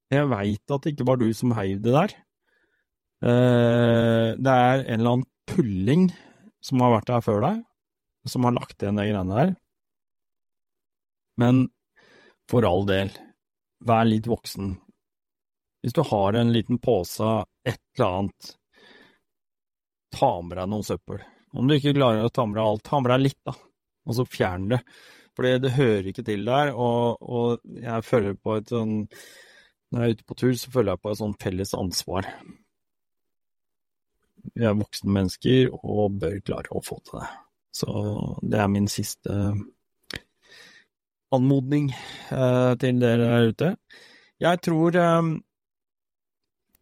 Jeg 0.09 0.31
veit 0.31 0.73
at 0.73 0.85
det 0.85 0.95
ikke 0.95 1.05
var 1.05 1.21
du 1.21 1.29
som 1.37 1.53
heiv 1.53 1.83
det 1.85 1.93
der. 1.93 2.17
Eh, 3.29 4.33
det 4.41 4.55
er 4.57 4.85
en 4.87 5.01
eller 5.01 5.19
annen 5.19 5.29
pulling 5.49 6.09
som 6.65 6.81
har 6.81 6.95
vært 6.97 7.11
der 7.13 7.25
før 7.25 7.45
deg, 7.45 7.63
som 8.29 8.49
har 8.49 8.57
lagt 8.57 8.81
igjen 8.81 8.97
de 8.97 9.05
greiene 9.11 9.37
der. 9.37 9.57
Men 11.39 11.67
for 12.49 12.65
all 12.65 12.89
del, 12.89 13.13
vær 13.85 14.09
litt 14.09 14.27
voksen. 14.27 14.79
Hvis 15.89 15.95
du 15.97 16.03
har 16.05 16.37
en 16.37 16.51
liten 16.53 16.77
pose, 16.85 17.25
et 17.65 17.79
eller 17.97 18.19
annet, 18.19 18.49
ta 20.13 20.29
med 20.45 20.59
deg 20.61 20.67
noe 20.69 20.85
søppel. 20.85 21.23
Om 21.57 21.65
du 21.65 21.79
ikke 21.79 21.95
klarer 21.97 22.27
å 22.27 22.33
ta 22.37 22.45
med 22.45 22.59
deg 22.59 22.69
alt, 22.69 22.83
ta 22.85 22.99
med 23.01 23.09
deg 23.15 23.23
litt, 23.23 23.39
da, 23.49 23.55
og 24.05 24.19
så 24.19 24.27
fjern 24.29 24.67
det. 24.75 24.79
For 25.33 25.49
det 25.49 25.73
hører 25.79 26.11
ikke 26.11 26.27
til 26.27 26.45
der, 26.45 26.75
og, 26.77 27.25
og, 27.25 27.65
jeg 27.73 28.05
føler 28.05 28.37
på 28.37 28.59
et 28.59 28.69
sånn 28.75 28.93
Når 29.89 30.05
jeg 30.05 30.13
er 30.13 30.19
ute 30.19 30.29
på 30.29 30.39
tur, 30.43 30.53
så 30.61 30.75
føler 30.77 30.93
jeg 30.93 31.03
på 31.07 31.15
et 31.15 31.21
sånn 31.23 31.35
felles 31.47 31.75
ansvar. 31.81 32.31
Vi 34.53 34.69
er 34.69 34.79
voksne 34.85 35.17
mennesker 35.17 35.73
og 35.79 36.21
bør 36.21 36.39
klare 36.45 36.77
å 36.77 36.85
få 36.85 37.01
til 37.01 37.23
det. 37.23 37.33
Så 37.81 37.99
det 38.45 38.61
er 38.61 38.73
min 38.77 38.93
siste 38.93 39.41
anmodning 41.33 41.95
eh, 41.97 42.73
til 42.77 43.01
dere 43.01 43.33
der 43.33 43.53
ute. 43.55 43.75
Jeg 44.45 44.67
tror 44.69 45.01
eh, 45.09 45.37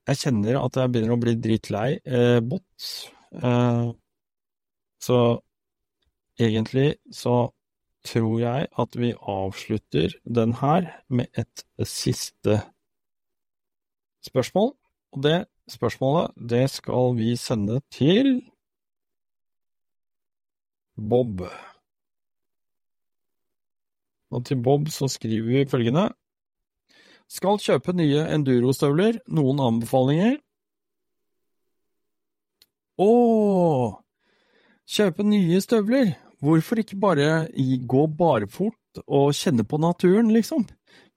jeg 0.07 0.21
kjenner 0.21 0.61
at 0.61 0.79
jeg 0.79 0.93
begynner 0.93 1.17
å 1.17 1.21
bli 1.21 1.35
dritlei 1.43 1.89
eh, 2.07 2.39
bots. 2.45 2.91
Eh, 3.35 3.89
så 5.03 5.19
egentlig 6.39 6.95
så 7.15 7.37
tror 8.07 8.39
jeg 8.39 8.69
at 8.79 8.99
vi 8.99 9.13
avslutter 9.19 10.15
den 10.39 10.55
her 10.61 10.89
med 11.11 11.27
et 11.35 11.65
siste 11.83 12.61
spørsmål. 14.27 14.75
Og 15.17 15.23
det 15.27 15.39
spørsmålet, 15.71 16.37
det 16.39 16.67
skal 16.71 17.17
vi 17.19 17.35
sende 17.41 17.81
til 17.91 18.39
Bob. 20.97 21.43
Og 24.31 24.47
til 24.47 24.63
Bob 24.63 24.89
så 24.93 25.09
skriver 25.11 25.51
vi 25.51 25.67
følgende 25.71 26.09
skal 27.31 27.61
kjøpe 27.63 27.95
nye 27.97 28.25
endurostøvler. 28.35 29.21
Noen 29.35 29.63
anbefalinger? 29.63 30.39
Å, 32.97 33.11
kjøpe 34.89 35.27
nye 35.27 35.61
støvler. 35.65 36.15
Hvorfor 36.45 36.81
ikke 36.81 36.99
bare 37.01 37.31
gå 37.89 38.03
barfort 38.19 39.01
og 39.05 39.33
kjenne 39.37 39.65
på 39.69 39.81
naturen, 39.81 40.31
liksom? 40.33 40.67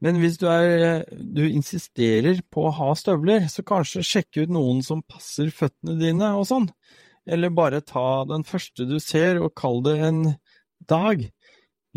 Men 0.03 0.19
hvis 0.21 0.37
du, 0.39 0.45
er, 0.47 1.03
du 1.11 1.43
insisterer 1.47 2.39
på 2.51 2.65
å 2.67 2.75
ha 2.75 2.93
støvler, 2.95 3.49
så 3.51 3.65
kanskje 3.67 4.05
sjekke 4.07 4.45
ut 4.45 4.53
noen 4.55 4.79
som 4.85 5.03
passer 5.03 5.51
føttene 5.51 5.97
dine 5.99 6.31
og 6.39 6.47
sånn. 6.47 6.69
Eller 7.29 7.51
bare 7.53 7.83
ta 7.83 8.23
den 8.27 8.45
første 8.47 8.87
du 8.87 8.97
ser 9.03 9.41
og 9.43 9.53
kall 9.59 9.83
det 9.85 9.97
en 10.07 10.21
dag. 10.89 11.25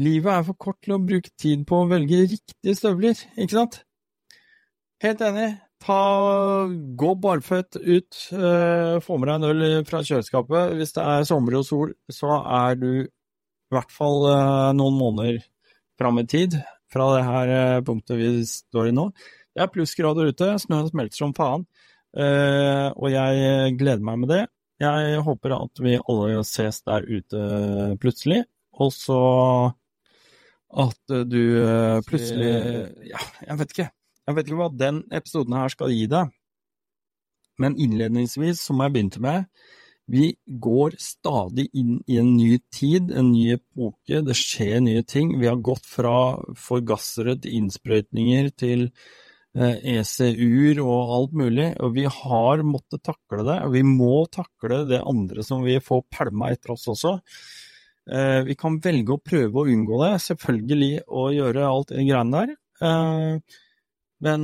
Livet 0.02 0.34
er 0.34 0.44
for 0.48 0.58
kort 0.66 0.80
til 0.82 0.96
å 0.96 1.02
bruke 1.02 1.30
tid 1.38 1.62
på 1.68 1.82
å 1.82 1.88
velge 1.90 2.24
riktige 2.26 2.74
støvler, 2.76 3.18
ikke 3.36 3.58
sant? 3.60 3.82
Helt 5.02 5.22
enig. 5.26 5.48
Ta, 5.82 5.98
gå 6.94 7.14
barføtt 7.18 7.74
ut, 7.74 8.18
eh, 8.30 9.00
få 9.02 9.16
med 9.18 9.28
deg 9.28 9.34
en 9.34 9.46
øl 9.48 9.84
fra 9.88 9.98
kjøleskapet. 10.06 10.76
Hvis 10.78 10.94
det 10.94 11.02
er 11.02 11.24
sommer 11.26 11.56
og 11.58 11.64
sol, 11.66 11.94
så 12.06 12.36
er 12.38 12.76
du 12.78 12.90
i 13.02 13.74
hvert 13.74 13.90
fall 13.90 14.28
eh, 14.30 14.68
noen 14.78 14.94
måneder 15.00 15.40
fram 15.98 16.20
i 16.22 16.26
tid 16.30 16.54
fra 16.92 17.08
det 17.16 17.24
her 17.26 17.50
eh, 17.56 17.80
punktet 17.82 18.20
vi 18.20 18.28
står 18.46 18.92
i 18.92 18.94
nå. 18.94 19.08
Det 19.52 19.64
er 19.64 19.72
plussgrader 19.72 20.30
ute, 20.30 20.52
snøen 20.62 20.86
smelter 20.92 21.18
som 21.18 21.34
faen, 21.34 21.64
eh, 22.14 22.88
og 22.94 23.10
jeg 23.10 23.74
gleder 23.80 24.04
meg 24.06 24.20
med 24.22 24.30
det. 24.30 24.44
Jeg 24.82 25.24
håper 25.26 25.56
at 25.56 25.82
vi 25.82 25.96
alle 25.98 26.44
ses 26.46 26.78
der 26.86 27.08
ute 27.10 27.42
plutselig, 28.02 28.44
og 28.78 28.94
så 28.94 29.18
at 30.86 31.16
du 31.26 31.42
eh, 31.58 31.98
plutselig 32.06 32.54
Ja, 33.10 33.26
jeg 33.48 33.58
vet 33.64 33.76
ikke. 33.76 33.88
Jeg 34.26 34.36
vet 34.36 34.48
ikke 34.48 34.60
hva 34.60 34.70
den 34.70 35.02
episoden 35.14 35.56
her 35.58 35.72
skal 35.72 35.92
gi 35.92 36.06
deg, 36.10 36.30
men 37.62 37.78
innledningsvis, 37.80 38.62
som 38.62 38.80
jeg 38.82 38.94
begynte 38.94 39.22
med, 39.22 39.48
vi 40.10 40.32
går 40.46 40.96
stadig 41.00 41.68
inn 41.78 42.00
i 42.10 42.18
en 42.20 42.32
ny 42.34 42.56
tid, 42.74 43.12
en 43.14 43.30
ny 43.32 43.52
epoke, 43.54 44.22
det 44.26 44.34
skjer 44.36 44.80
nye 44.82 45.04
ting. 45.06 45.36
Vi 45.40 45.48
har 45.48 45.60
gått 45.62 45.86
fra 45.86 46.34
forgassere 46.58 47.36
til 47.40 47.60
innsprøytninger 47.60 48.50
til 48.58 48.88
ECU-er 49.54 50.74
eh, 50.74 50.80
e 50.80 50.84
og 50.84 51.14
alt 51.16 51.36
mulig, 51.38 51.68
og 51.84 51.94
vi 51.96 52.06
har 52.08 52.64
måttet 52.66 53.04
takle 53.06 53.46
det. 53.46 53.58
Og 53.66 53.76
vi 53.76 53.84
må 53.86 54.24
takle 54.32 54.82
det 54.90 55.02
andre 55.06 55.46
som 55.46 55.62
vi 55.64 55.78
får 55.80 56.06
pælma 56.12 56.50
etter 56.52 56.74
oss 56.74 56.88
også. 56.90 57.18
Eh, 58.10 58.40
vi 58.48 58.58
kan 58.58 58.80
velge 58.82 59.14
å 59.14 59.22
prøve 59.22 59.62
å 59.62 59.68
unngå 59.70 60.02
det, 60.02 60.14
selvfølgelig 60.26 60.94
å 61.06 61.28
gjøre 61.36 61.68
alt 61.68 61.94
det 61.94 62.08
greiene 62.08 62.42
der. 62.42 62.56
Men 64.22 64.42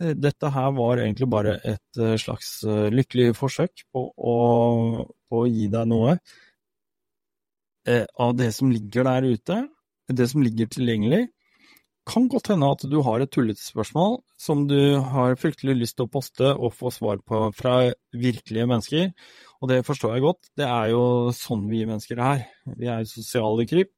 eh, 0.00 0.14
dette 0.16 0.50
her 0.52 0.72
var 0.76 1.00
egentlig 1.00 1.28
bare 1.32 1.58
et 1.64 2.00
eh, 2.00 2.16
slags 2.20 2.58
eh, 2.68 2.88
lykkelig 2.92 3.32
forsøk 3.38 3.86
på 3.94 4.08
å, 4.12 4.34
på 5.30 5.44
å 5.44 5.46
gi 5.48 5.70
deg 5.72 5.88
noe 5.90 6.18
av 7.84 8.30
det 8.32 8.46
som 8.56 8.70
ligger 8.72 9.04
der 9.04 9.26
ute, 9.28 9.56
det 10.08 10.24
som 10.30 10.40
ligger 10.40 10.70
tilgjengelig. 10.72 11.26
Kan 12.08 12.30
godt 12.32 12.48
hende 12.48 12.70
at 12.72 12.80
du 12.88 12.94
har 13.04 13.20
et 13.20 13.28
tullete 13.32 13.60
spørsmål 13.60 14.16
som 14.40 14.62
du 14.70 14.96
har 15.12 15.36
fryktelig 15.36 15.74
lyst 15.82 15.98
til 15.98 16.06
å 16.06 16.12
poste 16.14 16.48
og 16.54 16.72
få 16.72 16.88
svar 16.96 17.20
på 17.28 17.42
fra 17.52 17.74
virkelige 18.16 18.70
mennesker, 18.70 19.12
og 19.60 19.68
det 19.68 19.82
forstår 19.84 20.16
jeg 20.16 20.24
godt. 20.24 20.48
Det 20.56 20.64
er 20.64 20.94
jo 20.94 21.04
sånn 21.36 21.68
vi 21.68 21.84
mennesker 21.84 22.24
er. 22.24 22.46
Vi 22.72 22.88
er 22.88 23.04
jo 23.04 23.12
sosiale 23.18 23.68
kryp. 23.68 23.92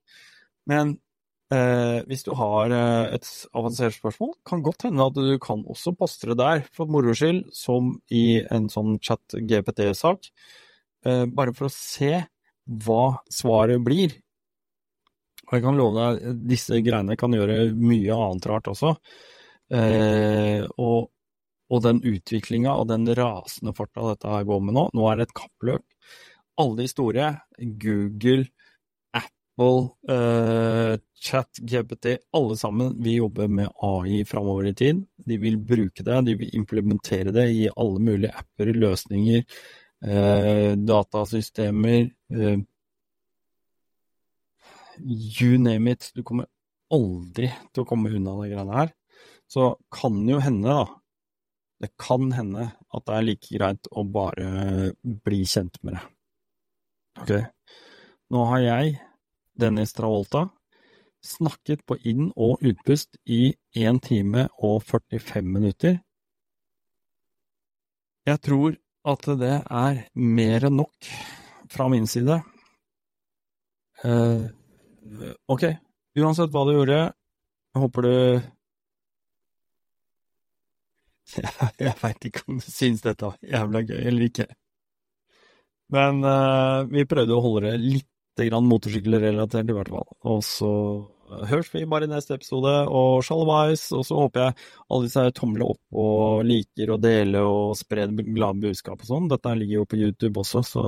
Men 0.67 0.97
Eh, 1.55 2.01
hvis 2.11 2.25
du 2.27 2.33
har 2.35 2.73
eh, 2.75 3.15
et 3.15 3.27
avansert 3.55 3.95
spørsmål, 3.95 4.33
kan 4.47 4.65
godt 4.67 4.89
hende 4.89 5.05
at 5.07 5.15
du 5.15 5.37
kan 5.43 5.63
også 5.71 5.93
poste 5.95 6.33
det 6.33 6.41
der 6.41 6.65
for 6.75 6.91
moro 6.91 7.15
skyld, 7.15 7.45
som 7.55 7.93
i 8.11 8.41
en 8.51 8.67
sånn 8.73 8.97
chat-GPT-sak, 8.99 10.27
eh, 11.07 11.25
bare 11.31 11.55
for 11.55 11.69
å 11.69 11.75
se 11.75 12.25
hva 12.67 13.05
svaret 13.31 13.85
blir. 13.87 14.17
Og 15.47 15.55
jeg 15.55 15.63
kan 15.63 15.79
love 15.79 15.95
deg, 16.19 16.41
disse 16.51 16.81
greiene 16.83 17.15
kan 17.19 17.35
gjøre 17.37 17.71
mye 17.79 18.19
annet 18.27 18.51
rart 18.51 18.73
også. 18.73 18.97
Eh, 19.71 20.67
og, 20.83 21.13
og, 21.71 21.79
den 21.83 22.03
utviklinga 22.07 22.75
og 22.75 22.89
den 22.91 23.07
rasende 23.19 23.75
farta 23.75 24.11
dette 24.11 24.31
her 24.31 24.47
går 24.47 24.67
med 24.67 24.75
nå, 24.75 24.89
nå 24.95 25.07
er 25.11 25.21
det 25.21 25.29
et 25.29 25.39
kappløp. 25.45 25.87
Alle 26.59 26.83
de 26.83 26.91
store, 26.91 27.31
Google, 27.79 28.49
uh, 29.65 30.97
GPT, 31.61 32.19
alle 32.33 32.57
sammen 32.57 32.93
vil 33.03 33.23
jobbe 33.23 33.49
med 33.49 33.73
AI 33.83 34.25
framover 34.29 34.69
i 34.71 34.75
tid. 34.77 35.05
De 35.17 35.39
vil 35.41 35.57
bruke 35.59 36.05
det, 36.05 36.21
de 36.27 36.37
vil 36.43 36.57
implementere 36.59 37.33
det 37.33 37.47
i 37.55 37.67
alle 37.73 38.03
mulige 38.03 38.35
apper, 38.37 38.73
løsninger, 38.77 39.47
uh, 40.05 40.73
datasystemer. 40.77 42.11
Uh, 42.33 42.61
you 45.01 45.57
name 45.59 45.91
it. 45.93 46.11
Du 46.15 46.23
kommer 46.23 46.47
aldri 46.93 47.51
til 47.73 47.83
å 47.83 47.89
komme 47.89 48.13
unna 48.13 48.37
de 48.43 48.53
greiene 48.53 48.79
her. 48.83 48.95
Så 49.49 49.75
kan 49.95 50.23
jo 50.29 50.39
hende, 50.43 50.69
da. 50.69 50.87
Det 51.81 51.93
kan 52.01 52.31
hende 52.33 52.71
at 52.97 53.05
det 53.05 53.17
er 53.17 53.27
like 53.27 53.51
greit 53.53 53.89
å 53.93 54.05
bare 54.09 54.93
bli 55.03 55.43
kjent 55.45 55.77
med 55.85 55.99
det. 55.99 56.05
Ok. 57.21 57.35
Nå 58.33 58.45
har 58.51 58.63
jeg 58.65 58.97
Dennis 59.61 59.95
Travolta, 59.97 60.49
snakket 61.25 61.85
på 61.87 61.97
inn- 62.05 62.33
og 62.37 62.63
utpust 62.65 63.17
i 63.27 63.55
1 63.75 64.03
time 64.05 64.49
og 64.59 64.83
45 64.85 65.43
minutter. 65.45 65.99
Jeg 68.27 68.41
tror 68.43 68.77
at 69.07 69.29
det 69.39 69.55
er 69.63 70.03
mer 70.15 70.67
enn 70.67 70.81
nok 70.81 71.11
fra 71.71 71.87
min 71.89 72.07
side. 72.11 72.41
Uh, 74.05 74.45
ok, 75.49 75.65
uansett 76.19 76.53
hva 76.53 76.65
du 76.67 76.75
gjorde, 76.75 77.01
jeg 77.73 77.83
håper 77.85 78.07
du 78.07 78.13
Jeg, 81.37 81.71
jeg 81.81 81.95
veit 82.03 82.27
ikke 82.29 82.45
om 82.47 82.59
du 82.63 82.67
syns 82.71 83.03
dette 83.03 83.27
var 83.27 83.39
jævla 83.43 83.83
gøy 83.83 83.99
eller 83.99 84.27
ikke. 84.29 84.47
Men 85.95 86.21
uh, 86.27 86.87
vi 86.91 87.07
prøvde 87.09 87.35
å 87.35 87.43
holde 87.43 87.71
det 87.71 87.81
litt 87.83 88.11
grann 88.45 88.69
motorsykkelrelatert, 88.69 89.71
i 89.73 89.77
hvert 89.77 89.93
fall. 89.93 90.09
Og 90.29 90.43
så 90.45 90.73
høres 91.51 91.71
vi 91.75 91.85
bare 91.89 92.07
i 92.07 92.11
neste 92.11 92.37
episode, 92.37 92.73
og 92.87 93.25
shalabais. 93.27 93.89
Og 93.97 94.05
så 94.07 94.19
håper 94.21 94.45
jeg 94.45 94.57
alle 94.87 95.09
disse 95.09 95.25
tomler 95.39 95.73
opp 95.73 95.99
og 96.05 96.45
liker 96.47 96.95
og 96.95 97.03
deler 97.05 97.49
og 97.49 97.77
sprer 97.79 98.13
glade 98.13 98.63
budskap 98.63 99.03
og 99.03 99.11
sånn. 99.11 99.31
Dette 99.33 99.57
ligger 99.59 99.81
jo 99.81 99.89
på 99.91 100.01
YouTube 100.01 100.43
også, 100.43 100.65
så 100.67 100.87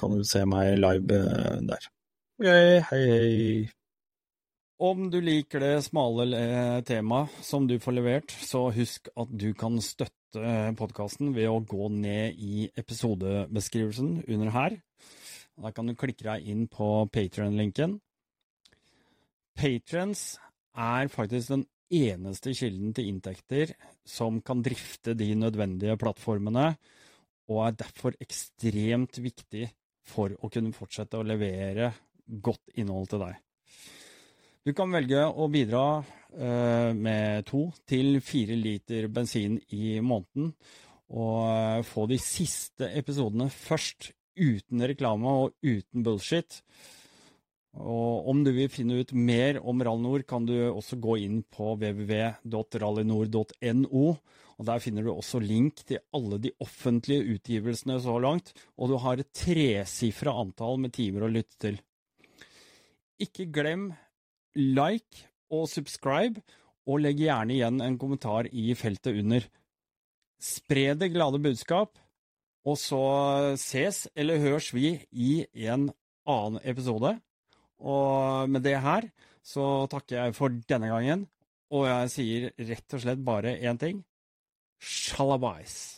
kan 0.00 0.16
du 0.16 0.24
se 0.26 0.44
meg 0.48 0.76
live 0.80 1.20
eh, 1.20 1.58
der. 1.72 1.90
Ok, 2.40 2.48
hei 2.90 3.02
hei. 3.10 3.68
Om 4.80 5.10
du 5.12 5.18
liker 5.20 5.60
det 5.60 5.74
smale 5.84 6.24
eh, 6.38 6.78
temaet 6.88 7.42
som 7.44 7.66
du 7.68 7.76
får 7.82 7.98
levert, 7.98 8.32
så 8.32 8.70
husk 8.72 9.10
at 9.12 9.32
du 9.36 9.50
kan 9.52 9.76
støtte 9.84 10.18
podkasten 10.78 11.34
ved 11.36 11.50
å 11.50 11.58
gå 11.68 11.90
ned 11.92 12.38
i 12.40 12.70
episodebeskrivelsen 12.80 14.22
under 14.24 14.54
her. 14.54 14.78
Da 15.60 15.72
kan 15.76 15.90
du 15.90 15.96
klikke 15.98 16.24
deg 16.24 16.46
inn 16.48 16.64
på 16.72 16.86
Patrion-linken. 17.12 17.98
Patrons 19.60 20.22
er 20.72 21.10
faktisk 21.12 21.52
den 21.52 21.66
eneste 21.90 22.54
kilden 22.56 22.94
til 22.96 23.10
inntekter 23.10 23.74
som 24.08 24.38
kan 24.46 24.62
drifte 24.64 25.12
de 25.18 25.34
nødvendige 25.36 25.98
plattformene, 26.00 26.70
og 27.50 27.64
er 27.66 27.76
derfor 27.82 28.16
ekstremt 28.22 29.18
viktig 29.20 29.66
for 30.06 30.32
å 30.38 30.48
kunne 30.52 30.72
fortsette 30.72 31.18
å 31.18 31.26
levere 31.26 31.90
godt 32.40 32.78
innhold 32.78 33.10
til 33.10 33.24
deg. 33.26 33.34
Du 34.64 34.72
kan 34.76 34.92
velge 34.92 35.24
å 35.26 35.48
bidra 35.50 35.84
uh, 36.00 36.90
med 36.94 37.44
to 37.48 37.66
til 37.88 38.20
fire 38.24 38.56
liter 38.56 39.08
bensin 39.12 39.58
i 39.74 39.98
måneden, 40.00 40.54
og 41.10 41.84
få 41.88 42.06
de 42.06 42.20
siste 42.22 42.86
episodene 42.94 43.48
først 43.50 44.12
uten 44.38 44.86
reklame 44.86 45.36
og 45.44 45.54
uten 45.62 46.06
bullshit. 46.06 46.62
Og 47.78 48.26
om 48.30 48.40
du 48.42 48.50
vil 48.54 48.68
finne 48.72 48.94
ut 48.98 49.12
mer 49.14 49.60
om 49.62 49.82
Rallynor, 49.82 50.22
kan 50.26 50.46
du 50.46 50.72
også 50.72 50.96
gå 50.98 51.16
inn 51.22 51.42
på 51.46 51.74
www.rallynor.no. 51.78 54.16
og 54.58 54.66
Der 54.66 54.78
finner 54.82 55.02
du 55.06 55.10
også 55.12 55.38
link 55.38 55.84
til 55.86 55.98
alle 56.12 56.38
de 56.42 56.50
offentlige 56.60 57.24
utgivelsene 57.36 58.00
så 58.02 58.18
langt, 58.18 58.52
og 58.76 58.88
du 58.90 58.96
har 58.98 59.18
et 59.20 59.32
tresifra 59.32 60.32
antall 60.42 60.78
med 60.82 60.92
timer 60.98 61.22
å 61.24 61.30
lytte 61.30 61.56
til. 61.62 61.80
Ikke 63.22 63.46
glem 63.52 63.94
like 64.58 65.28
og 65.50 65.68
subscribe, 65.70 66.40
og 66.88 67.00
legg 67.04 67.20
gjerne 67.22 67.52
igjen 67.54 67.80
en 67.84 67.98
kommentar 68.00 68.46
i 68.50 68.74
feltet 68.74 69.14
under. 69.20 69.44
Spre 70.40 70.94
det 70.98 71.12
glade 71.14 71.38
budskap. 71.42 71.98
Og 72.68 72.76
så 72.78 73.02
ses 73.60 74.04
eller 74.14 74.42
høres 74.42 74.70
vi 74.76 74.98
i 75.10 75.46
en 75.70 75.88
annen 76.28 76.60
episode. 76.64 77.14
Og 77.80 78.50
med 78.52 78.64
det 78.66 78.76
her 78.84 79.08
så 79.42 79.86
takker 79.90 80.18
jeg 80.18 80.36
for 80.36 80.52
denne 80.68 80.90
gangen, 80.92 81.24
og 81.72 81.86
jeg 81.88 82.12
sier 82.12 82.50
rett 82.68 82.96
og 82.96 83.02
slett 83.02 83.24
bare 83.24 83.56
én 83.56 83.80
ting. 83.80 84.02
Shalabais. 84.80 85.96